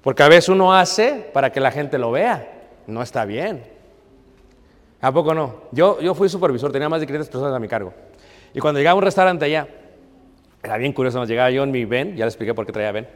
Porque 0.00 0.22
a 0.22 0.28
veces 0.28 0.48
uno 0.48 0.72
hace 0.74 1.28
para 1.34 1.52
que 1.52 1.60
la 1.60 1.70
gente 1.70 1.98
lo 1.98 2.10
vea. 2.12 2.50
No 2.86 3.02
está 3.02 3.26
bien. 3.26 3.62
¿A 5.02 5.12
poco 5.12 5.34
no? 5.34 5.56
Yo, 5.70 6.00
yo 6.00 6.14
fui 6.14 6.30
supervisor, 6.30 6.72
tenía 6.72 6.88
más 6.88 7.00
de 7.00 7.06
500 7.06 7.28
personas 7.28 7.54
a 7.54 7.58
mi 7.58 7.68
cargo. 7.68 7.92
Y 8.54 8.60
cuando 8.60 8.80
llegaba 8.80 8.92
a 8.94 8.96
un 8.96 9.02
restaurante 9.04 9.44
allá, 9.44 9.68
era 10.62 10.78
bien 10.78 10.94
curioso, 10.94 11.22
llegaba 11.26 11.50
yo 11.50 11.64
en 11.64 11.70
mi 11.70 11.84
ven, 11.84 12.16
ya 12.16 12.24
le 12.24 12.30
expliqué 12.30 12.54
por 12.54 12.64
qué 12.64 12.72
traía 12.72 12.90
ven, 12.90 13.06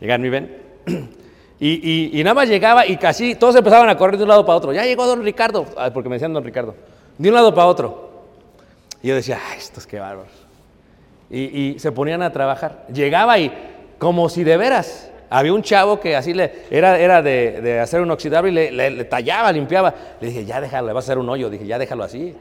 llegaba 0.00 0.14
en 0.16 0.22
mi 0.22 0.28
ven, 0.30 0.56
y, 1.60 1.68
y- 1.68 2.18
y 2.18 2.24
nada 2.24 2.32
más 2.32 2.48
llegaba 2.48 2.86
y 2.86 2.96
casi 2.96 3.34
todos 3.34 3.54
empezaban 3.56 3.90
a 3.90 3.98
correr 3.98 4.16
de 4.16 4.22
un 4.22 4.30
lado 4.30 4.46
para 4.46 4.56
otro. 4.56 4.72
Ya 4.72 4.84
llegó 4.86 5.06
don 5.06 5.22
Ricardo, 5.22 5.66
porque 5.92 6.08
me 6.08 6.14
decían 6.16 6.32
don 6.32 6.42
Ricardo, 6.42 6.74
de 7.18 7.28
un 7.28 7.34
lado 7.34 7.54
para 7.54 7.66
otro. 7.66 8.07
Y 9.02 9.08
yo 9.08 9.14
decía, 9.14 9.38
ay, 9.50 9.58
estos 9.58 9.86
qué 9.86 9.98
bárbaros. 10.00 10.32
Y, 11.30 11.74
y 11.74 11.78
se 11.78 11.92
ponían 11.92 12.22
a 12.22 12.32
trabajar. 12.32 12.86
Llegaba 12.92 13.38
y 13.38 13.52
como 13.98 14.28
si 14.28 14.44
de 14.44 14.56
veras. 14.56 15.10
Había 15.30 15.52
un 15.52 15.62
chavo 15.62 16.00
que 16.00 16.16
así 16.16 16.32
le 16.32 16.64
era, 16.70 16.98
era 16.98 17.20
de, 17.20 17.60
de 17.60 17.80
hacer 17.80 18.00
un 18.00 18.10
oxidable 18.10 18.50
y 18.50 18.70
le, 18.72 18.90
le- 18.90 19.04
tallaba, 19.04 19.52
limpiaba. 19.52 19.94
Le 20.20 20.28
dije, 20.28 20.44
ya 20.46 20.60
déjalo, 20.60 20.86
le 20.88 20.92
vas 20.94 21.04
a 21.04 21.06
hacer 21.06 21.18
un 21.18 21.28
hoyo. 21.28 21.50
Dije, 21.50 21.66
ya 21.66 21.78
déjalo 21.78 22.02
así. 22.02 22.34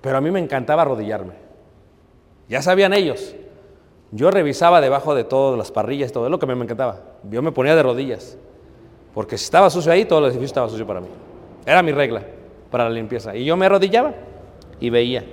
Pero 0.00 0.16
a 0.16 0.20
mí 0.20 0.30
me 0.30 0.40
encantaba 0.40 0.82
arrodillarme. 0.82 1.34
Ya 2.48 2.62
sabían 2.62 2.92
ellos. 2.92 3.34
Yo 4.10 4.30
revisaba 4.30 4.80
debajo 4.80 5.14
de 5.14 5.24
todas 5.24 5.56
las 5.58 5.70
parrillas, 5.70 6.12
todo 6.12 6.24
es 6.26 6.30
lo 6.30 6.38
que 6.38 6.46
me 6.46 6.52
encantaba. 6.54 7.00
Yo 7.30 7.40
me 7.42 7.52
ponía 7.52 7.74
de 7.76 7.82
rodillas. 7.82 8.36
Porque 9.14 9.38
si 9.38 9.44
estaba 9.44 9.70
sucio 9.70 9.92
ahí, 9.92 10.04
todo 10.06 10.18
el 10.20 10.24
edificio 10.26 10.46
estaba 10.46 10.68
sucio 10.68 10.86
para 10.86 11.00
mí. 11.00 11.08
Era 11.64 11.82
mi 11.82 11.92
regla 11.92 12.22
para 12.72 12.84
la 12.84 12.90
limpieza. 12.90 13.36
Y 13.36 13.44
yo 13.44 13.56
me 13.56 13.66
arrodillaba 13.66 14.14
y 14.80 14.90
veía. 14.90 15.24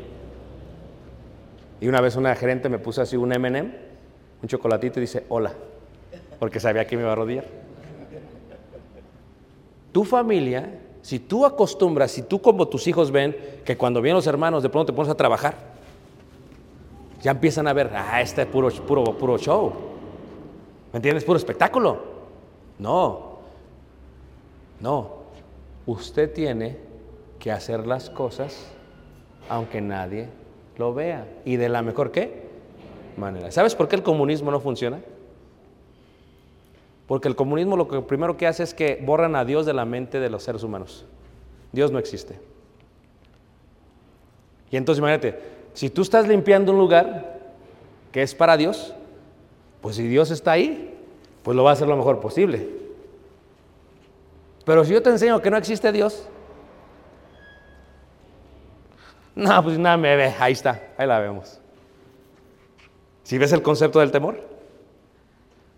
Y 1.81 1.87
una 1.87 2.01
vez 2.01 2.15
una 2.17 2.35
gerente 2.35 2.69
me 2.69 2.77
puso 2.77 3.01
así 3.01 3.15
un 3.17 3.33
M&M, 3.33 3.71
un 4.43 4.47
chocolatito 4.47 4.99
y 4.99 5.01
dice, 5.01 5.23
hola, 5.29 5.53
porque 6.37 6.59
sabía 6.59 6.85
que 6.85 6.95
me 6.95 7.01
iba 7.01 7.09
a 7.09 7.13
arrodillar. 7.13 7.45
Tu 9.93 10.03
familia, 10.03 10.79
si 11.01 11.19
tú 11.19 11.45
acostumbras, 11.45 12.11
si 12.11 12.23
tú 12.23 12.41
como 12.41 12.67
tus 12.67 12.85
hijos 12.87 13.09
ven 13.09 13.35
que 13.65 13.77
cuando 13.77 14.01
vienen 14.01 14.17
los 14.17 14.27
hermanos 14.27 14.61
de 14.61 14.69
pronto 14.69 14.91
te 14.91 14.95
pones 14.95 15.09
a 15.09 15.15
trabajar, 15.15 15.55
ya 17.21 17.31
empiezan 17.31 17.67
a 17.67 17.73
ver, 17.73 17.91
ah, 17.95 18.21
este 18.21 18.41
es 18.41 18.47
puro, 18.47 18.69
puro, 18.69 19.17
puro 19.17 19.37
show. 19.37 19.73
¿Me 20.91 20.97
entiendes? 20.97 21.23
Puro 21.23 21.37
espectáculo. 21.37 21.97
No, 22.77 23.39
no. 24.81 25.19
Usted 25.85 26.33
tiene 26.33 26.88
que 27.39 27.51
hacer 27.51 27.87
las 27.87 28.09
cosas 28.09 28.67
aunque 29.49 29.81
nadie 29.81 30.29
lo 30.77 30.93
vea. 30.93 31.27
¿Y 31.43 31.57
de 31.57 31.69
la 31.69 31.81
mejor 31.81 32.11
qué? 32.11 32.47
Manera. 33.17 33.51
¿Sabes 33.51 33.75
por 33.75 33.87
qué 33.87 33.95
el 33.95 34.03
comunismo 34.03 34.51
no 34.51 34.59
funciona? 34.59 35.01
Porque 37.07 37.27
el 37.27 37.35
comunismo 37.35 37.75
lo 37.75 37.87
que 37.87 38.01
primero 38.01 38.37
que 38.37 38.47
hace 38.47 38.63
es 38.63 38.73
que 38.73 39.01
borran 39.03 39.35
a 39.35 39.43
Dios 39.43 39.65
de 39.65 39.73
la 39.73 39.83
mente 39.83 40.19
de 40.19 40.29
los 40.29 40.43
seres 40.43 40.63
humanos. 40.63 41.05
Dios 41.71 41.91
no 41.91 41.99
existe. 41.99 42.39
Y 44.71 44.77
entonces 44.77 44.99
imagínate, 44.99 45.39
si 45.73 45.89
tú 45.89 46.03
estás 46.03 46.27
limpiando 46.27 46.71
un 46.71 46.77
lugar 46.77 47.39
que 48.11 48.21
es 48.21 48.35
para 48.35 48.55
Dios, 48.55 48.93
pues 49.81 49.95
si 49.95 50.07
Dios 50.07 50.29
está 50.29 50.51
ahí, 50.51 50.95
pues 51.41 51.57
lo 51.57 51.63
va 51.63 51.71
a 51.71 51.73
hacer 51.73 51.87
lo 51.87 51.97
mejor 51.97 52.19
posible. 52.19 52.69
Pero 54.65 54.85
si 54.85 54.93
yo 54.93 55.01
te 55.01 55.09
enseño 55.09 55.41
que 55.41 55.49
no 55.49 55.57
existe 55.57 55.91
Dios, 55.91 56.29
no, 59.39 59.63
pues 59.63 59.79
nada 59.79 59.97
me 59.97 60.15
ve, 60.15 60.35
ahí 60.37 60.53
está, 60.53 60.89
ahí 60.97 61.07
la 61.07 61.19
vemos. 61.19 61.59
Si 63.23 63.37
ves 63.37 63.53
el 63.53 63.61
concepto 63.61 63.99
del 63.99 64.11
temor, 64.11 64.39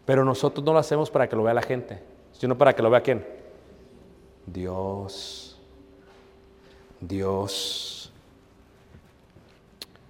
pero 0.05 0.25
nosotros 0.25 0.65
no 0.65 0.73
lo 0.73 0.79
hacemos 0.79 1.11
para 1.11 1.29
que 1.29 1.35
lo 1.35 1.43
vea 1.43 1.53
la 1.53 1.61
gente, 1.61 2.01
sino 2.31 2.57
para 2.57 2.73
que 2.73 2.81
lo 2.81 2.89
vea 2.89 3.01
quién? 3.01 3.25
Dios. 4.45 5.59
Dios. 6.99 8.11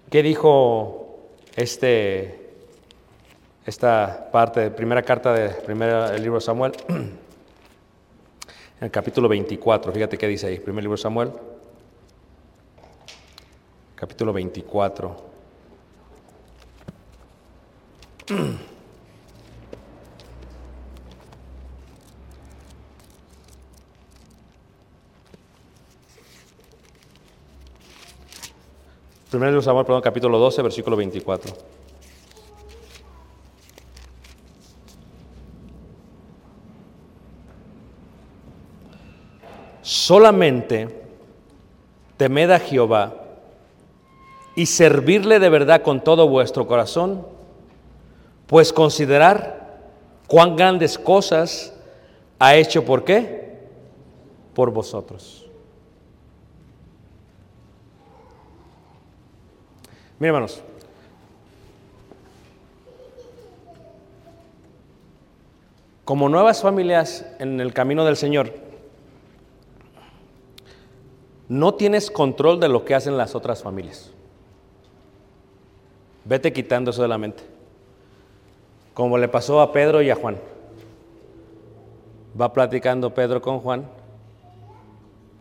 ¿Qué 0.09 0.23
dijo 0.23 1.19
este, 1.55 2.51
esta 3.65 4.29
parte 4.31 4.61
de 4.61 4.71
primera 4.71 5.03
carta 5.03 5.33
del 5.33 5.55
primer 5.55 6.19
libro 6.19 6.35
de 6.35 6.41
Samuel? 6.41 6.71
En 8.79 8.85
el 8.85 8.91
capítulo 8.91 9.29
24, 9.29 9.91
fíjate 9.91 10.17
qué 10.17 10.27
dice 10.27 10.47
ahí, 10.47 10.57
primer 10.57 10.83
libro 10.83 10.97
de 10.97 11.03
Samuel, 11.03 11.31
capítulo 14.01 14.33
24. 14.33 15.15
Primer 29.29 29.53
libro 29.53 29.61
de 29.61 29.83
perdón, 29.85 30.01
capítulo 30.01 30.39
12, 30.39 30.61
versículo 30.63 30.97
24. 30.97 31.53
solamente 39.83 40.87
temed 42.17 42.49
a 42.51 42.59
Jehová 42.59 43.20
y 44.55 44.65
servirle 44.65 45.39
de 45.39 45.49
verdad 45.49 45.81
con 45.81 46.03
todo 46.03 46.27
vuestro 46.27 46.67
corazón, 46.67 47.25
pues 48.47 48.73
considerar 48.73 49.79
cuán 50.27 50.55
grandes 50.55 50.97
cosas 50.97 51.73
ha 52.39 52.55
hecho 52.55 52.83
por 52.83 53.03
qué? 53.03 53.59
Por 54.53 54.71
vosotros. 54.71 55.45
Miren, 60.19 60.35
hermanos. 60.35 60.61
Como 66.03 66.27
nuevas 66.29 66.61
familias 66.61 67.25
en 67.39 67.61
el 67.61 67.73
camino 67.73 68.03
del 68.03 68.17
Señor, 68.17 68.53
no 71.47 71.73
tienes 71.75 72.11
control 72.11 72.59
de 72.59 72.69
lo 72.69 72.85
que 72.85 72.95
hacen 72.95 73.17
las 73.17 73.33
otras 73.33 73.63
familias. 73.63 74.11
Vete 76.25 76.53
quitando 76.53 76.91
eso 76.91 77.01
de 77.01 77.07
la 77.07 77.17
mente. 77.17 77.43
Como 78.93 79.17
le 79.17 79.27
pasó 79.27 79.61
a 79.61 79.71
Pedro 79.71 80.01
y 80.01 80.09
a 80.09 80.15
Juan. 80.15 80.37
Va 82.39 82.53
platicando 82.53 83.13
Pedro 83.13 83.41
con 83.41 83.59
Juan, 83.59 83.87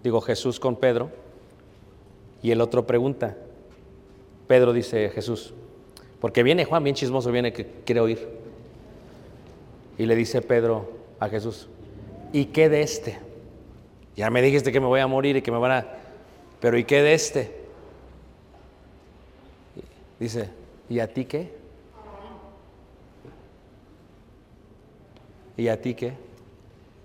digo 0.02 0.20
Jesús 0.20 0.58
con 0.58 0.76
Pedro, 0.76 1.10
y 2.42 2.50
el 2.50 2.60
otro 2.60 2.86
pregunta. 2.86 3.36
Pedro 4.48 4.72
dice 4.72 5.10
Jesús, 5.10 5.54
porque 6.20 6.42
viene 6.42 6.64
Juan 6.64 6.82
bien 6.82 6.96
chismoso, 6.96 7.30
viene 7.30 7.52
que 7.52 7.66
quiere 7.84 8.00
oír. 8.00 8.28
Y 9.98 10.06
le 10.06 10.16
dice 10.16 10.42
Pedro 10.42 10.90
a 11.20 11.28
Jesús, 11.28 11.68
¿y 12.32 12.46
qué 12.46 12.68
de 12.68 12.82
este? 12.82 13.18
Ya 14.16 14.28
me 14.30 14.42
dijiste 14.42 14.72
que 14.72 14.80
me 14.80 14.86
voy 14.86 15.00
a 15.00 15.06
morir 15.06 15.36
y 15.36 15.42
que 15.42 15.52
me 15.52 15.58
van 15.58 15.72
a... 15.72 15.86
Pero 16.60 16.76
¿y 16.76 16.84
qué 16.84 17.02
de 17.02 17.14
este? 17.14 17.60
Dice, 20.18 20.50
¿y 20.90 20.98
a 21.00 21.06
ti 21.06 21.24
qué? 21.24 21.50
¿Y 25.56 25.68
a 25.68 25.80
ti 25.80 25.94
qué? 25.94 26.14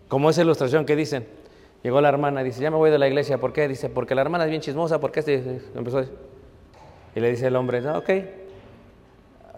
Como 0.10 0.30
esa 0.30 0.42
ilustración 0.42 0.86
que 0.86 0.96
dicen, 0.96 1.28
llegó 1.84 2.02
la 2.02 2.10
hermana 2.10 2.42
y 2.42 2.46
dice, 2.46 2.62
ya 2.62 2.72
me 2.72 2.78
voy 2.78 2.90
de 2.90 2.98
la 2.98 3.08
iglesia, 3.08 3.38
¿por 3.38 3.54
qué? 3.54 3.68
Dice, 3.68 3.90
porque 3.90 4.16
la 4.16 4.22
hermana 4.22 4.46
es 4.46 4.50
bien 4.50 4.62
chismosa, 4.62 5.00
¿por 5.00 5.12
qué? 5.12 5.20
Este? 5.20 5.62
Empezó. 5.76 6.02
Y 7.16 7.20
le 7.20 7.30
dice 7.30 7.48
el 7.48 7.56
hombre, 7.56 7.80
no, 7.80 8.00
ok, 8.00 8.10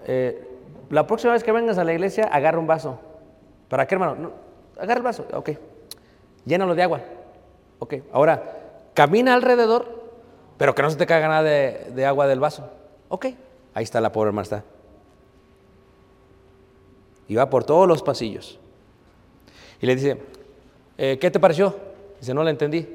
eh, 0.07 0.47
la 0.89 1.07
próxima 1.07 1.33
vez 1.33 1.43
que 1.43 1.51
vengas 1.51 1.77
a 1.77 1.83
la 1.83 1.93
iglesia, 1.93 2.25
agarra 2.25 2.59
un 2.59 2.67
vaso. 2.67 2.99
¿Para 3.69 3.87
qué, 3.87 3.95
hermano? 3.95 4.15
No, 4.15 4.31
agarra 4.77 4.99
el 4.99 5.03
vaso, 5.03 5.25
ok. 5.33 5.51
Llénalo 6.45 6.75
de 6.75 6.83
agua. 6.83 7.01
Ok, 7.79 7.95
ahora 8.11 8.43
camina 8.93 9.33
alrededor, 9.33 10.03
pero 10.57 10.75
que 10.75 10.81
no 10.81 10.89
se 10.89 10.97
te 10.97 11.05
caiga 11.05 11.27
nada 11.27 11.43
de, 11.43 11.91
de 11.93 12.05
agua 12.05 12.27
del 12.27 12.39
vaso. 12.39 12.69
Ok, 13.09 13.27
ahí 13.77 13.83
está 13.83 14.01
la 14.01 14.11
pobre 14.11 14.29
hermana. 14.29 14.43
Está. 14.43 14.63
Y 17.27 17.35
va 17.35 17.47
por 17.47 17.63
todos 17.63 17.87
los 17.87 18.01
pasillos. 18.01 18.59
Y 19.79 19.85
le 19.85 19.95
dice, 19.95 20.19
eh, 20.97 21.19
¿qué 21.21 21.29
te 21.29 21.39
pareció? 21.39 21.75
Dice, 22.19 22.33
no 22.33 22.43
la 22.43 22.49
entendí. 22.49 22.87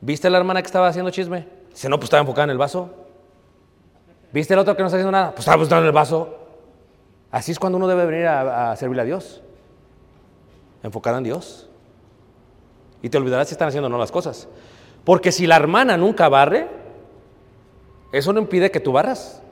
¿Viste 0.00 0.30
la 0.30 0.38
hermana 0.38 0.62
que 0.62 0.66
estaba 0.66 0.88
haciendo 0.88 1.10
chisme? 1.10 1.46
Dice, 1.68 1.90
no, 1.90 1.96
pues 1.96 2.04
estaba 2.04 2.22
enfocada 2.22 2.44
en 2.44 2.50
el 2.50 2.58
vaso. 2.58 2.88
¿Viste 4.32 4.54
el 4.54 4.60
otro 4.60 4.74
que 4.74 4.82
no 4.82 4.86
está 4.86 4.96
haciendo 4.96 5.12
nada? 5.12 5.32
Pues 5.32 5.40
estaba 5.40 5.58
buscando 5.58 5.82
en 5.82 5.88
el 5.88 5.92
vaso. 5.92 6.38
Así 7.30 7.52
es 7.52 7.58
cuando 7.58 7.76
uno 7.76 7.86
debe 7.86 8.06
venir 8.06 8.28
a, 8.28 8.72
a 8.72 8.76
servirle 8.76 9.02
a 9.02 9.04
Dios. 9.04 9.42
Enfocado 10.82 11.18
en 11.18 11.24
Dios. 11.24 11.68
Y 13.02 13.10
te 13.10 13.18
olvidarás 13.18 13.48
si 13.48 13.52
están 13.52 13.68
haciendo 13.68 13.88
o 13.88 13.90
no 13.90 13.98
las 13.98 14.10
cosas. 14.10 14.48
Porque 15.04 15.32
si 15.32 15.46
la 15.46 15.56
hermana 15.56 15.98
nunca 15.98 16.30
barre, 16.30 16.66
eso 18.10 18.32
no 18.32 18.40
impide 18.40 18.70
que 18.70 18.80
tú 18.80 18.92
barras. 18.92 19.42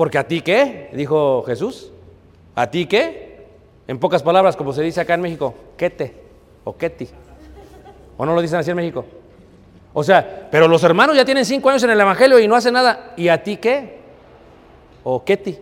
Porque 0.00 0.16
a 0.16 0.26
ti 0.26 0.40
qué, 0.40 0.88
dijo 0.94 1.42
Jesús. 1.42 1.92
¿A 2.54 2.70
ti 2.70 2.86
qué? 2.86 3.44
En 3.86 3.98
pocas 3.98 4.22
palabras, 4.22 4.56
como 4.56 4.72
se 4.72 4.80
dice 4.80 4.98
acá 4.98 5.12
en 5.12 5.20
México, 5.20 5.52
quete 5.76 6.14
o 6.64 6.74
queti. 6.74 7.06
¿O 8.16 8.24
no 8.24 8.34
lo 8.34 8.40
dicen 8.40 8.58
así 8.58 8.70
en 8.70 8.78
México? 8.78 9.04
O 9.92 10.02
sea, 10.02 10.48
pero 10.50 10.68
los 10.68 10.82
hermanos 10.84 11.16
ya 11.16 11.26
tienen 11.26 11.44
cinco 11.44 11.68
años 11.68 11.82
en 11.82 11.90
el 11.90 12.00
Evangelio 12.00 12.38
y 12.38 12.48
no 12.48 12.56
hacen 12.56 12.72
nada. 12.72 13.12
¿Y 13.14 13.28
a 13.28 13.42
ti 13.42 13.58
qué? 13.58 13.98
¿O 15.04 15.22
queti? 15.22 15.58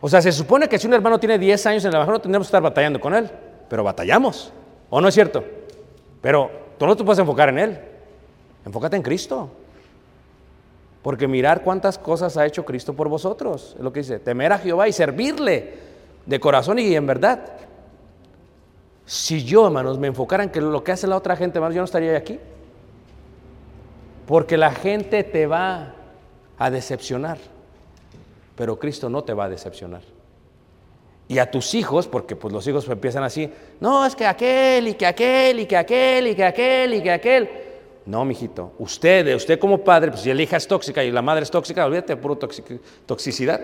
O 0.00 0.08
sea, 0.08 0.20
se 0.20 0.32
supone 0.32 0.68
que 0.68 0.76
si 0.76 0.88
un 0.88 0.94
hermano 0.94 1.20
tiene 1.20 1.38
10 1.38 1.66
años 1.66 1.84
en 1.84 1.90
el 1.90 1.94
Evangelio, 1.94 2.20
tendremos 2.20 2.48
que 2.48 2.48
estar 2.48 2.62
batallando 2.62 2.98
con 2.98 3.14
él. 3.14 3.30
Pero 3.68 3.84
batallamos. 3.84 4.52
¿O 4.90 5.00
no 5.00 5.06
es 5.06 5.14
cierto? 5.14 5.44
Pero 6.20 6.50
tú 6.76 6.84
no 6.84 6.96
te 6.96 7.04
puedes 7.04 7.20
enfocar 7.20 7.50
en 7.50 7.60
él. 7.60 7.78
Enfócate 8.66 8.96
en 8.96 9.02
Cristo. 9.02 9.50
Porque 11.04 11.28
mirar 11.28 11.62
cuántas 11.62 11.98
cosas 11.98 12.38
ha 12.38 12.46
hecho 12.46 12.64
Cristo 12.64 12.94
por 12.94 13.10
vosotros. 13.10 13.74
Es 13.76 13.82
lo 13.82 13.92
que 13.92 14.00
dice, 14.00 14.18
temer 14.20 14.54
a 14.54 14.58
Jehová 14.58 14.88
y 14.88 14.92
servirle 14.94 15.74
de 16.24 16.40
corazón 16.40 16.78
y 16.78 16.94
en 16.94 17.06
verdad. 17.06 17.40
Si 19.04 19.44
yo, 19.44 19.66
hermanos, 19.66 19.98
me 19.98 20.06
enfocara 20.06 20.44
en 20.44 20.48
que 20.48 20.62
lo 20.62 20.82
que 20.82 20.92
hace 20.92 21.06
la 21.06 21.18
otra 21.18 21.36
gente, 21.36 21.58
hermanos, 21.58 21.74
yo 21.74 21.82
no 21.82 21.84
estaría 21.84 22.16
aquí. 22.16 22.40
Porque 24.26 24.56
la 24.56 24.70
gente 24.70 25.22
te 25.24 25.46
va 25.46 25.92
a 26.56 26.70
decepcionar, 26.70 27.36
pero 28.56 28.78
Cristo 28.78 29.10
no 29.10 29.24
te 29.24 29.34
va 29.34 29.44
a 29.44 29.48
decepcionar. 29.50 30.00
Y 31.28 31.36
a 31.36 31.50
tus 31.50 31.74
hijos, 31.74 32.08
porque 32.08 32.34
pues 32.34 32.50
los 32.50 32.66
hijos 32.66 32.88
empiezan 32.88 33.24
así, 33.24 33.52
no, 33.78 34.06
es 34.06 34.16
que 34.16 34.24
aquel 34.24 34.88
y 34.88 34.94
que 34.94 35.04
aquel 35.04 35.60
y 35.60 35.66
que 35.66 35.76
aquel 35.76 36.28
y 36.28 36.34
que 36.34 36.44
aquel 36.44 36.94
y 36.94 37.02
que 37.02 37.10
aquel. 37.10 37.63
No, 38.06 38.24
mijito, 38.24 38.72
usted, 38.78 39.34
usted 39.34 39.58
como 39.58 39.78
padre, 39.82 40.10
pues 40.10 40.22
si 40.22 40.32
la 40.32 40.42
hija 40.42 40.58
es 40.58 40.68
tóxica 40.68 41.02
y 41.02 41.10
la 41.10 41.22
madre 41.22 41.42
es 41.42 41.50
tóxica, 41.50 41.86
olvídate, 41.86 42.16
puro 42.16 42.36
toxicidad. 43.06 43.60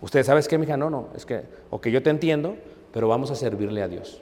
Usted, 0.00 0.24
¿sabes 0.24 0.46
qué, 0.46 0.58
mija? 0.58 0.76
No, 0.76 0.90
no, 0.90 1.08
es 1.16 1.24
que, 1.24 1.42
ok, 1.70 1.86
yo 1.88 2.02
te 2.02 2.10
entiendo, 2.10 2.56
pero 2.92 3.08
vamos 3.08 3.30
a 3.30 3.34
servirle 3.34 3.82
a 3.82 3.88
Dios. 3.88 4.20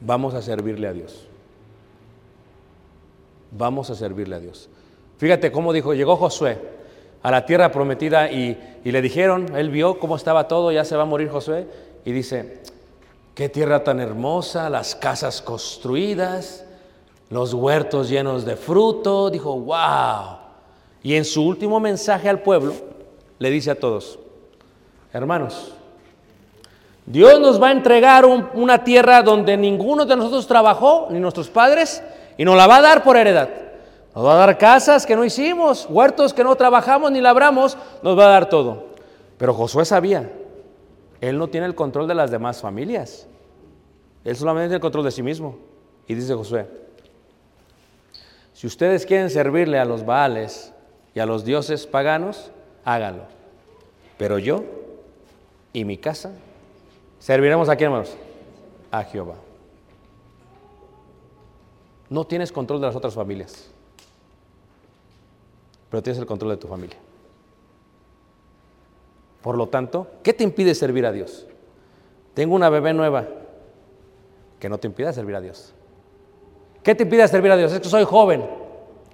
Vamos 0.00 0.34
a 0.34 0.42
servirle 0.42 0.86
a 0.86 0.92
Dios. 0.92 1.26
Vamos 3.50 3.90
a 3.90 3.94
servirle 3.96 4.36
a 4.36 4.40
Dios. 4.40 4.68
Fíjate 5.18 5.50
cómo 5.50 5.72
dijo, 5.72 5.94
llegó 5.94 6.16
Josué 6.16 6.58
a 7.22 7.30
la 7.30 7.46
tierra 7.46 7.72
prometida 7.72 8.30
y, 8.30 8.80
y, 8.84 8.92
le 8.92 9.00
dijeron, 9.00 9.56
él 9.56 9.70
vio 9.70 9.98
cómo 9.98 10.14
estaba 10.14 10.46
todo, 10.46 10.70
ya 10.70 10.84
se 10.84 10.94
va 10.94 11.02
a 11.02 11.06
morir 11.06 11.30
Josué, 11.30 11.66
y 12.04 12.12
dice, 12.12 12.58
qué 13.34 13.48
tierra 13.48 13.82
tan 13.82 14.00
hermosa, 14.00 14.70
las 14.70 14.94
casas 14.94 15.42
construidas, 15.42 16.64
los 17.30 17.52
huertos 17.52 18.08
llenos 18.08 18.44
de 18.44 18.56
fruto, 18.56 19.30
dijo, 19.30 19.58
wow. 19.58 20.38
Y 21.02 21.14
en 21.14 21.24
su 21.24 21.44
último 21.44 21.80
mensaje 21.80 22.28
al 22.28 22.40
pueblo, 22.40 22.74
le 23.38 23.50
dice 23.50 23.72
a 23.72 23.78
todos, 23.78 24.18
hermanos, 25.12 25.72
Dios 27.06 27.40
nos 27.40 27.60
va 27.60 27.68
a 27.68 27.72
entregar 27.72 28.24
un, 28.24 28.48
una 28.54 28.82
tierra 28.84 29.22
donde 29.22 29.56
ninguno 29.56 30.06
de 30.06 30.16
nosotros 30.16 30.46
trabajó, 30.46 31.08
ni 31.10 31.18
nuestros 31.18 31.50
padres, 31.50 32.02
y 32.38 32.44
nos 32.44 32.56
la 32.56 32.66
va 32.66 32.76
a 32.76 32.82
dar 32.82 33.02
por 33.02 33.16
heredad. 33.16 33.50
Nos 34.14 34.24
va 34.24 34.34
a 34.34 34.46
dar 34.46 34.58
casas 34.58 35.04
que 35.04 35.16
no 35.16 35.24
hicimos, 35.24 35.86
huertos 35.90 36.32
que 36.32 36.44
no 36.44 36.54
trabajamos 36.54 37.10
ni 37.10 37.20
labramos, 37.20 37.76
nos 38.02 38.18
va 38.18 38.26
a 38.26 38.30
dar 38.30 38.48
todo. 38.48 38.84
Pero 39.36 39.52
Josué 39.52 39.84
sabía, 39.84 40.30
él 41.28 41.38
no 41.38 41.48
tiene 41.48 41.66
el 41.66 41.74
control 41.74 42.06
de 42.06 42.14
las 42.14 42.30
demás 42.30 42.60
familias. 42.60 43.26
Él 44.24 44.36
solamente 44.36 44.66
tiene 44.66 44.76
el 44.76 44.80
control 44.80 45.04
de 45.04 45.10
sí 45.10 45.22
mismo. 45.22 45.56
Y 46.06 46.14
dice 46.14 46.34
Josué, 46.34 46.66
si 48.52 48.66
ustedes 48.66 49.06
quieren 49.06 49.30
servirle 49.30 49.78
a 49.78 49.84
los 49.84 50.04
Baales 50.04 50.72
y 51.14 51.20
a 51.20 51.26
los 51.26 51.44
dioses 51.44 51.86
paganos, 51.86 52.50
háganlo. 52.84 53.24
Pero 54.18 54.38
yo 54.38 54.64
y 55.72 55.84
mi 55.84 55.96
casa 55.96 56.32
serviremos 57.18 57.68
a 57.68 57.76
quién, 57.76 57.90
hermanos? 57.90 58.16
A 58.90 59.02
Jehová. 59.04 59.36
No 62.10 62.26
tienes 62.26 62.52
control 62.52 62.80
de 62.80 62.86
las 62.88 62.96
otras 62.96 63.14
familias, 63.14 63.70
pero 65.90 66.02
tienes 66.02 66.20
el 66.20 66.26
control 66.26 66.50
de 66.50 66.56
tu 66.58 66.68
familia. 66.68 66.98
Por 69.44 69.58
lo 69.58 69.68
tanto, 69.68 70.06
¿qué 70.22 70.32
te 70.32 70.42
impide 70.42 70.74
servir 70.74 71.04
a 71.04 71.12
Dios? 71.12 71.46
Tengo 72.32 72.54
una 72.54 72.70
bebé 72.70 72.94
nueva 72.94 73.28
que 74.58 74.70
no 74.70 74.78
te 74.78 74.86
impida 74.86 75.12
servir 75.12 75.36
a 75.36 75.42
Dios. 75.42 75.74
¿Qué 76.82 76.94
te 76.94 77.02
impide 77.02 77.28
servir 77.28 77.52
a 77.52 77.56
Dios? 77.58 77.70
Es 77.70 77.80
que 77.80 77.90
soy 77.90 78.04
joven, 78.04 78.42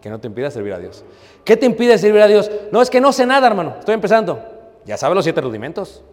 que 0.00 0.08
no 0.08 0.20
te 0.20 0.28
impida 0.28 0.48
servir 0.52 0.72
a 0.72 0.78
Dios. 0.78 1.04
¿Qué 1.44 1.56
te 1.56 1.66
impide 1.66 1.98
servir 1.98 2.22
a 2.22 2.28
Dios? 2.28 2.48
No, 2.70 2.80
es 2.80 2.88
que 2.90 3.00
no 3.00 3.12
sé 3.12 3.26
nada, 3.26 3.48
hermano, 3.48 3.74
estoy 3.80 3.94
empezando. 3.94 4.40
Ya 4.84 4.96
sabes 4.96 5.16
los 5.16 5.24
siete 5.24 5.40
rudimentos. 5.40 6.04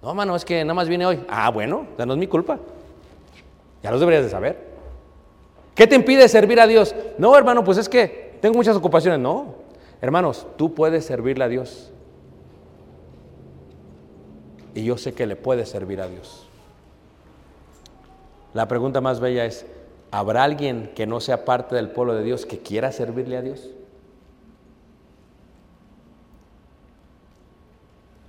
No, 0.00 0.08
hermano, 0.08 0.34
es 0.34 0.46
que 0.46 0.64
nada 0.64 0.72
más 0.72 0.88
viene 0.88 1.04
hoy. 1.04 1.22
Ah, 1.28 1.50
bueno, 1.50 1.88
ya 1.98 2.06
no 2.06 2.14
es 2.14 2.18
mi 2.18 2.26
culpa. 2.26 2.58
Ya 3.82 3.90
los 3.90 4.00
deberías 4.00 4.24
de 4.24 4.30
saber. 4.30 4.56
¿Qué 5.74 5.86
te 5.86 5.94
impide 5.94 6.26
servir 6.26 6.58
a 6.58 6.66
Dios? 6.66 6.94
No, 7.18 7.36
hermano, 7.36 7.62
pues 7.64 7.76
es 7.76 7.90
que 7.90 8.38
tengo 8.40 8.54
muchas 8.54 8.78
ocupaciones. 8.78 9.20
No, 9.20 9.56
hermanos, 10.00 10.46
tú 10.56 10.72
puedes 10.72 11.04
servirle 11.04 11.44
a 11.44 11.48
Dios. 11.48 11.92
Y 14.74 14.84
yo 14.84 14.96
sé 14.96 15.14
que 15.14 15.26
le 15.26 15.36
puedes 15.36 15.68
servir 15.68 16.00
a 16.00 16.08
Dios. 16.08 16.46
La 18.54 18.68
pregunta 18.68 19.00
más 19.00 19.20
bella 19.20 19.44
es, 19.44 19.66
¿habrá 20.10 20.44
alguien 20.44 20.92
que 20.94 21.06
no 21.06 21.20
sea 21.20 21.44
parte 21.44 21.74
del 21.76 21.90
pueblo 21.90 22.14
de 22.14 22.22
Dios 22.22 22.46
que 22.46 22.58
quiera 22.58 22.92
servirle 22.92 23.36
a 23.36 23.42
Dios? 23.42 23.70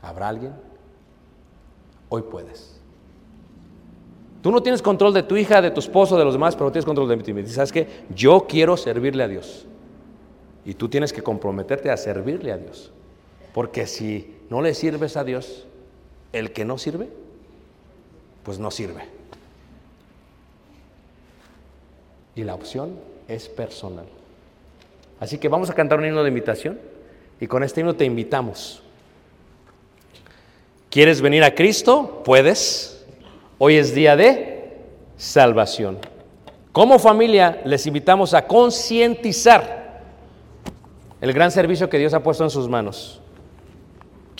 ¿Habrá 0.01 0.29
alguien? 0.29 0.53
Hoy 2.09 2.23
puedes. 2.23 2.79
Tú 4.41 4.51
no 4.51 4.61
tienes 4.63 4.81
control 4.81 5.13
de 5.13 5.23
tu 5.23 5.37
hija, 5.37 5.61
de 5.61 5.69
tu 5.69 5.79
esposo, 5.79 6.17
de 6.17 6.25
los 6.25 6.33
demás, 6.33 6.55
pero 6.55 6.71
tienes 6.71 6.85
control 6.85 7.07
de 7.07 7.17
ti. 7.17 7.47
¿Sabes 7.47 7.71
qué? 7.71 7.87
Yo 8.13 8.47
quiero 8.47 8.75
servirle 8.75 9.23
a 9.23 9.27
Dios. 9.27 9.67
Y 10.65 10.73
tú 10.73 10.89
tienes 10.89 11.13
que 11.13 11.21
comprometerte 11.21 11.91
a 11.91 11.97
servirle 11.97 12.51
a 12.51 12.57
Dios. 12.57 12.91
Porque 13.53 13.85
si 13.85 14.35
no 14.49 14.61
le 14.61 14.73
sirves 14.73 15.15
a 15.15 15.23
Dios, 15.23 15.67
el 16.33 16.51
que 16.51 16.65
no 16.65 16.77
sirve, 16.77 17.09
pues 18.43 18.59
no 18.59 18.71
sirve. 18.71 19.03
Y 22.35 22.43
la 22.43 22.55
opción 22.55 22.97
es 23.27 23.49
personal. 23.49 24.05
Así 25.19 25.37
que 25.37 25.49
vamos 25.49 25.69
a 25.69 25.73
cantar 25.73 25.99
un 25.99 26.05
himno 26.05 26.23
de 26.23 26.29
invitación 26.29 26.79
y 27.39 27.47
con 27.47 27.63
este 27.63 27.81
himno 27.81 27.95
te 27.95 28.05
invitamos. 28.05 28.81
¿Quieres 30.89 31.21
venir 31.21 31.43
a 31.43 31.55
Cristo? 31.55 32.21
Puedes. 32.25 33.05
Hoy 33.57 33.75
es 33.75 33.93
día 33.93 34.15
de 34.15 34.77
salvación. 35.17 35.99
Como 36.71 36.99
familia 36.99 37.61
les 37.65 37.85
invitamos 37.85 38.33
a 38.33 38.47
concientizar 38.47 40.01
el 41.21 41.33
gran 41.33 41.51
servicio 41.51 41.89
que 41.89 41.99
Dios 41.99 42.13
ha 42.13 42.23
puesto 42.23 42.43
en 42.43 42.49
sus 42.49 42.67
manos. 42.67 43.20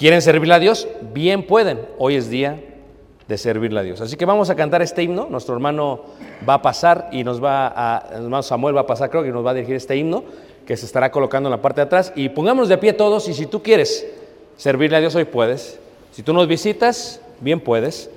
¿Quieren 0.01 0.23
servirle 0.23 0.55
a 0.55 0.59
Dios? 0.59 0.87
Bien 1.13 1.45
pueden. 1.45 1.79
Hoy 1.99 2.15
es 2.15 2.27
día 2.27 2.59
de 3.27 3.37
servirle 3.37 3.81
a 3.81 3.83
Dios. 3.83 4.01
Así 4.01 4.15
que 4.17 4.25
vamos 4.25 4.49
a 4.49 4.55
cantar 4.55 4.81
este 4.81 5.03
himno. 5.03 5.27
Nuestro 5.29 5.53
hermano 5.53 6.05
va 6.49 6.55
a 6.55 6.61
pasar 6.63 7.09
y 7.11 7.23
nos 7.23 7.39
va 7.39 7.67
a, 7.67 8.09
hermano 8.11 8.41
Samuel 8.41 8.75
va 8.75 8.81
a 8.81 8.87
pasar, 8.87 9.11
creo 9.11 9.21
que 9.21 9.29
nos 9.29 9.45
va 9.45 9.51
a 9.51 9.53
dirigir 9.53 9.75
este 9.75 9.95
himno 9.95 10.23
que 10.65 10.75
se 10.75 10.87
estará 10.87 11.11
colocando 11.11 11.49
en 11.49 11.51
la 11.51 11.61
parte 11.61 11.81
de 11.81 11.85
atrás. 11.85 12.13
Y 12.15 12.29
pongámonos 12.29 12.67
de 12.67 12.79
pie 12.79 12.93
todos 12.93 13.29
y 13.29 13.35
si 13.35 13.45
tú 13.45 13.61
quieres 13.61 14.07
servirle 14.57 14.97
a 14.97 15.01
Dios 15.01 15.13
hoy 15.13 15.25
puedes. 15.25 15.79
Si 16.13 16.23
tú 16.23 16.33
nos 16.33 16.47
visitas, 16.47 17.21
bien 17.39 17.59
puedes. 17.59 18.09